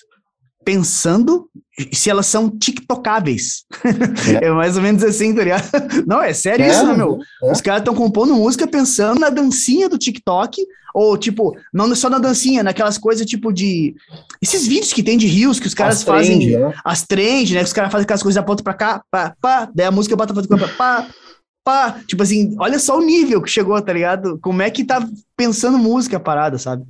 [0.68, 1.48] pensando
[1.90, 3.64] se elas são tiktocáveis.
[4.42, 4.44] É.
[4.44, 5.66] é mais ou menos assim, tá ligado?
[6.06, 7.18] Não, é sério é, isso, né, meu?
[7.44, 7.52] É.
[7.52, 10.60] Os caras estão compondo música pensando na dancinha do TikTok,
[10.94, 13.94] ou tipo, não só na dancinha, naquelas coisas tipo de.
[14.42, 16.38] Esses vídeos que tem de rios que os caras as fazem.
[16.38, 16.74] Trend, né?
[16.84, 17.60] As trends, né?
[17.60, 20.16] Que os caras fazem aquelas coisas da ponta pra cá, pá, pá, daí a música
[20.16, 21.08] bota pra pá,
[21.64, 22.00] pá.
[22.06, 24.38] Tipo assim, olha só o nível que chegou, tá ligado?
[24.42, 26.84] Como é que tá pensando música a parada, sabe?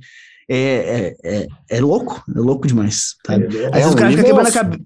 [0.49, 3.15] É, é, é, é, louco, é louco demais.
[3.25, 3.55] Sabe?
[3.55, 4.83] É, Às vezes o cara fica quebrando a cabeça.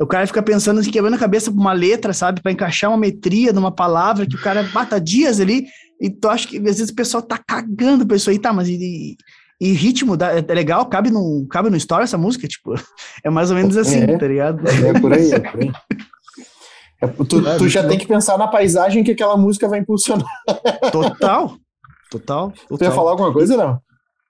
[0.00, 2.40] O cara fica pensando assim, quebrando a cabeça por uma letra, sabe?
[2.40, 5.66] para encaixar uma metria numa palavra que o cara bata dias ali.
[6.00, 8.52] E tu acha que às vezes o pessoal tá cagando pra isso aí, tá?
[8.52, 9.16] Mas e,
[9.60, 12.74] e ritmo da, é legal, cabe no, cabe no story essa música, tipo,
[13.24, 14.62] é mais ou menos assim, é, tá ligado?
[14.68, 15.72] É, por aí, é por aí.
[17.00, 20.28] É, tu, é, tu já tem que pensar na paisagem que aquela música vai impulsionar.
[20.92, 21.56] Total,
[22.10, 22.52] total.
[22.52, 22.52] total.
[22.78, 23.80] Tu ia falar alguma coisa, não?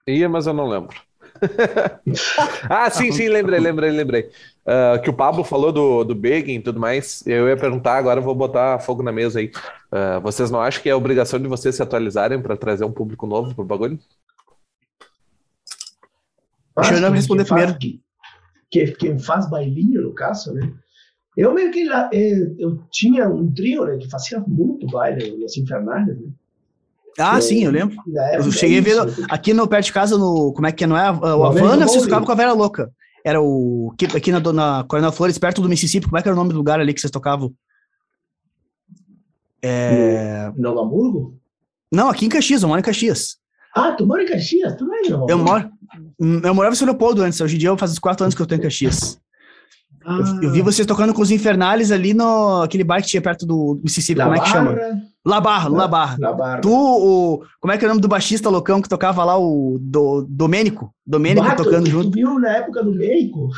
[0.09, 0.95] Ia, mas eu não lembro.
[2.69, 4.29] ah, sim, sim, lembrei, lembrei, lembrei.
[4.65, 7.25] Uh, que o Pablo falou do, do begging e tudo mais.
[7.25, 9.51] Eu ia perguntar, agora eu vou botar fogo na mesa aí.
[9.91, 13.25] Uh, vocês não acham que é obrigação de vocês se atualizarem para trazer um público
[13.25, 13.99] novo pro bagulho?
[16.75, 17.77] Deixa eu não responder primeiro.
[17.77, 18.01] Que,
[18.71, 20.71] que, quem faz bailinho, no caso, né?
[21.37, 25.55] Eu meio que lá, eu, eu tinha um trio, né, que fazia muito baile nas
[25.55, 26.15] infernais, né?
[27.17, 27.95] Ah, sim, eu lembro.
[28.33, 28.97] Eu cheguei a ver
[29.29, 30.53] aqui no perto de casa, no.
[30.53, 31.11] Como é que é, não é?
[31.11, 32.91] O Havana, vocês tocavam com a Vera Louca.
[33.25, 33.93] Era o.
[34.15, 36.57] Aqui na, na Coronel Flores, perto do Mississippi, como é que era o nome do
[36.57, 37.53] lugar ali que vocês tocavam?
[39.61, 40.51] É...
[40.55, 41.37] Novo Hamburgo?
[41.91, 43.37] Não, aqui em Caxias, eu moro em Caxias.
[43.75, 44.75] Ah, tu mora em Caxias?
[44.75, 45.69] Tu não é Eu moro.
[46.19, 48.45] Eu morava em São Leopoldo antes, hoje em dia eu faz quatro anos que eu
[48.45, 49.19] tô em Caxias.
[50.05, 50.19] Ah.
[50.41, 53.45] Eu, eu, vi vocês tocando com os Infernales ali no aquele bar que tinha perto
[53.45, 54.73] do Mississippi, La como é que chama?
[54.73, 54.97] Barra, La
[55.87, 56.17] Barra.
[56.17, 56.61] La Barra.
[56.61, 59.77] Tu, o, como é que é o nome do baixista loucão que tocava lá, o
[59.79, 60.93] do, Domênico?
[61.05, 62.11] Domênico Bato, tocando tu, junto.
[62.11, 63.49] Tu viu na época do Meico?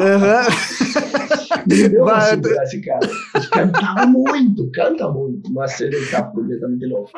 [0.00, 0.42] Aham.
[1.68, 2.62] Uhum.
[2.62, 3.08] esse cara.
[3.50, 7.10] Cantava muito, canta muito, mas ele tá completamente louco.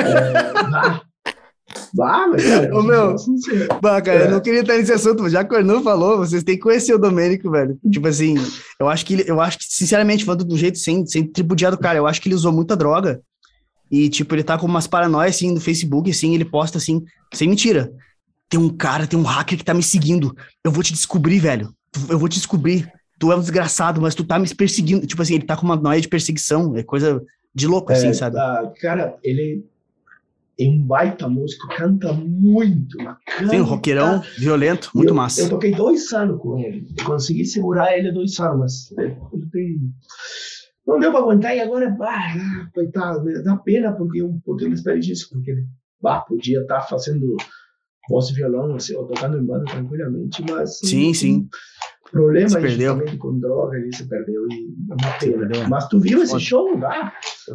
[0.00, 1.02] É, Bah,
[1.94, 3.16] mas cara, Ô, meu,
[3.80, 4.26] bah, cara, é.
[4.26, 6.94] eu não queria estar nesse assunto, mas já que o falou, vocês têm que conhecer
[6.94, 7.78] o Domênico, velho.
[7.90, 8.34] Tipo assim,
[8.78, 11.78] eu acho que ele, eu acho que, sinceramente, falando do jeito sem, sem tripudiar do
[11.78, 13.20] cara, eu acho que ele usou muita droga.
[13.90, 17.48] E, tipo, ele tá com umas paranoias, assim, no Facebook, assim, ele posta, assim, sem
[17.48, 17.92] mentira.
[18.48, 20.34] Tem um cara, tem um hacker que tá me seguindo.
[20.64, 21.74] Eu vou te descobrir, velho.
[22.08, 22.90] Eu vou te descobrir.
[23.18, 25.06] Tu é um desgraçado, mas tu tá me perseguindo.
[25.06, 26.74] Tipo assim, ele tá com uma noia de perseguição.
[26.74, 27.22] É coisa
[27.54, 28.36] de louco, assim, é, sabe?
[28.36, 29.64] Uh, cara, ele
[30.58, 32.98] é um baita músico, canta muito.
[32.98, 33.48] Canta.
[33.48, 35.42] Sim, um roqueirão, violento, muito eu, massa.
[35.42, 36.86] Eu toquei dois anos com ele.
[37.04, 38.92] Consegui segurar ele dois anos, mas
[39.32, 39.80] ele tem...
[40.86, 45.28] não deu para aguentar e agora, ah, coitado, dá pena porque eu não esperei disso,
[45.30, 45.66] porque ele
[46.00, 47.36] bah, podia estar tá fazendo
[48.08, 50.78] voz e violão, assim, ou tocando em banda tranquilamente, mas.
[50.80, 51.48] Sim, sim.
[52.10, 55.68] Problema justamente com droga, ele se perdeu e é uma pena.
[55.68, 57.10] Mas tu viu esse show lá?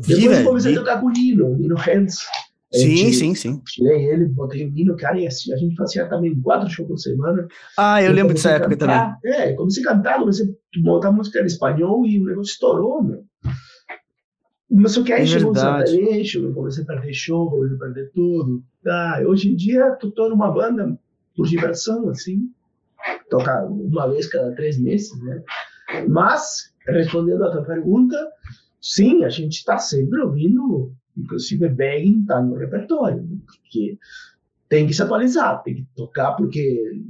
[0.08, 2.22] Depois comecei a tocar com o Nino, Nino Hans.
[2.72, 3.62] Sim, sim, sim.
[3.66, 6.98] Tirei ele, botei o Nino, cara, e assim, a gente fazia também quatro shows por
[6.98, 7.48] semana.
[7.78, 9.40] Ah, eu, eu lembro dessa época cantar, também.
[9.40, 13.24] É, comecei a cantar, comecei a montar música em espanhol e o negócio estourou, meu.
[14.70, 15.90] Mas só que aí é chegou verdade.
[15.90, 18.64] certo eu comecei a perder show, comecei a perder tudo.
[18.86, 21.00] Ah, hoje em dia, tô, tô numa banda
[21.38, 22.50] por diversão, assim,
[23.30, 25.42] tocar uma vez cada três meses, né?
[26.10, 28.18] Mas, respondendo a tua pergunta,
[28.82, 30.92] sim, a gente está sempre ouvindo
[31.28, 33.38] Inclusive, begging está no repertório, né?
[33.46, 34.00] porque
[34.70, 37.02] tem que se atualizar, tem que tocar, porque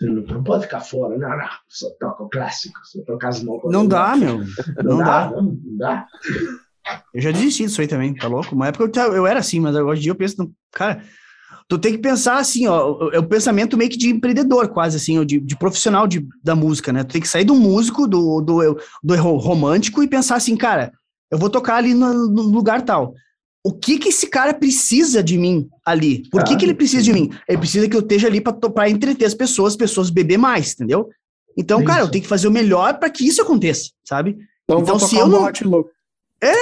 [0.00, 3.70] não, não pode ficar fora, não, não, só toca o clássico, só toca as novas.
[3.70, 4.38] Não dá, meu.
[4.38, 5.30] Não, não dá, dá.
[5.30, 6.06] Não, não, dá.
[7.12, 8.54] Eu já desisti disso aí também, tá louco?
[8.54, 11.02] Uma época eu, eu era assim, mas agora de dia eu penso, cara,
[11.68, 15.22] tu tem que pensar assim, ó, é o pensamento meio que de empreendedor, quase assim,
[15.26, 17.04] de, de profissional de, da música, né?
[17.04, 20.92] Tu tem que sair do músico, do, do, do romântico e pensar assim, cara,
[21.30, 23.14] eu vou tocar ali no, no lugar tal.
[23.64, 26.28] O que que esse cara precisa de mim ali?
[26.30, 27.30] Por que, que ele precisa de mim?
[27.48, 31.08] Ele precisa que eu esteja ali para entreter as pessoas, as pessoas beber mais, entendeu?
[31.56, 34.38] Então, cara, eu tenho que fazer o melhor para que isso aconteça, sabe?
[34.64, 35.50] Então, então se eu não
[36.40, 36.54] é,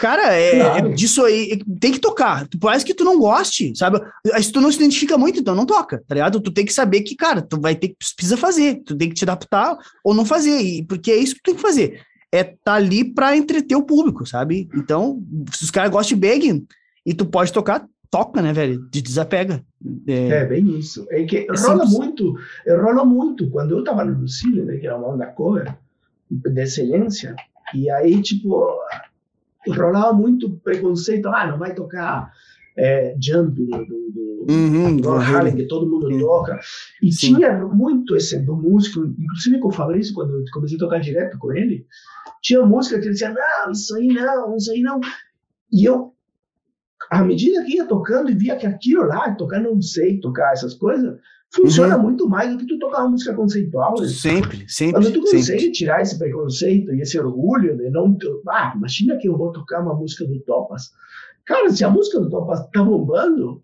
[0.00, 0.88] cara, é, claro.
[0.90, 2.46] é, disso aí, tem que tocar.
[2.48, 4.00] Por mais que tu não goste, sabe?
[4.40, 6.40] Se tu não se identifica muito, então não toca, tá ligado?
[6.40, 9.14] Tu tem que saber que, cara, tu vai ter que precisa fazer, tu tem que
[9.16, 12.00] te adaptar ou não fazer, e, porque é isso que tu tem que fazer
[12.34, 14.68] é tá ali para entreter o público, sabe?
[14.74, 16.66] Então, se os caras gostam de begging
[17.06, 18.88] e tu pode tocar, toca, né, velho?
[18.90, 19.64] De desapega.
[20.04, 21.06] É, é bem isso.
[21.10, 21.90] É que é rola simples.
[21.92, 22.34] muito,
[22.66, 23.48] rola muito.
[23.50, 25.76] Quando eu tava no Lucille, né, que era uma onda cover
[26.28, 27.36] de excelência,
[27.72, 28.66] e aí, tipo,
[29.68, 31.28] rolava muito preconceito.
[31.28, 32.32] Ah, não vai tocar
[32.76, 36.58] é, Jump do, do, uhum, do Halen, que todo mundo toca.
[37.02, 37.36] E Sim.
[37.36, 41.38] tinha muito esse do músico, inclusive com o Fabrício, quando eu comecei a tocar direto
[41.38, 41.86] com ele,
[42.44, 45.00] tinha música que ele dizia, não, isso aí não, isso aí não.
[45.72, 46.12] E eu,
[47.10, 50.74] à medida que ia tocando e via que aquilo lá, tocar não sei tocar essas
[50.74, 51.18] coisas,
[51.50, 52.02] funciona uhum.
[52.02, 53.98] muito mais do que tu tocar uma música conceitual.
[53.98, 54.08] Né?
[54.08, 55.00] Sempre, sempre.
[55.00, 55.72] Quando tu consegue sempre.
[55.72, 58.14] tirar esse preconceito e esse orgulho de não.
[58.50, 60.92] Ah, imagina que eu vou tocar uma música do Topas.
[61.46, 63.62] Cara, se a música do Topas tá bombando,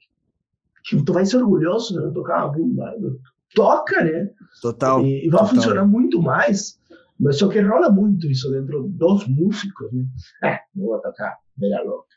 [1.05, 2.94] tu vai ser orgulhoso de tocar uma bomba.
[3.55, 4.31] Toca, né?
[4.62, 5.05] Total.
[5.05, 5.55] E, e vai total.
[5.55, 6.80] funcionar muito mais.
[7.20, 10.05] Mas só que rola muito isso dentro dos músicos, né?
[10.42, 12.09] É, não vou tocar Vera Louca,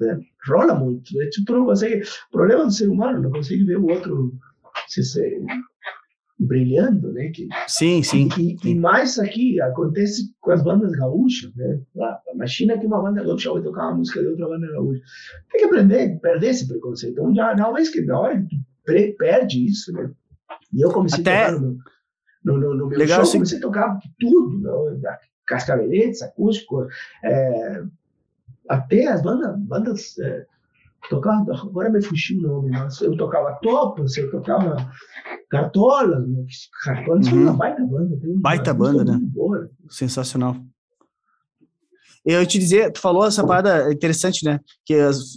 [0.00, 0.20] né?
[0.46, 1.16] Rola muito.
[1.16, 1.28] Né?
[1.46, 2.02] Tu não consegue.
[2.28, 4.34] O problema do ser humano, não consegue ver o outro
[4.88, 5.40] se, se
[6.38, 7.30] brilhando, né?
[7.30, 8.28] Que, sim, sim.
[8.38, 11.80] E, e, mais aqui acontece com as bandas gaúchas, né?
[12.00, 15.00] Ah, imagina que uma banda gaúcha vai tocar uma música de outra banda gaúcha.
[15.50, 17.12] Tem que aprender, perder esse preconceito.
[17.12, 20.10] Então, já, na vez que na hora que tu perde isso, né?
[20.72, 21.44] E eu comecei Até...
[21.44, 21.78] a tocar no meu,
[22.44, 23.38] no, no, no meu Legal, show, sim.
[23.38, 25.00] comecei a tocar tudo,
[25.46, 26.86] cascaveletes, acústico,
[27.22, 27.82] é,
[28.68, 30.46] até as bandas, bandas é,
[31.08, 34.90] tocava, agora me fugiu o nome, mas eu tocava Topas, eu tocava
[35.50, 36.24] Cartola,
[36.84, 37.42] Cartola uhum.
[37.42, 38.18] uma baita banda.
[38.36, 39.18] baita banda, né?
[39.22, 39.60] Boa.
[39.60, 39.68] Né?
[39.88, 40.56] Sensacional.
[42.24, 44.58] Eu te dizer, tu falou essa parada interessante, né?
[44.84, 45.36] Que, as,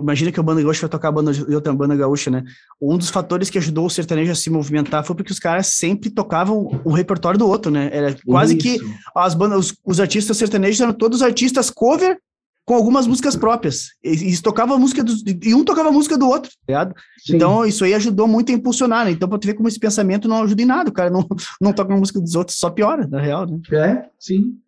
[0.00, 2.42] imagina que o banda gaúcha vai tocar a banda de outra banda gaúcha, né?
[2.80, 6.10] Um dos fatores que ajudou o sertanejo a se movimentar foi porque os caras sempre
[6.10, 7.88] tocavam o repertório do outro, né?
[7.92, 8.62] Era quase Isso.
[8.62, 8.80] que
[9.14, 12.18] as bandas, os, os artistas sertanejos eram todos artistas cover
[12.66, 13.90] com algumas músicas próprias.
[14.02, 15.12] E, tocava a música do,
[15.44, 16.94] e um tocava a música do outro, tá ligado?
[17.30, 19.12] Então, isso aí ajudou muito a impulsionar, né?
[19.12, 21.24] Então, pra tu ver como esse pensamento não ajuda em nada, o cara não,
[21.60, 23.60] não toca a música dos outros, só piora, na real, né?
[23.70, 24.58] É, sim.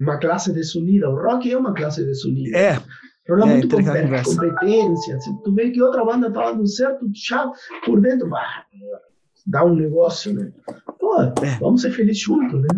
[0.00, 1.08] Uma classe desunida.
[1.08, 2.56] O rock é uma classe desunida.
[2.56, 2.82] É.
[3.28, 5.20] Rola é, muito competência.
[5.20, 7.50] Se tu vê que outra banda tá dando certo, já
[7.84, 8.64] por dentro, bah,
[9.46, 10.52] dá um negócio, né?
[10.98, 11.58] Pô, é.
[11.60, 12.68] vamos ser felizes juntos, né?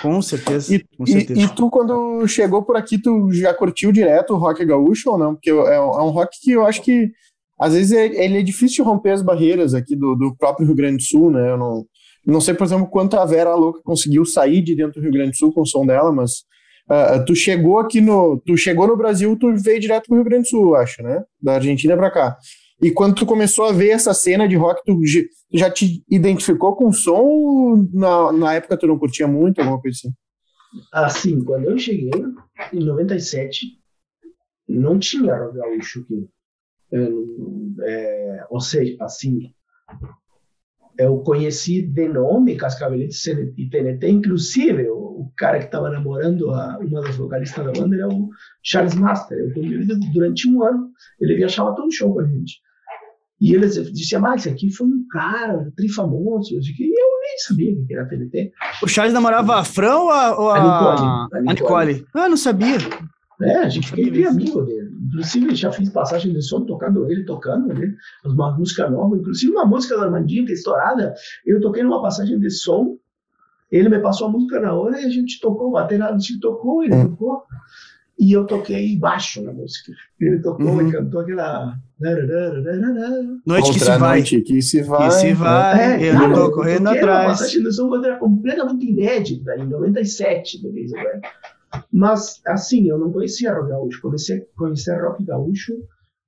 [0.00, 1.40] Com certeza, e, com certeza.
[1.40, 5.18] E, e, tu, quando chegou por aqui, tu já curtiu direto o rock gaúcho ou
[5.18, 5.34] não?
[5.34, 7.10] Porque é, é um rock que eu acho que,
[7.58, 10.96] às vezes, é, ele é difícil romper as barreiras aqui do, do próprio Rio Grande
[10.98, 11.50] do Sul, né?
[11.50, 11.86] Eu não,
[12.26, 15.30] não sei, por exemplo, quanto a Vera Louca conseguiu sair de dentro do Rio Grande
[15.30, 16.44] do Sul com o som dela, mas
[16.90, 18.40] uh, tu chegou aqui no...
[18.44, 21.22] Tu chegou no Brasil, tu veio direto pro Rio Grande do Sul, acho, né?
[21.40, 22.38] Da Argentina para cá.
[22.82, 25.00] E quando tu começou a ver essa cena de rock, tu
[25.52, 29.80] já te identificou com o som ou na, na época tu não curtia muito, alguma
[29.80, 30.14] coisa assim?
[30.92, 32.10] Assim, quando eu cheguei,
[32.72, 33.78] em 97,
[34.68, 36.28] não tinha gaúcho aqui.
[36.92, 37.08] É,
[37.82, 39.52] é, ou seja, assim,
[40.98, 47.00] eu conheci de nome Cascaveletes e TNT, inclusive o, cara que estava namorando a, uma
[47.00, 48.28] das vocalistas da banda era o
[48.62, 49.36] Charles Master.
[49.36, 50.90] Eu conheci durante um ano,
[51.20, 52.60] ele viajava todo show com a gente.
[53.40, 57.94] E eles diziam, mas esse aqui foi um cara trifamoso, e eu nem sabia que
[57.94, 58.52] era TNT.
[58.82, 60.56] O Charles namorava a Fran ou a, ou a...
[60.56, 61.48] a Nicole?
[61.48, 62.06] A Nicole.
[62.14, 62.78] Ah, não sabia.
[63.42, 64.83] É, a gente bem amigo dele.
[65.14, 67.94] Inclusive, já fiz passagem de som tocando ele, tocando né?
[68.24, 69.16] uma música nova.
[69.16, 71.14] Inclusive, uma música do Armandinho, que é estourada,
[71.46, 72.98] eu toquei numa passagem de som.
[73.70, 76.82] Ele me passou a música na hora e a gente tocou, bateria, a gente tocou,
[76.82, 77.10] ele hum.
[77.10, 77.44] tocou.
[78.18, 79.92] E eu toquei baixo na música.
[80.20, 80.88] Ele tocou uhum.
[80.88, 81.76] e cantou aquela.
[83.44, 84.18] Noite que se vai.
[84.18, 85.08] Noite que se vai.
[85.08, 86.02] Que se vai.
[86.02, 87.24] É, eu não tô correndo atrás.
[87.26, 91.20] Uma passagem de som completamente inédita, em 97, beleza, velho.
[91.92, 94.00] Mas, assim, eu não conhecia rock gaúcho.
[94.00, 95.74] Comecei a conhecer rock gaúcho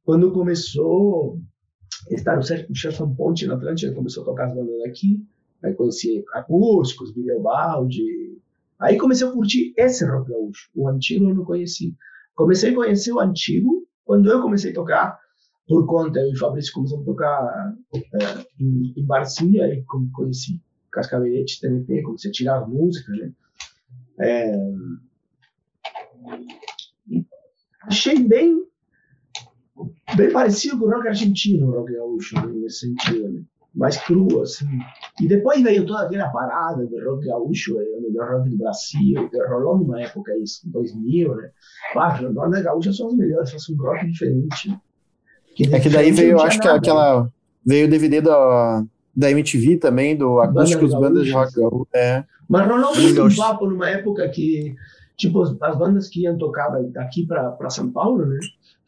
[0.04, 1.40] quando começou
[2.10, 5.20] estar o Sérgio Ponte na Atlântica, começou a tocar as bandas daqui.
[5.62, 7.12] Aí conheci acústicos,
[7.42, 8.38] Balde.
[8.78, 10.70] Aí comecei a curtir esse rock gaúcho.
[10.74, 11.96] O antigo eu não conheci.
[12.34, 15.18] Comecei a conhecer o antigo quando eu comecei a tocar
[15.66, 16.20] por conta.
[16.20, 19.82] Eu e o Fabrício começamos a tocar é, em, em barzinho, aí
[20.12, 20.60] conheci
[20.92, 23.32] Cascavelete, TNT, comecei a tirar música, né?
[24.18, 24.56] É,
[27.82, 28.66] achei bem
[30.16, 33.42] bem parecido com o rock argentino, o rock gaúcho, nesse sentido, né?
[33.76, 34.66] mais cru, assim.
[35.20, 39.28] E depois veio toda aquela parada do rock gaúcho, é o melhor rock do Brasil,
[39.28, 41.50] que rolou numa época isso, 2000, né?
[41.94, 44.74] Ah, as bandas gaúchas são as melhores, fazem um rock diferente.
[45.54, 47.24] Que é que daí veio, eu acho nada, que aquela.
[47.24, 47.30] Né?
[47.64, 48.84] Veio o DVD da,
[49.14, 51.88] da MTV também, do Acústicos Bandas de Rock Gaúcho.
[51.94, 52.24] É.
[52.48, 54.74] Mas rolou muito um papo numa época que
[55.16, 58.38] tipo, as bandas que iam tocar daqui para São Paulo, né?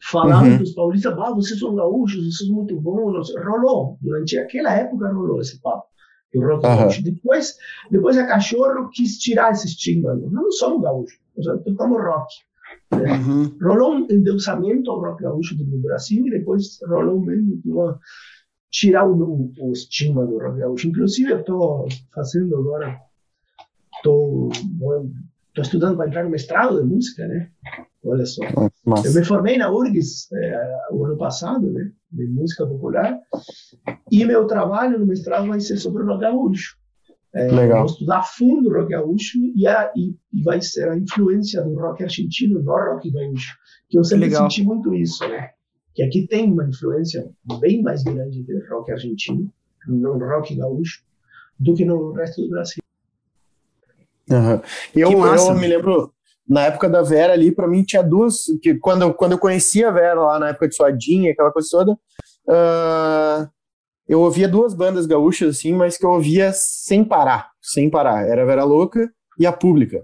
[0.01, 0.57] Falavam uhum.
[0.57, 3.33] dos paulistas, ah, vocês são gaúchos, vocês são muito bons.
[3.43, 5.87] Rolou, durante aquela época rolou esse papo.
[6.33, 6.77] O rock uhum.
[6.77, 7.03] gaúcho.
[7.03, 7.55] Depois,
[7.89, 10.13] depois a Cachorro quis tirar esse estigma.
[10.15, 12.33] Nós não somos gaúchos, nós tocamos rock.
[12.91, 13.17] Né?
[13.17, 13.57] Uhum.
[13.61, 17.99] Rolou um endeusamento ao rock gaúcho no Brasil e depois rolou mesmo uma,
[18.71, 20.87] tirar o, o estigma do rock gaúcho.
[20.87, 22.99] Inclusive, eu estou fazendo agora,
[23.97, 24.49] estou
[25.57, 27.49] estudando para entrar no mestrado de música, né?
[28.03, 28.41] Olha só.
[28.85, 29.07] Nossa.
[29.07, 31.91] Eu me formei na URGS é, o ano passado, né?
[32.11, 33.19] De música popular.
[34.11, 36.77] E meu trabalho no mestrado vai ser sobre o rock gaúcho.
[37.33, 37.79] É, Legal.
[37.79, 41.61] Vou estudar a fundo o rock gaúcho e, a, e, e, vai ser a influência
[41.61, 43.55] do rock argentino no rock gaúcho.
[43.89, 44.49] Que eu sempre Legal.
[44.49, 45.51] senti muito isso, né?
[45.93, 49.51] Que aqui tem uma influência bem mais grande do rock argentino,
[49.87, 51.03] no rock gaúcho,
[51.59, 52.78] do que no resto do Brasil.
[54.29, 54.61] Uhum.
[54.95, 56.13] Eu, eu me lembro,
[56.47, 59.89] na época da Vera ali, para mim tinha duas, que quando, eu, quando eu conhecia
[59.89, 63.49] a Vera lá na época de Suadinha, aquela coisa toda, uh,
[64.07, 68.27] eu ouvia duas bandas gaúchas, assim, mas que eu ouvia sem parar, sem parar.
[68.27, 69.07] Era a Vera Louca
[69.37, 70.03] e a Pública.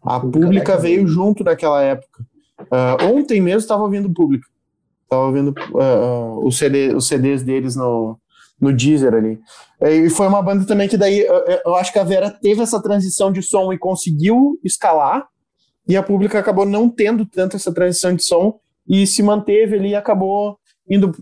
[0.00, 2.24] A Pública veio junto naquela época.
[2.60, 4.46] Uh, ontem mesmo estava ouvindo Pública.
[5.02, 8.18] Estava ouvindo uh, uh, os, CD, os CDs deles no,
[8.62, 9.40] no Deezer ali.
[9.80, 12.80] E foi uma banda também que daí eu, eu acho que a Vera teve essa
[12.80, 15.26] transição de som e conseguiu escalar,
[15.88, 19.90] e a Pública acabou não tendo tanto essa transição de som e se manteve ali
[19.90, 20.56] e acabou
[20.88, 21.12] indo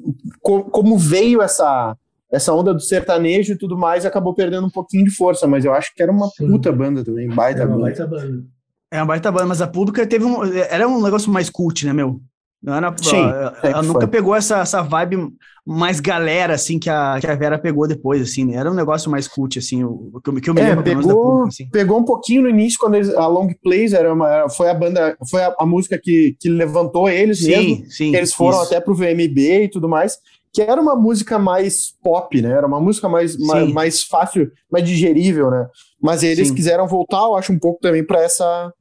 [0.42, 1.96] como veio essa
[2.30, 5.74] essa onda do sertanejo e tudo mais, acabou perdendo um pouquinho de força, mas eu
[5.74, 6.48] acho que era uma Sim.
[6.48, 7.80] puta banda também, baita, banda.
[7.80, 8.44] baita banda.
[8.88, 10.44] É uma baita banda, mas a pública teve um.
[10.44, 12.20] Era um negócio mais cult, né, meu?
[12.62, 15.32] Não era, Sim, ela, ela nunca pegou essa, essa vibe
[15.66, 18.56] mais galera, assim, que a, que a Vera pegou depois, assim, né?
[18.56, 21.06] Era um negócio mais cult, assim, o, que, eu, que eu me é, lembro pegou,
[21.06, 21.70] da pública, assim.
[21.70, 25.16] Pegou um pouquinho no início, quando eles, a Long Plays era uma, foi a banda,
[25.30, 28.66] foi a, a música que, que levantou eles sim, mesmo, sim, eles foram isso.
[28.66, 30.18] até pro VMB e tudo mais,
[30.52, 32.50] que era uma música mais pop, né?
[32.50, 35.66] Era uma música mais, mais, mais, fácil, mais digerível, né?
[36.02, 36.54] Mas eles sim.
[36.54, 38.72] quiseram voltar, eu acho, um pouco também para essa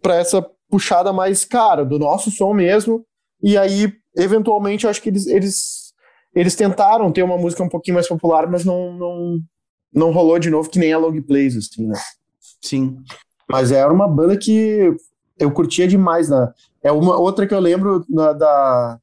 [0.00, 3.04] para essa puxada mais, cara, do nosso som mesmo.
[3.42, 5.92] E aí, eventualmente, eu acho que eles, eles,
[6.34, 9.38] eles tentaram ter uma música um pouquinho mais popular, mas não, não,
[9.92, 12.00] não rolou de novo, que nem a Log Plays, assim, né?
[12.62, 12.96] Sim.
[13.46, 14.96] Mas era uma banda que
[15.38, 16.50] eu curtia demais, né?
[16.82, 18.98] É uma outra que eu lembro da, da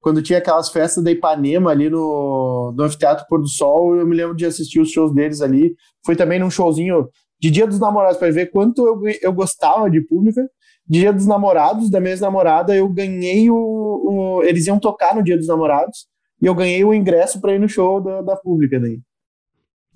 [0.00, 4.14] quando tinha aquelas festas da Ipanema ali no, no Anfiteatro Pôr do Sol, eu me
[4.14, 5.74] lembro de assistir os shows deles ali.
[6.04, 7.08] Foi também num showzinho
[7.40, 10.46] de Dia dos Namorados, para ver quanto eu, eu gostava de pública.
[10.86, 15.36] Dia dos Namorados, da minha ex-namorada, eu ganhei o, o, Eles iam tocar no Dia
[15.36, 16.06] dos Namorados
[16.40, 19.00] e eu ganhei o ingresso para ir no show da, da pública daí.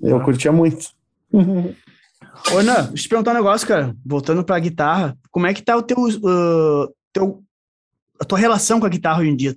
[0.01, 0.24] Eu ah.
[0.24, 0.90] curtia muito.
[1.32, 3.94] Ô, Ana, deixa eu te perguntar um negócio, cara.
[4.05, 7.43] Voltando pra guitarra, como é que tá o teu, uh, teu
[8.20, 9.56] a tua relação com a guitarra hoje em dia?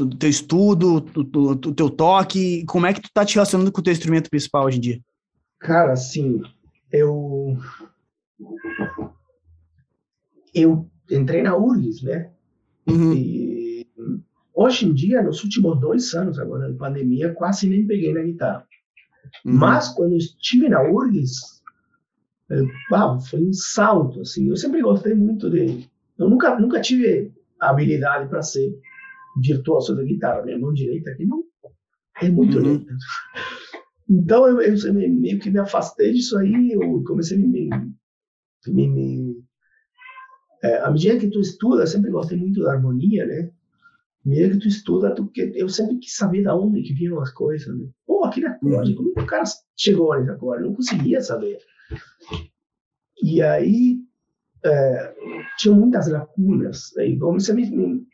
[0.00, 3.84] O teu estudo, o teu toque, como é que tu tá te relacionando com o
[3.84, 5.00] teu instrumento principal hoje em dia?
[5.60, 6.42] Cara, assim,
[6.90, 7.58] eu
[10.54, 12.30] eu entrei na URGS, né?
[12.86, 13.14] Uhum.
[13.14, 13.86] E
[14.54, 18.66] hoje em dia, nos últimos dois anos agora de pandemia, quase nem peguei na guitarra.
[19.44, 19.54] Uhum.
[19.54, 21.62] Mas quando estive na URGS,
[22.50, 24.48] eu, ah, foi um salto, assim.
[24.48, 25.88] Eu sempre gostei muito de...
[26.18, 28.78] Eu nunca, nunca tive habilidade para ser
[29.42, 30.42] virtuoso da guitarra.
[30.42, 31.42] Minha mão direita aqui não
[32.20, 32.64] é muito uhum.
[32.64, 32.94] lenta.
[34.08, 37.70] Então eu, eu, meio que me afastei disso aí, eu comecei a me,
[38.66, 39.44] me, me
[40.62, 43.50] é, à medida que tu estuda, sempre gostei muito da harmonia, né?
[44.24, 47.32] À medida que tu estuda, tu, eu sempre quis saber da onde que vinham as
[47.32, 47.86] coisas, né?
[48.06, 49.44] Pô, aquele acorde, como é que o cara
[49.76, 50.62] chegou nesse acorde?
[50.62, 51.58] Eu não conseguia saber.
[53.20, 53.98] E aí,
[54.64, 55.14] é,
[55.58, 56.96] tinha muitas lacunas.
[56.96, 58.06] Aí a me, me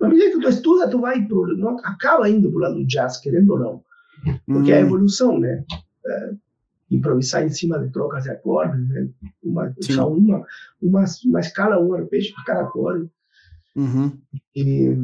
[0.00, 3.18] à medida que tu estuda, tu vai pro, não, acaba indo pro lado do jazz,
[3.20, 3.84] querendo ou não.
[4.46, 4.86] Porque é a uhum.
[4.86, 5.64] evolução, né?
[6.06, 6.30] É,
[6.94, 9.08] improvisar em cima de trocas de acordes, né?
[9.42, 10.44] uma, usar uma,
[10.80, 13.08] uma, uma escala, um arpejo para cada acorde.
[13.74, 14.12] Uhum.
[14.54, 14.96] E,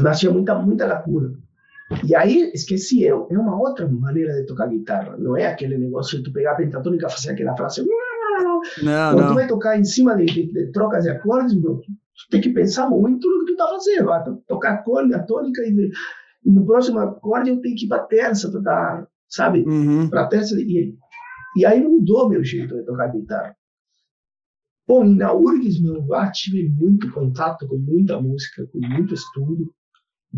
[0.00, 1.34] mas tinha muita, muita lacuna.
[2.04, 5.16] E aí, esqueci, é, é uma outra maneira de tocar guitarra.
[5.18, 7.86] Não é aquele negócio de tu pegar a pentatônica e fazer aquela frase.
[8.82, 9.28] Não, Quando não.
[9.28, 11.82] tu vai tocar em cima de, de, de trocas de acordes, tu
[12.30, 14.06] tem que pensar muito no que tu tá fazendo.
[14.06, 15.90] Vai tocar a, cor, a tônica e,
[16.44, 19.64] e no próximo acorde eu tenho que ir para terça para dar sabe?
[19.66, 20.08] Uhum.
[20.08, 20.96] Para terça e,
[21.56, 23.56] e aí mudou meu jeito de tocar guitarra.
[24.86, 29.74] Bom, e na URGS, meu, ah, tive muito contato com muita música, com muito estudo,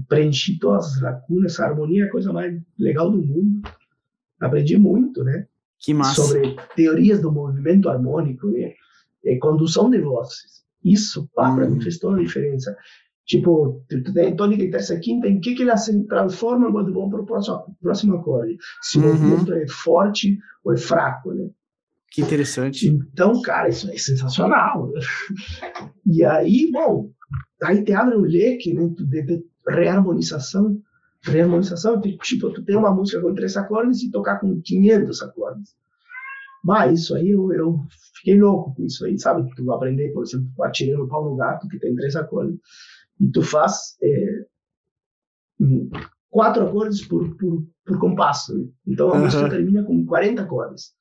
[0.09, 3.69] preenchi todas as lacunas, a harmonia é a coisa mais legal do mundo.
[4.41, 5.47] Aprendi muito, né?
[5.79, 6.23] Que massa.
[6.23, 8.73] Sobre teorias do movimento harmônico, né?
[9.25, 10.65] E condução de vozes.
[10.83, 11.83] Isso, pá, para mim uhum.
[11.83, 12.77] fez toda a diferença.
[13.29, 13.85] Tipo,
[14.15, 17.27] tem tônica e terça quinta, em que, que elas se transformam quando vão para o
[17.27, 18.57] próximo, próximo acorde?
[18.81, 19.09] Se o uhum.
[19.09, 21.51] movimento é forte ou é fraco, né?
[22.11, 22.89] Que interessante.
[22.89, 24.91] Então, cara, isso é sensacional.
[26.07, 27.11] E aí, bom,
[27.63, 30.81] aí te abre um leque né, de, de reharmonização.
[31.21, 35.77] Reharmonização, tipo, tu tem uma música com três acordes e tocar com 500 acordes.
[36.65, 37.79] Mas isso aí eu, eu
[38.15, 39.47] fiquei louco com isso aí, sabe?
[39.55, 42.59] Tu aprender, por exemplo, atirei no pau no gato, que tem três acordes,
[43.21, 44.47] e tu faz é,
[46.31, 48.57] quatro acordes por, por, por compasso.
[48.57, 48.67] Né?
[48.87, 49.25] Então a uhum.
[49.25, 50.93] música termina com 40 acordes.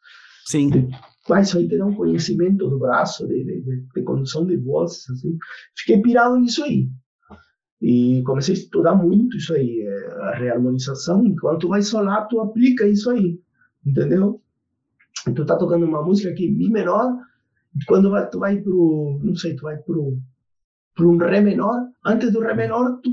[0.45, 0.89] Sim.
[1.27, 4.55] Mas isso aí te dá um conhecimento do braço, de, de, de, de condução de
[4.55, 5.37] vozes, assim.
[5.75, 6.89] Fiquei pirado nisso aí.
[7.81, 11.25] E comecei a estudar muito isso aí, é, a reharmonização.
[11.25, 13.39] Enquanto vai solar, tu aplica isso aí,
[13.85, 14.41] entendeu?
[15.25, 17.13] Tu tá tocando uma música aqui, Mi menor,
[17.85, 20.17] quando vai, tu vai pro, não sei, tu vai pro,
[20.97, 23.11] pro um Ré menor, antes do Ré menor, tu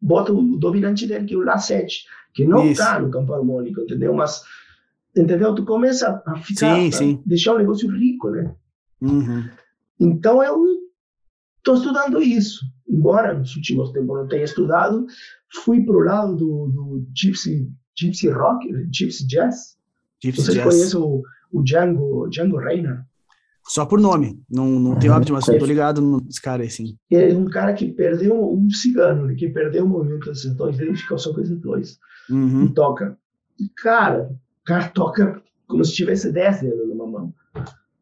[0.00, 1.88] bota o dominante dele, que é o Lá7,
[2.34, 2.80] que não Isso.
[2.80, 4.14] tá no campo harmônico, entendeu?
[4.14, 4.42] Mas,
[5.16, 5.54] entendeu?
[5.54, 7.22] Tu começa a ficar, sim, sim.
[7.24, 8.54] deixar o negócio rico, né?
[9.00, 9.48] Uhum.
[9.98, 10.62] Então eu
[11.58, 12.60] estou estudando isso.
[12.86, 15.06] Embora nos últimos tempos não tenha estudado,
[15.64, 19.78] fui pro lado do, do Gypsy, Gypsy Rock, Gypsy Jazz.
[20.22, 20.64] Gypsy Vocês Jazz.
[20.64, 23.04] conhecem o, o Django, Django Reiner?
[23.66, 24.38] Só por nome.
[24.50, 26.96] Não, não tenho hábito, mas estou ligado nos caras, assim.
[27.10, 30.96] É um cara que perdeu um cigano, né, que perdeu o movimento dos setores dele,
[30.96, 31.98] ficou só com esses dois.
[32.28, 32.64] Uhum.
[32.64, 33.18] E toca.
[33.58, 34.30] E, cara,
[34.62, 37.34] o cara toca como se tivesse 10 dedos numa mão.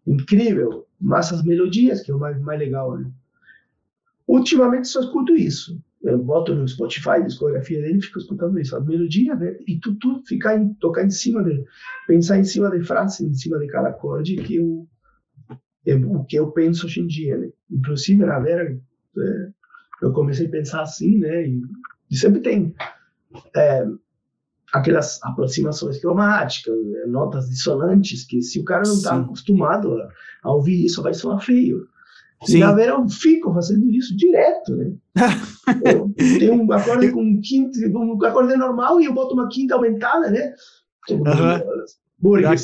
[0.06, 0.86] Incrível.
[1.00, 3.10] Mas as melodias, que é o mais, mais legal, né?
[4.26, 5.80] Ultimamente só escuto isso.
[6.02, 8.76] Eu boto no Spotify a discografia dele e fico escutando isso.
[8.76, 9.56] As melodias, né?
[9.66, 11.64] E tu, tu ficar em, tocar em cima de.
[12.08, 14.88] Pensar em cima de frase, em cima de cada acorde, que eu
[15.86, 17.48] é o que eu penso hoje em dia, né?
[17.70, 18.78] Inclusive, na Vera,
[19.18, 19.48] é,
[20.02, 21.46] eu comecei a pensar assim, né?
[21.46, 21.62] E,
[22.10, 22.74] e sempre tem
[23.56, 23.86] é,
[24.72, 30.08] aquelas aproximações cromáticas, é, notas dissonantes, que se o cara não está acostumado a,
[30.44, 31.86] a, ouvir isso, vai soar feio.
[32.44, 32.56] Sim.
[32.56, 34.92] E na Vera eu fico fazendo isso direto, né?
[35.84, 39.74] eu tenho um acorde com um quinto, um acorde normal e eu boto uma quinta
[39.74, 40.52] aumentada, né?
[41.10, 41.22] Uhum.
[42.22, 42.62] Burgues.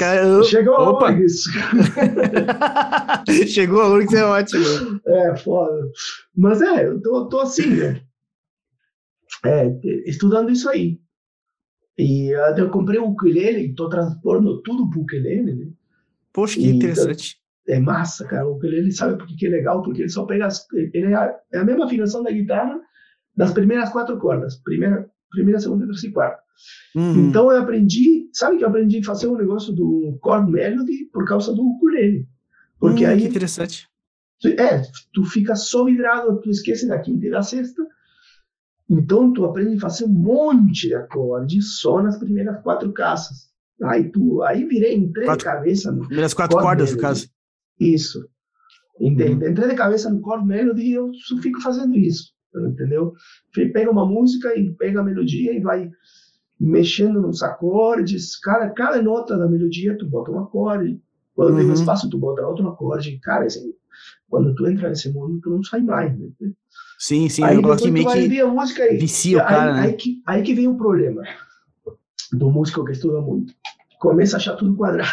[0.48, 1.08] Chegou Opa.
[1.08, 1.42] a Burgues.
[3.48, 5.00] Chegou a Burgues, é ótimo.
[5.04, 5.90] É, foda.
[6.36, 8.00] Mas é, eu tô, tô assim, né?
[9.44, 9.66] É,
[10.06, 11.00] estudando isso aí.
[11.98, 15.66] E até eu comprei um ukulele e tô transportando tudo pro ukulele, né?
[16.32, 17.36] Poxa, que e, interessante.
[17.66, 18.46] É massa, cara.
[18.46, 19.82] O ukulele sabe por que é legal?
[19.82, 20.46] Porque ele só pega...
[20.46, 22.80] As, ele é a, é a mesma afinação da guitarra
[23.36, 24.56] das primeiras quatro cordas.
[24.62, 26.42] Primeira, primeira segunda, terceira e quarta.
[26.94, 27.28] Uhum.
[27.28, 31.24] Então eu aprendi, sabe que eu aprendi a fazer um negócio do chord melody por
[31.26, 32.26] causa do ukulele.
[32.78, 33.20] Porque hum, aí.
[33.20, 33.88] Que interessante.
[34.44, 34.82] É,
[35.12, 37.82] tu fica só vidrado, tu esquece da quinta e da sexta.
[38.88, 43.48] Então tu aprende a fazer um monte de acordes só nas primeiras quatro casas.
[43.82, 46.06] Aí tu, aí virei, entrei quatro, de cabeça no.
[46.06, 47.28] Primeiras quatro cordas, no caso.
[47.78, 48.28] Isso.
[49.00, 49.48] Entrei, uhum.
[49.48, 52.32] entrei de cabeça no chord melody e eu fico fazendo isso.
[52.54, 53.12] Entendeu?
[53.52, 55.90] Pega uma música e pega a melodia e vai
[56.58, 61.00] mexendo nos acordes, cada, cada nota da melodia tu bota um acorde,
[61.34, 61.58] quando uhum.
[61.58, 63.72] tem um espaço tu bota outro acorde, cara, assim,
[64.28, 66.28] quando tu entra nesse mundo tu não sai mais, né?
[66.98, 69.80] Sim, sim, aí eu gosto meio que música aí, vicia o cara, aí, né?
[69.82, 71.22] aí, que, aí que vem o problema
[72.32, 73.54] do músico que estuda muito,
[74.00, 75.08] começa a achar tudo quadrado.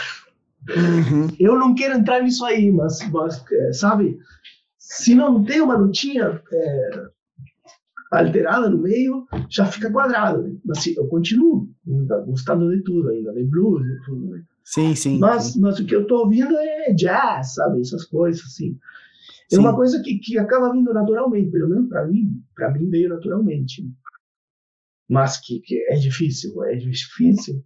[0.68, 1.28] Uhum.
[1.40, 4.18] Eu não quero entrar nisso aí, mas, mas é, sabe,
[4.80, 7.06] se não tem uma notinha é,
[8.12, 10.44] alterada no meio, já fica quadrado.
[10.44, 10.56] Né?
[10.66, 11.70] Mas eu continuo
[12.26, 14.28] gostando de tudo ainda, de blues e tudo.
[14.28, 14.44] Né?
[14.64, 15.20] Sim, sim.
[15.20, 15.62] Mas, sim.
[15.62, 17.82] mas o que eu estou ouvindo é jazz, sabe?
[17.82, 18.78] Essas coisas assim.
[19.52, 19.62] É sim.
[19.62, 23.84] uma coisa que, que acaba vindo naturalmente, pelo menos para mim, para mim veio naturalmente.
[25.08, 27.64] Mas que, que é difícil, é difícil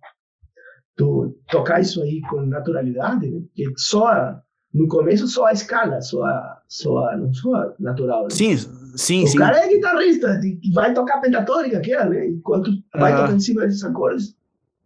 [0.97, 3.39] tu tocar isso aí com naturalidade, né?
[3.39, 4.41] Porque só
[4.73, 8.23] no começo só a escala, só a, só a, não só natural.
[8.23, 8.29] Né?
[8.29, 8.55] Sim,
[8.95, 9.37] sim, o sim.
[9.37, 10.39] Cara é guitarrista,
[10.73, 12.27] vai tocar pentatônica, que é?
[12.27, 14.35] Enquanto vai tocar em cima desses acordes,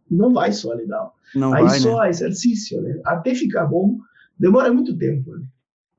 [0.09, 1.15] não vai soar legal.
[1.35, 2.09] Não Aí vai, só né?
[2.09, 2.99] exercício, né?
[3.05, 3.97] Até ficar bom,
[4.37, 5.31] demora muito tempo.
[5.35, 5.43] Né?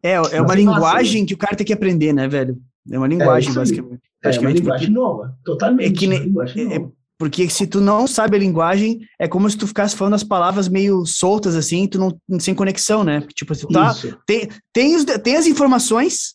[0.02, 2.60] É, é uma linguagem que o cara tem que aprender, né, velho?
[2.90, 4.02] É uma linguagem, é basicamente.
[4.22, 5.00] É, uma linguagem porque...
[5.00, 5.90] nova, totalmente.
[5.90, 6.32] É que nem,
[6.72, 6.86] é,
[7.18, 10.68] porque se tu não sabe a linguagem, é como se tu ficasse falando as palavras
[10.68, 13.26] meio soltas, assim, tu não, sem conexão, né?
[13.34, 13.94] Tipo, tu tá,
[14.26, 16.34] tem, tem, os, tem as informações,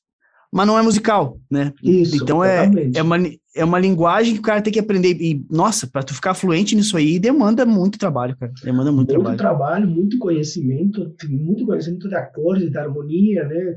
[0.51, 1.73] mas não é musical, né?
[1.83, 3.17] Isso, então é, é, uma,
[3.55, 5.15] é uma linguagem que o cara tem que aprender.
[5.19, 8.51] E, nossa, para tu ficar fluente nisso aí, demanda muito trabalho, cara.
[8.63, 9.37] Demanda muito, muito trabalho.
[9.37, 13.75] trabalho, muito conhecimento, muito conhecimento de acordes, de harmonia, né?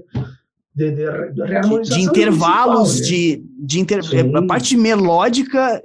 [0.75, 3.07] De, de, de, de intervalos, né?
[3.07, 4.01] de, de inter...
[4.35, 5.83] a parte melódica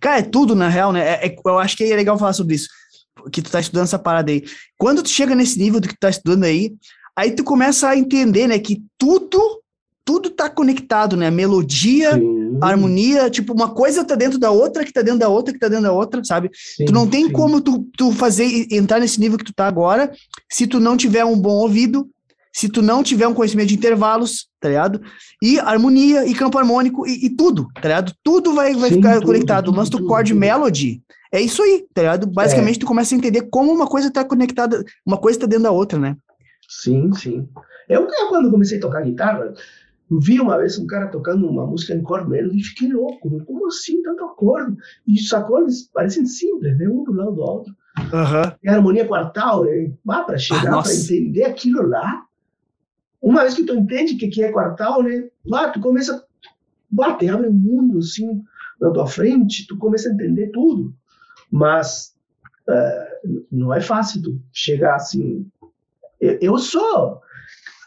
[0.00, 1.00] Cara, é tudo, na real, né?
[1.00, 2.68] É, é, eu acho que é legal falar sobre isso.
[3.32, 4.44] que tu tá estudando essa parada aí.
[4.78, 6.74] Quando tu chega nesse nível do que tu tá estudando aí,
[7.16, 9.62] aí tu começa a entender, né, que tudo
[10.06, 11.32] tudo tá conectado, né?
[11.32, 12.58] Melodia, sim.
[12.62, 15.66] harmonia, tipo, uma coisa tá dentro da outra, que tá dentro da outra, que tá
[15.66, 16.48] dentro da outra, sabe?
[16.54, 17.32] Sim, tu não tem sim.
[17.32, 20.12] como tu, tu fazer, entrar nesse nível que tu tá agora,
[20.48, 22.08] se tu não tiver um bom ouvido,
[22.52, 25.02] se tu não tiver um conhecimento de intervalos, tá ligado?
[25.42, 28.12] E harmonia, e campo harmônico, e, e tudo, tá ligado?
[28.22, 29.72] Tudo vai, vai ficar tudo, conectado.
[29.72, 31.02] Lance do chord melody
[31.32, 32.28] é isso aí, tá ligado?
[32.28, 32.80] Basicamente, é.
[32.80, 35.98] tu começa a entender como uma coisa tá conectada, uma coisa tá dentro da outra,
[35.98, 36.16] né?
[36.68, 37.48] Sim, sim.
[37.88, 39.52] Eu, eu quando comecei a tocar guitarra,
[40.10, 43.44] vi uma vez um cara tocando uma música em chord melody e fiquei louco, né?
[43.44, 44.76] como assim tanto acorde?
[45.06, 46.88] E os acordes parecem simples, né?
[46.88, 47.74] um do lado do outro.
[47.98, 48.52] Uhum.
[48.62, 49.92] E a harmonia quartal, né?
[50.08, 52.24] ah, para chegar, ah, para entender aquilo lá.
[53.20, 55.28] Uma vez que tu entende o que é quartal, né?
[55.44, 56.22] Lá, tu começa a
[56.90, 58.42] bater, abre um mundo assim
[58.80, 60.94] na tua frente, tu começa a entender tudo.
[61.50, 62.14] Mas
[62.68, 65.50] uh, não é fácil tu chegar assim.
[66.20, 67.20] Eu, eu sou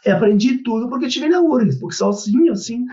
[0.04, 2.86] eu aprendi tudo porque tive na URGS, porque sozinho, assim,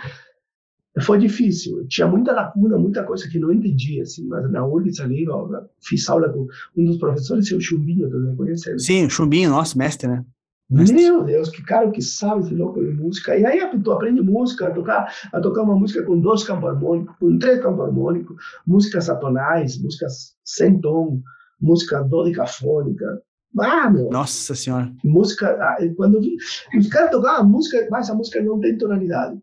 [1.01, 1.85] foi difícil.
[1.88, 6.09] Tinha muita lacuna, muita coisa que não entendia, assim, mas na URGS ali, eu fiz
[6.09, 8.77] aula com um dos professores, o Chumbinho, tu conhece?
[8.79, 10.25] Sim, o Chumbinho, nosso mestre, né?
[10.69, 10.97] Mestre.
[10.97, 13.38] Meu Deus, que cara que sabe esse louco de música.
[13.38, 17.15] E aí tu aprende música, a tocar, a tocar uma música com dois campos harmônicos,
[17.17, 18.35] com três campos harmônicos,
[18.65, 21.21] músicas atonais, músicas sem tom,
[21.61, 23.21] música dodecafônica,
[23.61, 24.09] ah, meu.
[24.09, 24.91] Nossa senhora.
[25.03, 26.38] Música, ah, quando vi,
[26.77, 29.38] os caras tocavam música, mas a música não tem tonalidade.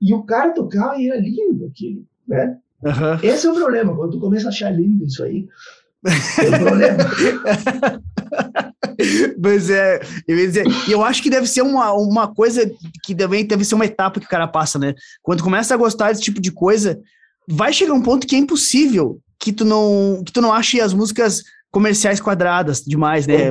[0.00, 2.58] E o cara tocava e era lindo aquilo, né?
[2.82, 3.18] Uhum.
[3.22, 5.48] Esse é o problema, quando tu começa a achar lindo isso aí,
[6.04, 6.98] é o problema.
[9.38, 12.70] Mas é, eu ia dizer, eu acho que deve ser uma, uma coisa
[13.02, 14.94] que deve, deve ser uma etapa que o cara passa, né?
[15.22, 17.00] Quando começa a gostar desse tipo de coisa,
[17.48, 20.92] vai chegar um ponto que é impossível que tu não, que tu não ache as
[20.92, 21.42] músicas
[21.74, 23.50] comerciais quadradas demais, né?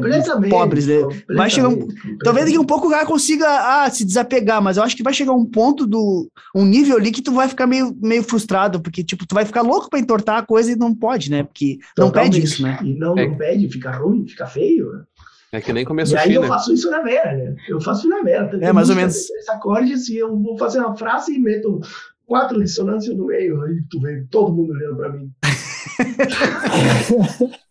[0.50, 1.02] Pobres, né?
[1.36, 1.86] Vai chegar um,
[2.24, 5.14] talvez daqui um pouco o cara consiga ah, se desapegar, mas eu acho que vai
[5.14, 9.04] chegar um ponto do um nível ali que tu vai ficar meio, meio frustrado, porque
[9.04, 11.44] tipo, tu vai ficar louco para entortar a coisa e não pode, né?
[11.44, 12.80] Porque não pede isso, né?
[12.82, 13.28] E não, é.
[13.28, 15.04] não pede, fica ruim, fica feio.
[15.52, 16.48] É que nem começou E aí eu né?
[16.48, 17.56] faço isso na vera, né?
[17.68, 18.58] Eu faço na vera.
[18.62, 19.16] É, mais ou menos.
[19.16, 21.82] Esse acorde, assim, eu vou fazer uma frase e meto
[22.26, 25.30] quatro dissonâncias no meio, aí tu vê todo mundo olhando para mim.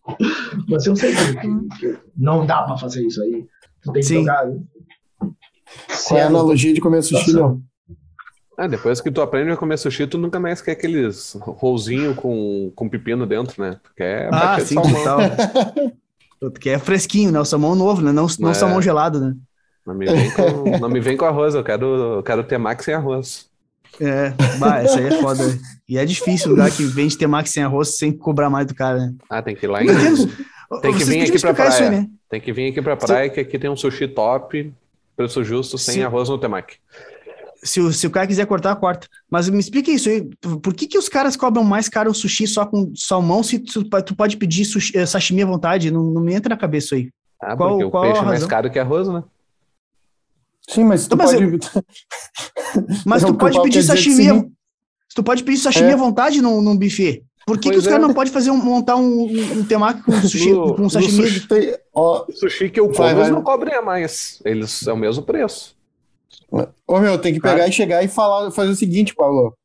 [0.68, 3.46] Mas eu sei que, não dá pra fazer isso aí.
[3.82, 4.14] Tu tem que Sim.
[4.16, 4.50] jogar.
[6.08, 7.62] Qual é a analogia de comer sushi, não?
[8.56, 12.70] Ah, depois que tu aprende a comer sushi, tu nunca mais quer aqueles rolzinho com,
[12.74, 13.80] com pepino dentro, né?
[13.82, 15.20] Tu quer ah, sim, total.
[16.40, 17.40] tu quer fresquinho, né?
[17.40, 18.12] O salmão novo, né?
[18.12, 18.54] Não, não é.
[18.54, 19.34] salmão gelado, né?
[19.86, 22.84] Não me, vem com, não me vem com arroz, eu quero, eu quero ter max
[22.84, 23.50] sem arroz.
[24.00, 25.42] É, bah, essa aí é foda.
[25.88, 28.98] E é difícil o lugar que vende temaki sem arroz sem cobrar mais do cara,
[28.98, 29.14] né?
[29.28, 29.86] Ah, tem que ir lá em.
[30.80, 31.84] Tem que vir aqui pra praia.
[31.84, 32.08] Aí, né?
[32.30, 34.72] Tem que vir aqui pra praia, que aqui tem um sushi top,
[35.16, 36.02] preço justo, sem se...
[36.02, 36.76] arroz no temaki.
[37.62, 39.06] Se o, se o cara quiser cortar, corta.
[39.30, 40.28] Mas me explica isso aí.
[40.62, 43.84] Por que, que os caras cobram mais caro o sushi só com salmão se tu,
[43.84, 45.90] tu pode pedir sushi, eh, sashimi à vontade?
[45.90, 47.10] Não, não me entra na cabeça aí.
[47.40, 49.22] Ah, qual, porque o qual peixe é mais caro que arroz, né?
[50.68, 51.38] Sim, mas tu pode.
[53.04, 54.50] Mas tu pode pedir sashimi.
[55.14, 55.92] Tu pode pedir sashimi é.
[55.92, 57.22] à vontade num, num buffet.
[57.46, 57.90] Por que, que os é.
[57.90, 61.28] caras não podem fazer um, montar um, um temaki com sushi, no, com sashimi?
[61.28, 64.40] Sushi, tem, ó, sushi que eu como, eles não cobrem a mais.
[64.44, 65.74] Eles é o mesmo preço.
[66.86, 69.56] Ô meu, tem que pegar e chegar e falar, fazer o seguinte, Paulo.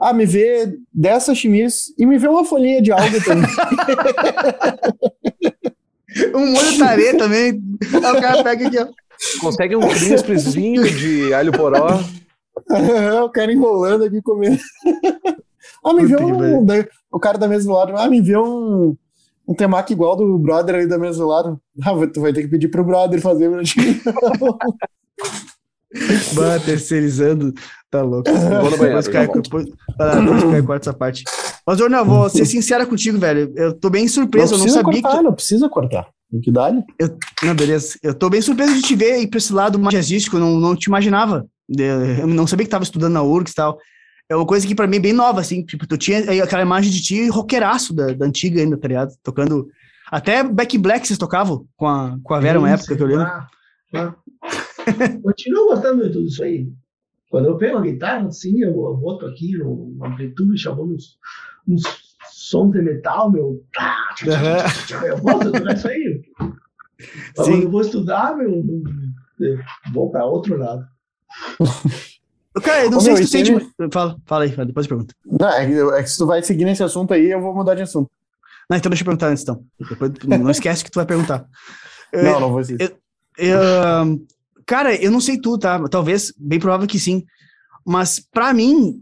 [0.00, 3.48] Ah, me vê 10 sashimis e me vê uma folhinha de alga também.
[6.34, 7.62] um molho tare também.
[7.92, 8.86] Aí o cara pega aqui, ó.
[9.40, 12.00] Consegue um crispzinho de alho poró.
[12.68, 14.58] eu quero enrolando aqui comendo.
[15.84, 16.66] ah, me vê um.
[17.10, 17.94] O cara da mesa do lado.
[17.96, 18.96] Ah, me vê um.
[19.46, 21.60] Um temaki igual do brother ali da mesa do lado.
[21.82, 23.78] Ah, tu vai ter que pedir pro brother fazer pra ti.
[26.34, 27.54] Bah, terceirizando,
[27.90, 28.30] tá louco.
[28.30, 29.02] Vou no banheiro.
[29.02, 31.24] Depois cai, depois, depois corta essa parte.
[31.66, 33.52] Mas, Jornal, vou ser sincera contigo, velho.
[33.56, 35.22] Eu tô bem surpreso, não eu não sabia cortar, que.
[35.22, 36.08] Não precisa cortar.
[36.30, 37.98] Tem que dar eu, Não, beleza.
[38.02, 40.76] Eu tô bem surpreso de te ver aí pra esse lado mais jazzístico, não, não
[40.76, 41.46] te imaginava.
[41.68, 43.78] Eu não sabia que tava estudando na URGS e tal.
[44.30, 45.64] É uma coisa que pra mim é bem nova, assim.
[45.64, 49.14] Tipo, tu tinha aquela imagem de ti roqueiraço da, da antiga ainda, tá ligado?
[49.22, 49.68] Tocando.
[50.10, 53.24] Até Back Black vocês tocavam com a, com a Vera, uma época que eu lembro.
[53.24, 53.48] Ah,
[53.94, 54.14] ah.
[55.22, 56.68] Continuo gostando de tudo isso aí.
[57.30, 61.18] Quando eu pego a guitarra, assim, eu, eu boto aqui no amplitude, chamando uns,
[61.66, 61.82] uns
[62.48, 63.62] som de metal, meu.
[65.04, 66.22] Eu gosto de isso aí.
[67.36, 68.64] Quando eu vou estudar, meu,
[69.92, 70.86] vou para outro lado.
[72.62, 73.52] Cara, eu não Ô, sei meu, se tu sente.
[73.52, 73.90] Ele...
[73.92, 75.14] Fala, fala aí, depois pergunta.
[75.24, 77.82] Não, é, é, que se tu vai seguir nesse assunto aí, eu vou mudar de
[77.82, 78.10] assunto.
[78.68, 79.62] Não, então deixa eu perguntar antes, então.
[79.78, 81.46] Depois, não esquece que tu vai perguntar.
[82.12, 82.78] Não, não vou dizer.
[82.80, 82.90] Eu,
[83.46, 84.26] eu,
[84.66, 85.80] cara, eu não sei tu, tá?
[85.88, 87.24] Talvez, bem provável que sim.
[87.86, 89.00] Mas, para mim,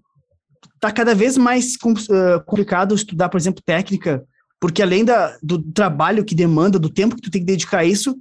[0.81, 4.25] tá cada vez mais complicado estudar, por exemplo, técnica,
[4.61, 7.85] porque além da, do trabalho que demanda, do tempo que tu tem que dedicar a
[7.85, 8.19] isso,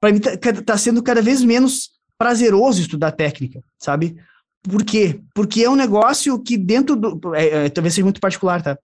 [0.00, 4.16] para mim tá, tá, sendo cada vez menos prazeroso estudar técnica, sabe?
[4.62, 5.20] Por quê?
[5.34, 7.34] Porque é um negócio que dentro do.
[7.34, 8.76] É, é, talvez seja muito particular, tá?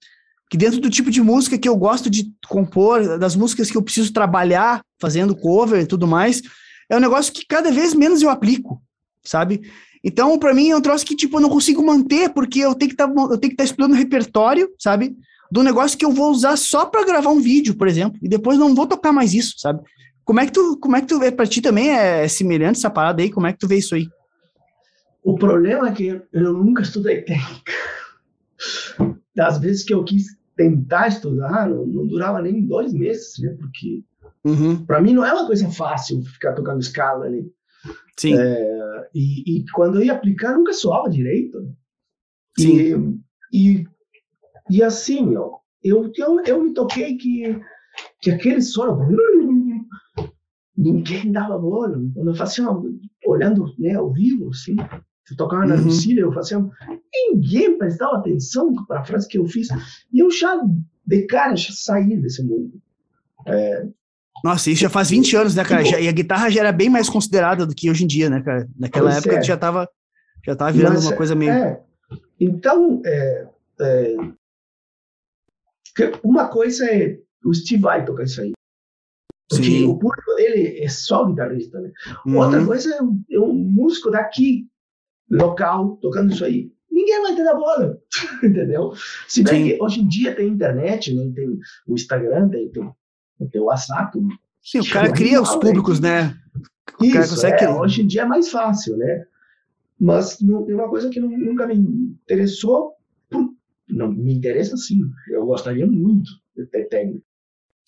[0.50, 3.82] Que dentro do tipo de música que eu gosto de compor, das músicas que eu
[3.82, 6.42] preciso trabalhar fazendo cover e tudo mais,
[6.88, 8.82] é um negócio que cada vez menos eu aplico,
[9.24, 9.62] sabe?
[10.04, 12.90] Então, para mim, é um troço que, tipo, eu não consigo manter, porque eu tenho
[12.90, 15.16] que tá, estar tá explorando repertório, sabe?
[15.50, 18.58] Do negócio que eu vou usar só para gravar um vídeo, por exemplo, e depois
[18.58, 19.80] não vou tocar mais isso, sabe?
[20.22, 22.90] Como é que tu, como é que tu vê, pra ti também é semelhante essa
[22.90, 23.30] parada aí?
[23.30, 24.06] Como é que tu vê isso aí?
[25.22, 27.72] O problema é que eu nunca estudei técnica.
[29.34, 33.56] Das vezes que eu quis tentar estudar, não, não durava nem dois meses, né?
[33.58, 34.02] Porque
[34.44, 34.84] uhum.
[34.84, 37.50] para mim não é uma coisa fácil ficar tocando escala ali.
[38.18, 38.38] Sim.
[38.38, 41.58] É, e, e, quando eu ia aplicar, nunca soava direito.
[42.58, 43.22] Sim.
[43.52, 43.84] E, e,
[44.70, 47.60] e assim, ó, eu, eu, eu me toquei que,
[48.20, 49.00] que aquele solo
[50.76, 52.00] ninguém dava bola.
[52.14, 52.66] Quando eu fazia,
[53.26, 54.76] olhando né, ao vivo, assim,
[55.30, 55.84] eu tocava na uhum.
[55.84, 56.58] Lucília, eu fazia,
[57.30, 59.68] ninguém prestava atenção para a frase que eu fiz.
[60.12, 60.60] E eu já,
[61.06, 62.80] de cara, já saí desse mundo.
[63.46, 63.88] É,
[64.44, 65.82] nossa, isso já faz 20 anos, né, cara?
[65.82, 68.42] Já, e a guitarra já era bem mais considerada do que hoje em dia, né,
[68.42, 68.68] cara?
[68.78, 69.42] Naquela pois época é.
[69.42, 69.88] já tava,
[70.44, 71.50] já tava virando Mas, uma coisa meio.
[71.50, 71.82] É.
[72.38, 73.48] Então, é,
[73.80, 74.16] é,
[76.22, 78.52] uma coisa é o Steve vai tocar isso aí.
[79.48, 79.86] Porque Sim.
[79.86, 81.90] o público dele é só guitarrista, né?
[82.26, 82.36] Uhum.
[82.36, 84.68] Outra coisa é um, é um, músico daqui,
[85.30, 86.70] local, tocando isso aí.
[86.90, 87.98] Ninguém vai ter a bola,
[88.44, 88.92] entendeu?
[89.26, 89.70] Se bem Sim.
[89.70, 91.32] que hoje em dia tem internet, né?
[91.34, 92.92] tem o Instagram, tem, tem,
[93.50, 94.18] tem o WhatsApp.
[94.62, 96.36] Sim, o cara cria os públicos, né?
[97.00, 99.26] O Isso, é, hoje em dia é mais fácil, né?
[100.00, 102.92] Mas não, uma coisa que não, nunca me interessou,
[103.30, 103.52] por,
[103.88, 107.24] não me interessa sim, eu gostaria muito de ter técnico.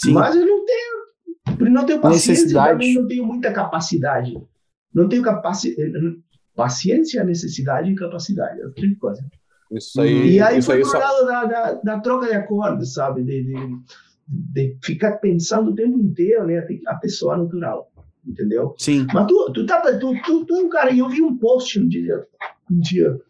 [0.01, 0.13] Sim.
[0.13, 0.97] Mas eu não tenho
[1.71, 4.37] não tenho paciência, também não tenho muita capacidade.
[4.93, 5.77] Não tenho capaci
[6.55, 8.61] paciência, necessidade e capacidade.
[8.61, 9.25] É outra coisa.
[9.71, 10.99] Isso aí, e aí isso foi aí pro só...
[10.99, 13.23] lado da, da, da, troca de acordes, sabe?
[13.23, 13.55] De, de,
[14.27, 16.67] de, ficar pensando o tempo inteiro, né?
[16.87, 17.91] A pessoa natural,
[18.27, 18.75] entendeu?
[18.79, 19.07] Sim.
[19.13, 21.89] Mas tu, tu, tá, tu, tu, tu é um cara, eu vi um post um
[21.89, 22.27] dia,
[22.71, 23.21] um dia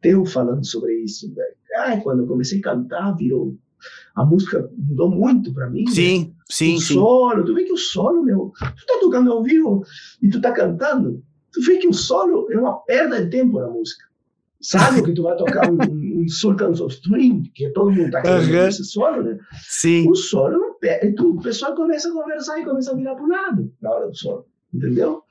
[0.00, 1.54] teu falando sobre isso, velho.
[1.78, 3.56] Ai, quando eu comecei a cantar, virou
[4.14, 5.86] a música mudou muito para mim.
[5.88, 6.32] Sim, né?
[6.48, 6.94] sim, o sim.
[6.94, 9.84] solo, tu vê que o solo, meu, tu tá tocando ao vivo
[10.22, 11.22] e tu tá cantando,
[11.52, 14.04] tu vê que o solo é uma perda de tempo na música.
[14.60, 15.76] Sabe que tu vai tocar um
[16.28, 18.68] Sultans of String, que todo mundo tá querendo uhum.
[18.68, 19.38] esse solo, né?
[19.68, 20.08] Sim.
[20.08, 23.28] O solo não perde, tu, o pessoal começa a conversar e começa a virar pro
[23.28, 25.22] lado na hora do solo, entendeu?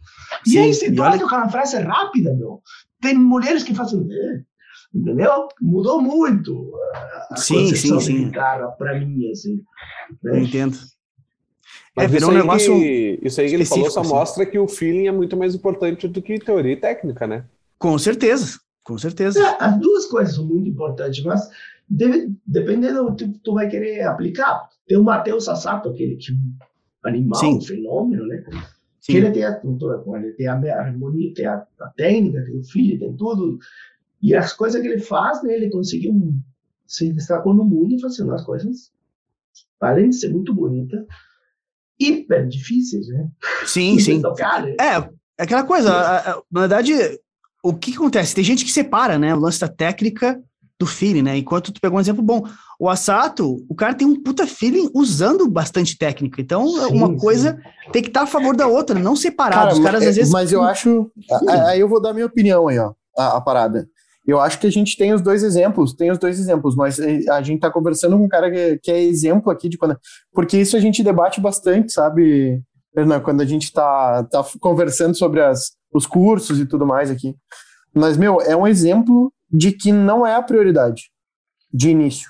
[0.45, 2.61] Sim, e aí, se tu vai tocar uma frase rápida, meu,
[3.01, 4.07] tem mulheres que fazem...
[4.11, 4.41] Eh,
[4.93, 5.47] entendeu?
[5.61, 6.71] Mudou muito
[7.29, 8.25] a sim, sim, sim.
[8.25, 9.61] guitarra para mim, assim.
[10.23, 10.37] Né?
[10.37, 10.77] Eu entendo.
[11.95, 12.73] É, virou um negócio.
[12.73, 14.09] Que, isso aí que ele falou só assim.
[14.09, 17.45] mostra que o feeling é muito mais importante do que teoria e técnica, né?
[17.77, 19.39] Com certeza, com certeza.
[19.39, 21.49] É, as duas coisas são muito importantes, mas
[21.89, 24.69] deve, dependendo do que tu vai querer aplicar.
[24.87, 27.57] Tem o Matheus Sassato, aquele que é animal, Sim.
[27.57, 28.43] um fenômeno, né?
[28.99, 29.13] Sim.
[29.13, 32.99] Que ele tem a, ele tem a harmonia, tem a, a técnica, tem o filho,
[32.99, 33.59] tem tudo.
[34.21, 36.13] E as coisas que ele faz, né, ele conseguiu
[36.85, 38.91] se destacou no mundo fazendo as coisas,
[39.81, 41.05] além de ser muito bonita,
[41.99, 43.29] hiper difíceis, né?
[43.65, 44.21] Sim, sim.
[44.21, 44.75] Tocar, né?
[44.79, 44.97] É,
[45.37, 46.93] é aquela coisa, a, a, na verdade,
[47.63, 48.35] o que acontece?
[48.35, 50.39] Tem gente que separa, né, o lance da técnica
[50.79, 51.37] do feeling, né?
[51.37, 52.45] Enquanto tu pegou um exemplo bom,
[52.79, 56.41] o Asato, o cara tem um puta feeling usando bastante técnica.
[56.41, 57.91] Então, sim, uma coisa sim.
[57.91, 59.55] tem que estar a favor da outra, não separar.
[59.55, 60.31] Cara, Os caras é, às vezes.
[60.31, 61.09] Mas eu acho.
[61.67, 63.87] Aí eu vou dar minha opinião aí, ó, a, a parada.
[64.25, 67.41] Eu acho que a gente tem os dois exemplos, tem os dois exemplos, mas a
[67.41, 69.97] gente está conversando com um cara que, que, é exemplo aqui de quando.
[70.33, 72.61] Porque isso a gente debate bastante, sabe,
[72.95, 77.35] Hernan, quando a gente está tá conversando sobre as, os cursos e tudo mais aqui.
[77.93, 81.11] Mas, meu, é um exemplo de que não é a prioridade
[81.71, 82.29] de início.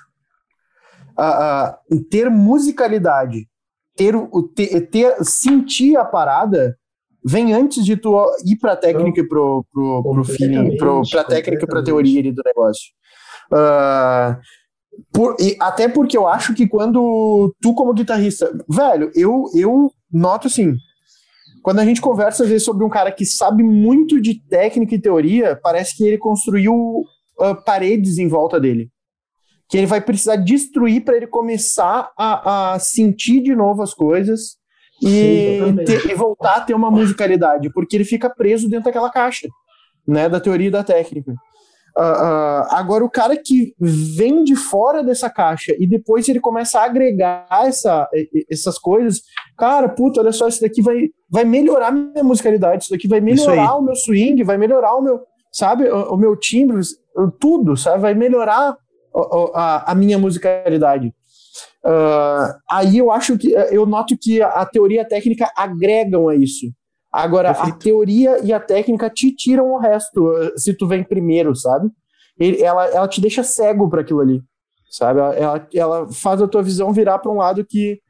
[1.17, 1.77] A,
[2.09, 3.47] ter musicalidade,
[3.95, 6.77] ter, o, ter, ter sentir a parada
[7.25, 8.13] vem antes de tu
[8.45, 12.19] ir para a técnica e pro, pro, pro feeling, pro, pra técnica e pra teoria
[12.19, 12.91] ali do negócio.
[13.51, 14.37] Uh,
[15.11, 20.47] por, e até porque eu acho que quando tu, como guitarrista, velho, eu, eu noto
[20.47, 20.75] assim,
[21.63, 25.01] quando a gente conversa às vezes sobre um cara que sabe muito de técnica e
[25.01, 26.73] teoria, parece que ele construiu
[27.39, 28.89] uh, paredes em volta dele.
[29.69, 34.57] que ele vai precisar destruir para ele começar a, a, sentir de novo as coisas
[35.01, 39.09] e, Sim, ter, e, voltar a ter uma musicalidade, porque ele fica preso dentro daquela
[39.09, 39.47] caixa,
[40.07, 41.33] né, da teoria e da técnica.
[41.95, 46.79] Uh, uh, agora, o cara que vem de fora dessa caixa e depois ele começa
[46.79, 48.09] a agregar essa,
[48.49, 49.21] essas coisas,
[49.55, 53.75] cara, puta, olha só, isso daqui vai, vai melhorar minha musicalidade, isso daqui vai melhorar
[53.75, 55.21] o meu swing, vai melhorar o meu,
[55.51, 56.81] sabe, o, o meu timbre,
[57.39, 58.75] tudo, sabe, vai melhorar
[59.53, 61.13] a, a minha musicalidade.
[61.85, 66.27] Uh, aí eu acho que eu noto que a, a teoria e a técnica agregam
[66.27, 66.73] a isso.
[67.13, 67.75] Agora, Perfeito.
[67.75, 71.91] a teoria e a técnica te tiram o resto se tu vem primeiro, sabe?
[72.39, 74.41] Ela, ela te deixa cego para aquilo ali,
[74.89, 75.19] sabe?
[75.19, 78.01] Ela, ela, faz a tua visão virar para um lado que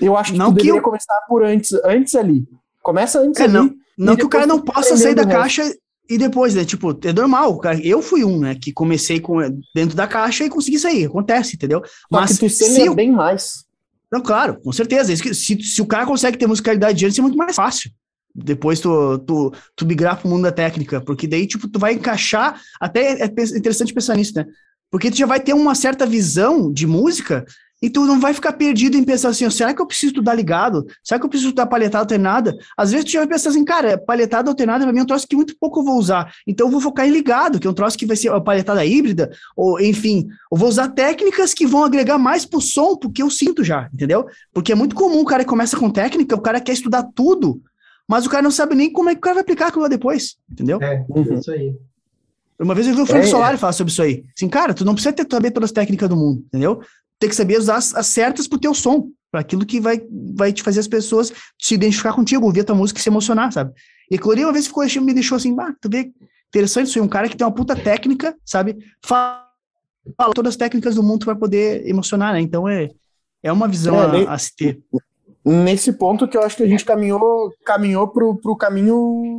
[0.00, 0.82] eu acho que não tu que deveria eu...
[0.82, 2.46] começar por antes, antes ali.
[2.80, 3.52] Começa antes é, ali.
[3.52, 5.64] Não, não que o cara não possa sair da caixa
[6.08, 6.64] e depois, né?
[6.64, 7.84] Tipo, é normal, cara.
[7.84, 8.54] Eu fui um, né?
[8.54, 9.38] Que comecei com,
[9.74, 11.06] dentro da caixa e consegui sair.
[11.06, 11.82] Acontece, entendeu?
[12.08, 12.94] Mas Só que tu se eu...
[12.94, 13.64] bem mais.
[14.10, 15.16] Não, claro, com certeza.
[15.16, 17.90] Se, se o cara consegue ter musicalidade antes, é muito mais fácil
[18.34, 22.60] depois tu, tu, tu migrar pro mundo da técnica, porque daí, tipo, tu vai encaixar,
[22.80, 24.46] até é interessante pensar nisso, né?
[24.90, 27.46] Porque tu já vai ter uma certa visão de música
[27.82, 30.86] e tu não vai ficar perdido em pensar assim, será que eu preciso estudar ligado?
[31.02, 32.56] Será que eu preciso estudar palhetada alternada?
[32.76, 35.26] Às vezes tu já vai pensar assim, cara, palhetada alternada pra mim é um troço
[35.26, 37.74] que muito pouco eu vou usar, então eu vou focar em ligado, que é um
[37.74, 41.82] troço que vai ser a palhetada híbrida, ou enfim, eu vou usar técnicas que vão
[41.82, 44.26] agregar mais pro som, porque eu sinto já, entendeu?
[44.54, 47.60] Porque é muito comum o cara que começa com técnica, o cara quer estudar tudo,
[48.12, 49.88] mas o cara não sabe nem como é que o cara vai aplicar aquilo lá
[49.88, 50.78] depois, entendeu?
[50.82, 51.32] É, uhum.
[51.32, 51.74] isso aí.
[52.58, 53.58] Uma vez eu vi o Frank é, Solari é.
[53.58, 54.22] falar sobre isso aí.
[54.36, 56.82] Assim, cara, tu não precisa ter, saber todas as técnicas do mundo, entendeu?
[57.18, 59.98] Tem que saber usar as, as certas pro teu som, para aquilo que vai,
[60.36, 63.50] vai te fazer as pessoas se identificar contigo, ouvir a tua música e se emocionar,
[63.50, 63.72] sabe?
[64.10, 66.12] E ali uma vez ficou, me deixou assim, ah, tu vê,
[66.48, 68.76] interessante isso aí, um cara que tem uma puta técnica, sabe?
[69.02, 69.48] Fala,
[70.18, 72.42] fala todas as técnicas do mundo para poder emocionar, né?
[72.42, 72.90] Então é,
[73.42, 74.82] é uma visão é, a, a se ter
[75.44, 79.38] nesse ponto que eu acho que a gente caminhou, caminhou pro, pro caminho.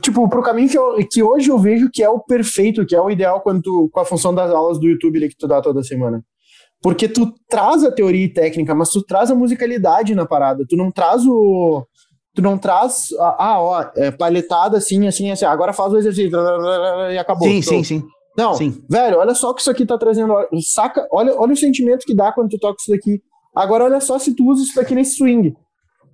[0.00, 3.00] Tipo, pro caminho que, eu, que hoje eu vejo que é o perfeito, que é
[3.00, 5.60] o ideal quando tu, com a função das aulas do YouTube ali que tu dá
[5.60, 6.24] toda semana.
[6.80, 10.64] Porque tu traz a teoria e técnica, mas tu traz a musicalidade na parada.
[10.68, 11.82] Tu não traz o.
[12.34, 13.06] Tu não traz.
[13.18, 15.46] Ah, ó, é palhetada assim, assim, assim.
[15.46, 16.38] Agora faz o exercício
[17.10, 17.48] e acabou.
[17.48, 18.02] Sim, sim, sim.
[18.36, 18.82] Não, sim.
[18.90, 20.34] velho, olha só o que isso aqui tá trazendo.
[20.60, 23.22] Saca, olha, olha o sentimento que dá quando tu toca isso daqui.
[23.54, 25.54] Agora, olha só se tu usa isso daqui nesse swing.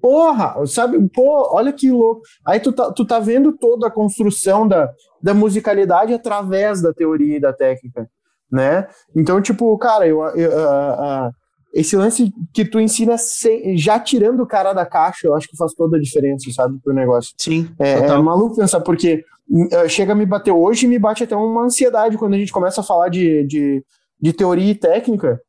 [0.01, 0.99] Porra, sabe?
[1.11, 2.23] Pô, olha que louco.
[2.47, 4.91] Aí tu tá, tu tá vendo toda a construção da,
[5.23, 8.09] da musicalidade através da teoria e da técnica,
[8.51, 8.89] né?
[9.15, 11.31] Então, tipo, cara, eu, eu uh, uh,
[11.73, 15.57] esse lance que tu ensina sem, já tirando o cara da caixa, eu acho que
[15.57, 17.35] faz toda a diferença, sabe, pro negócio.
[17.39, 17.71] Sim.
[17.79, 21.37] É, é maluco pensar, porque uh, chega a me bater hoje e me bate até
[21.37, 23.85] uma ansiedade quando a gente começa a falar de, de,
[24.19, 25.41] de teoria e técnica,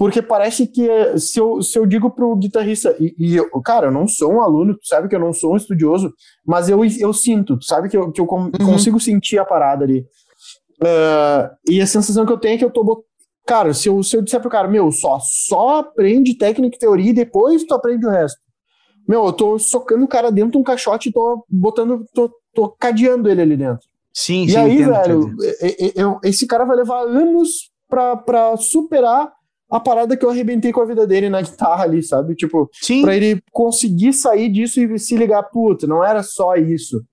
[0.00, 3.90] porque parece que se eu, se eu digo pro guitarrista, e, e eu, cara, eu
[3.90, 6.10] não sou um aluno, tu sabe que eu não sou um estudioso,
[6.42, 8.50] mas eu, eu sinto, tu sabe que eu, que eu uhum.
[8.50, 10.00] consigo sentir a parada ali.
[10.80, 13.04] Uh, e a sensação que eu tenho é que eu tô.
[13.46, 17.10] Cara, se eu, se eu disser pro cara, meu, só, só aprende técnica e teoria
[17.10, 18.40] e depois tu aprende o resto.
[19.06, 22.70] Meu, eu tô socando o cara dentro de um caixote e tô botando, tô, tô
[22.70, 23.86] cadeando ele ali dentro.
[24.14, 24.54] Sim, e sim.
[24.54, 25.42] E aí, entendo, velho, entendo.
[25.60, 29.30] Eu, eu, esse cara vai levar anos pra, pra superar
[29.70, 32.34] a parada que eu arrebentei com a vida dele na guitarra ali, sabe?
[32.34, 33.02] Tipo, Sim.
[33.02, 37.04] pra ele conseguir sair disso e se ligar, puta, não era só isso,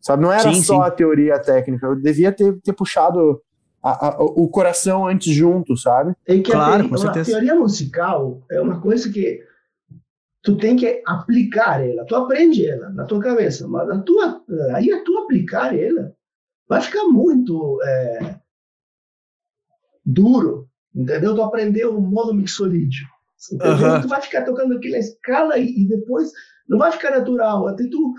[0.00, 0.22] sabe?
[0.22, 0.88] Não era sim, só sim.
[0.88, 3.40] a teoria técnica, eu devia ter, ter puxado
[3.82, 6.14] a, a, o coração antes junto, sabe?
[6.26, 9.42] É que claro, a, teoria, a teoria musical é uma coisa que
[10.42, 14.42] tu tem que aplicar ela, tu aprende ela na tua cabeça, mas a tua,
[14.74, 16.12] aí a tu aplicar ela
[16.68, 18.36] vai ficar muito é,
[20.04, 21.34] duro Entendeu?
[21.34, 23.06] Tu aprendeu o modo mixolídio.
[23.52, 24.00] Uhum.
[24.02, 26.30] Tu vai ficar tocando aquela escala e, e, depois
[26.68, 27.66] não vai ficar natural.
[27.66, 28.14] Até tu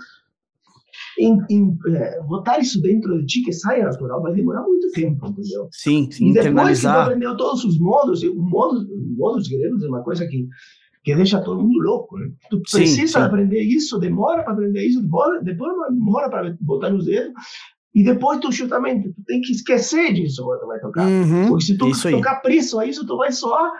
[1.18, 5.26] em, em, é, botar isso dentro de ti que saia natural vai demorar muito tempo,
[5.26, 5.68] entendeu?
[5.70, 6.30] Sim, sim.
[6.30, 8.86] E depois que tu aprendeu todos os modos, o modo,
[9.16, 10.46] modos gregos é uma coisa que
[11.04, 12.18] que deixa todo mundo louco.
[12.18, 12.30] Né?
[12.50, 13.18] Tu precisa sim, sim.
[13.18, 17.32] aprender isso, demora para aprender isso, demora, depois demora para botar nos dedos,
[17.94, 21.06] e depois tu justamente tu tem que esquecer disso quando tu vai tocar.
[21.06, 23.70] Uhum, Porque se tu tocar preço a isso, tu vai soar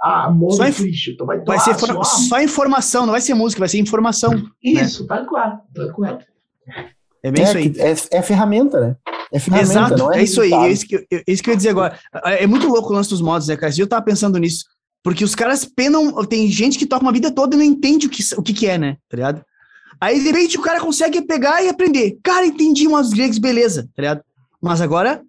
[0.00, 1.16] a modo só lixo.
[1.16, 4.32] Tu vai, vai ser soar, só informação, não vai ser música, vai ser informação.
[4.32, 4.42] Né?
[4.62, 5.08] Isso, né?
[5.08, 6.18] tal qual, tal qual.
[7.22, 7.74] É bem é, isso aí.
[7.78, 8.96] É, é ferramenta, né?
[9.32, 10.52] É ferramenta, Exato, não é, é isso aí.
[10.52, 11.96] É isso, que eu, é isso que eu ia dizer agora.
[12.24, 13.72] É, é muito louco o lance dos modos, né, cara?
[13.76, 14.64] Eu tava pensando nisso.
[15.02, 16.12] Porque os caras penam.
[16.26, 18.66] Tem gente que toca uma vida toda e não entende o que, o que, que
[18.66, 18.96] é, né?
[19.08, 19.44] Tá ligado?
[20.00, 22.18] Aí, de repente, o cara consegue pegar e aprender.
[22.22, 24.22] Cara, entendi umas gregas, beleza, tá ligado?
[24.60, 25.22] Mas agora,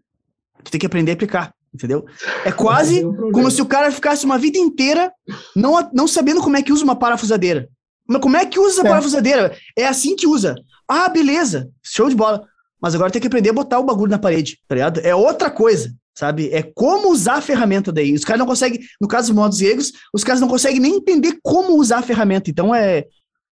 [0.63, 1.53] tu tem que aprender a aplicar.
[1.73, 2.05] entendeu?
[2.45, 5.11] É quase como se o cara ficasse uma vida inteira
[5.55, 7.69] não, não sabendo como é que usa uma parafusadeira.
[8.07, 8.89] Mas como é que usa a é.
[8.89, 9.57] parafusadeira?
[9.77, 10.55] É assim que usa.
[10.87, 12.45] Ah, beleza, show de bola.
[12.81, 14.99] Mas agora tem que aprender a botar o bagulho na parede, tá ligado?
[15.01, 16.49] É outra coisa, sabe?
[16.51, 18.13] É como usar a ferramenta daí.
[18.13, 21.37] Os caras não conseguem, no caso dos modos gregos, os caras não conseguem nem entender
[21.43, 22.49] como usar a ferramenta.
[22.49, 23.05] Então é.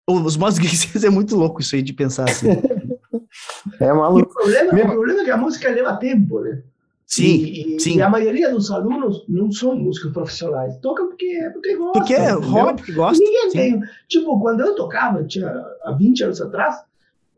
[0.07, 0.57] Os modos
[1.03, 2.47] é muito louco isso aí de pensar assim.
[3.79, 4.31] é maluco.
[4.31, 6.63] o problema, o problema é que a música leva tempo, né?
[7.05, 7.97] Sim, e, sim.
[7.97, 10.77] E a maioria dos alunos não são músicos profissionais.
[10.79, 12.01] Tocam porque, porque gostam.
[12.01, 13.23] Porque é hobby, porque gosta.
[13.23, 13.57] Ninguém sim.
[13.57, 13.81] tem.
[14.09, 15.49] Tipo, quando eu tocava, tinha,
[15.83, 16.75] há 20 anos atrás,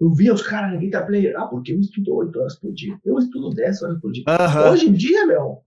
[0.02, 1.36] eu via os caras na guitar player.
[1.38, 2.98] Ah, porque eu estudo 8 horas por dia.
[3.06, 4.24] Eu estudo 10 horas por dia.
[4.28, 4.72] Uh -huh.
[4.72, 5.60] Hoje em dia, meu,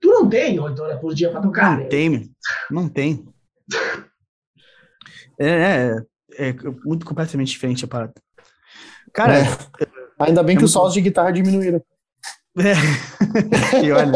[0.00, 1.72] tu não tem 8 horas por dia pra tocar.
[1.72, 1.84] Não né?
[1.84, 2.30] tem,
[2.70, 3.26] não tem.
[5.38, 5.96] É, é,
[6.38, 6.54] é,
[6.84, 8.14] muito completamente diferente a parada.
[9.12, 9.46] Cara, é.
[10.18, 11.82] ainda bem é que os solos de guitarra diminuíram.
[12.58, 12.74] É.
[13.84, 14.12] e olha.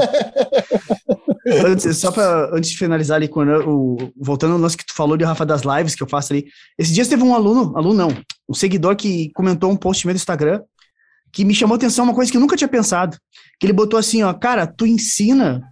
[1.65, 5.17] Antes, só para antes de finalizar ali, quando o, voltando ao lance que tu falou
[5.17, 6.47] de Rafa das lives que eu faço ali.
[6.79, 8.09] Esses dias teve um aluno, aluno não,
[8.49, 10.63] um seguidor que comentou um post meu no Instagram
[11.33, 13.19] que me chamou atenção uma coisa que eu nunca tinha pensado.
[13.61, 15.63] Que ele botou assim, ó, cara, tu ensina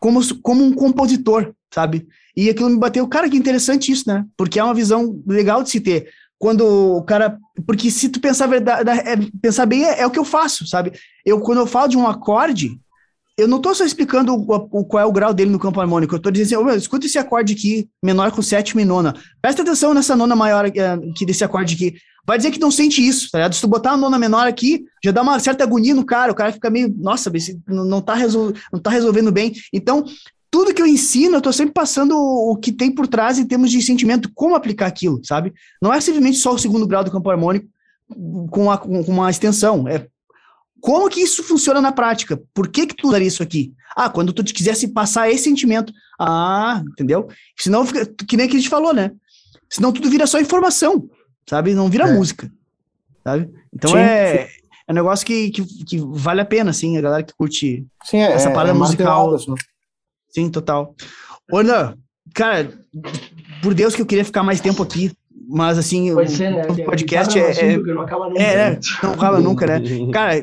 [0.00, 2.06] como, como um compositor, sabe?
[2.36, 4.24] E aquilo me bateu, cara, que interessante isso, né?
[4.36, 6.08] Porque é uma visão legal de se ter
[6.42, 7.38] quando o cara.
[7.64, 10.92] Porque se tu pensar, verdade, é, pensar bem, é, é, o que eu faço, sabe?
[11.24, 12.80] Eu, quando eu falo de um acorde,
[13.38, 16.14] eu não estou só explicando o, o, qual é o grau dele no campo harmônico,
[16.14, 19.14] eu estou dizendo assim, oh, escuta esse acorde aqui, menor com sétima e nona.
[19.40, 21.94] Presta atenção nessa nona maior aqui é, desse acorde aqui.
[22.26, 23.54] Vai dizer que não sente isso, tá ligado?
[23.54, 26.34] Se tu botar a nona menor aqui, já dá uma certa agonia no cara, o
[26.34, 27.32] cara fica meio, nossa,
[27.68, 29.52] não, tá, resol, não tá resolvendo bem.
[29.72, 30.04] Então,
[30.52, 33.70] tudo que eu ensino, eu estou sempre passando o, que tem por trás em termos
[33.70, 35.50] de sentimento, como aplicar aquilo, sabe?
[35.80, 37.66] Não é simplesmente só o segundo grau do campo harmônico
[38.50, 40.06] com, a, com uma extensão, é
[40.78, 42.38] como que isso funciona na prática?
[42.52, 43.72] Por que que tu usaria isso aqui?
[43.96, 45.92] Ah, quando tu te quisesse passar esse sentimento.
[46.20, 47.28] Ah, entendeu?
[47.56, 49.12] Senão fica, que nem que a gente falou, né?
[49.70, 51.08] Senão tudo vira só informação,
[51.48, 51.72] sabe?
[51.72, 52.12] Não vira é.
[52.12, 52.50] música,
[53.24, 53.48] sabe?
[53.72, 54.54] Então sim, é, sim.
[54.88, 58.18] é um negócio que, que, que, vale a pena, assim, a galera que curte sim,
[58.18, 59.38] é, essa parada é musical.
[60.32, 60.94] Sim, total.
[61.50, 61.94] Olha,
[62.34, 62.72] cara,
[63.62, 65.12] por Deus que eu queria ficar mais tempo aqui,
[65.48, 66.66] mas assim, o, né?
[66.68, 68.80] o podcast é, é, não acaba nunca, é, né?
[69.02, 69.82] não acaba nunca, né?
[70.12, 70.40] Cara,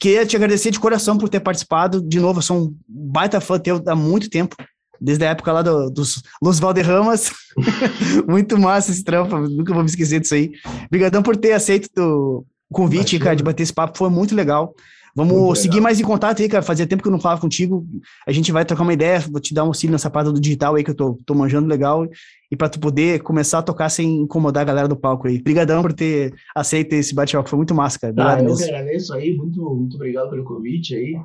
[0.00, 2.00] queria te agradecer de coração por ter participado.
[2.00, 4.56] De novo, eu sou um baita fã teu há muito tempo,
[4.98, 7.30] desde a época lá do, dos Los Valderramas.
[8.26, 10.52] muito massa esse trampo, nunca vou me esquecer disso aí.
[10.86, 14.74] Obrigadão por ter aceito o convite, cara, de bater esse papo, foi muito legal.
[15.18, 16.62] Vamos seguir mais em contato aí, cara.
[16.62, 17.84] Fazia tempo que eu não falava contigo.
[18.24, 20.76] A gente vai trocar uma ideia, vou te dar um auxílio nessa parte do digital
[20.76, 22.06] aí que eu tô, tô manjando legal.
[22.48, 25.38] E para tu poder começar a tocar sem incomodar a galera do palco aí.
[25.40, 28.12] Obrigadão por ter aceito esse bate-papo, foi muito massa, cara.
[28.12, 28.58] Obrigado ah, eu mesmo.
[28.58, 31.20] que agradeço aí, muito, muito obrigado pelo convite aí.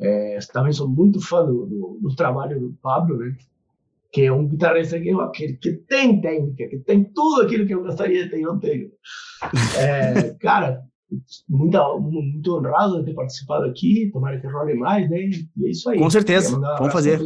[0.00, 3.36] É, também sou muito fã do, do, do, trabalho do Pablo, né?
[4.10, 7.82] Que é um guitarrista que, que, que tem técnica, que tem tudo aquilo que eu
[7.82, 8.90] gostaria de ter e não tenho.
[9.78, 10.84] É, cara,
[11.48, 14.10] muito, muito honrado de ter participado aqui.
[14.12, 15.18] Tomara que role mais, né?
[15.18, 15.98] E é isso aí.
[15.98, 16.58] Com certeza.
[16.78, 17.20] Vamos fazer.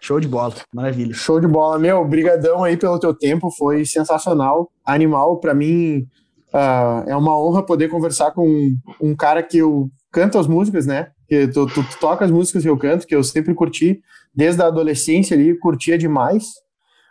[0.00, 1.14] Show de bola, maravilha.
[1.14, 2.04] Show de bola, meu.
[2.06, 5.40] Brigadão aí pelo teu tempo, foi sensacional, animal.
[5.40, 6.06] Para mim
[6.52, 10.86] uh, é uma honra poder conversar com um, um cara que eu canto as músicas,
[10.86, 11.10] né?
[11.26, 14.00] Que tu, tu, tu, toca as músicas que eu canto, que eu sempre curti
[14.34, 16.48] desde a adolescência ali, curtia demais.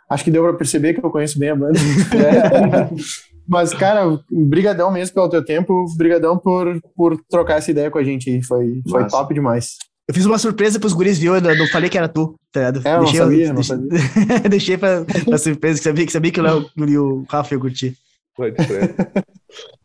[0.08, 1.78] Acho que deu para perceber que eu conheço bem a banda.
[1.78, 2.88] é.
[3.46, 8.04] Mas, cara, brigadão mesmo pelo teu tempo, brigadão por, por trocar essa ideia com a
[8.04, 9.76] gente aí, foi, foi top demais.
[10.06, 11.34] Eu fiz uma surpresa pros guris, viu?
[11.34, 12.86] Eu não falei que era tu, tá ligado?
[12.86, 13.88] É, deixei, não sabia, eu, não sabia.
[14.50, 17.60] deixei pra, pra surpresa, que sabia, que sabia que o Léo e o Rafa iam
[17.60, 17.96] curtir.
[18.36, 18.94] Pode ser.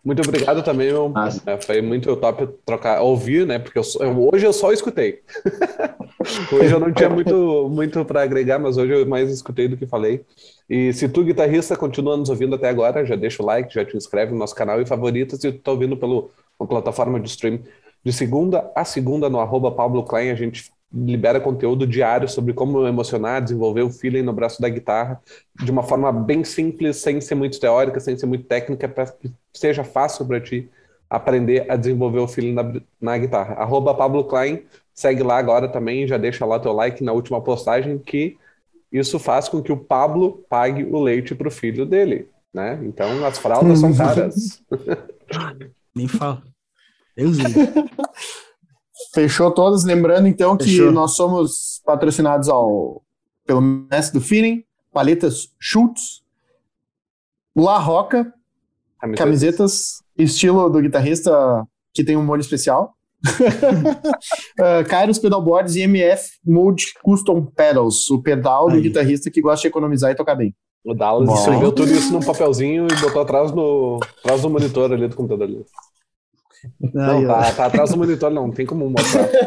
[0.03, 1.13] Muito obrigado também, meu.
[1.45, 3.59] É, foi muito top trocar, ouvir, né?
[3.59, 5.21] Porque eu, eu, hoje eu só escutei.
[6.51, 9.85] hoje eu não tinha muito, muito para agregar, mas hoje eu mais escutei do que
[9.85, 10.25] falei.
[10.69, 13.97] E se tu, guitarrista, continua nos ouvindo até agora, já deixa o like, já te
[13.97, 16.25] inscreve no nosso canal e favorita se tu tá ouvindo pela
[16.67, 17.59] plataforma de stream.
[18.03, 22.85] De segunda a segunda, no arroba Pablo Klein, a gente libera conteúdo diário sobre como
[22.87, 25.21] emocionar, desenvolver o feeling no braço da guitarra
[25.55, 29.31] de uma forma bem simples, sem ser muito teórica, sem ser muito técnica, para que
[29.53, 30.69] seja fácil para ti
[31.09, 33.55] aprender a desenvolver o feeling na, na guitarra.
[33.55, 34.63] Arroba Pablo Klein,
[34.93, 38.37] segue lá agora também, já deixa lá teu like na última postagem, que
[38.91, 42.79] isso faz com que o Pablo pague o leite para o filho dele, né?
[42.83, 44.61] Então as fraldas são caras.
[45.95, 46.43] Nem fala.
[47.15, 47.37] Deus
[49.13, 49.83] Fechou todas.
[49.83, 50.87] Lembrando, então, Fechou.
[50.87, 53.03] que nós somos patrocinados ao,
[53.45, 56.21] pelo mestre do feeling, paletas Schultz,
[57.55, 58.33] La Roca,
[58.99, 59.23] camisetas.
[59.23, 61.31] camisetas, estilo do guitarrista
[61.93, 62.95] que tem um molho especial.
[63.27, 69.67] Uh, Kairos Pedalboards e MF Mode Custom Pedals, o pedal do guitarrista que gosta de
[69.67, 70.53] economizar e tocar bem.
[70.85, 71.35] O Dallas Bom.
[71.35, 75.47] escreveu tudo isso num papelzinho e botou atrás, no, atrás do monitor ali do computador.
[75.47, 75.65] Ali.
[76.93, 79.29] Não, tá, tá, atrás do monitor, não, não tem como mostrar.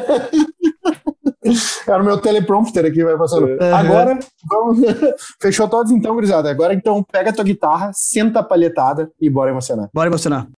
[1.84, 3.46] Cara, o meu teleprompter aqui vai passando.
[3.46, 3.74] Uhum.
[3.74, 4.18] Agora,
[4.48, 4.78] vamos...
[5.40, 6.50] fechou todos então, gurizada.
[6.50, 9.90] Agora então, pega a tua guitarra, senta a palhetada e bora emocionar.
[9.92, 10.48] Bora emocionar.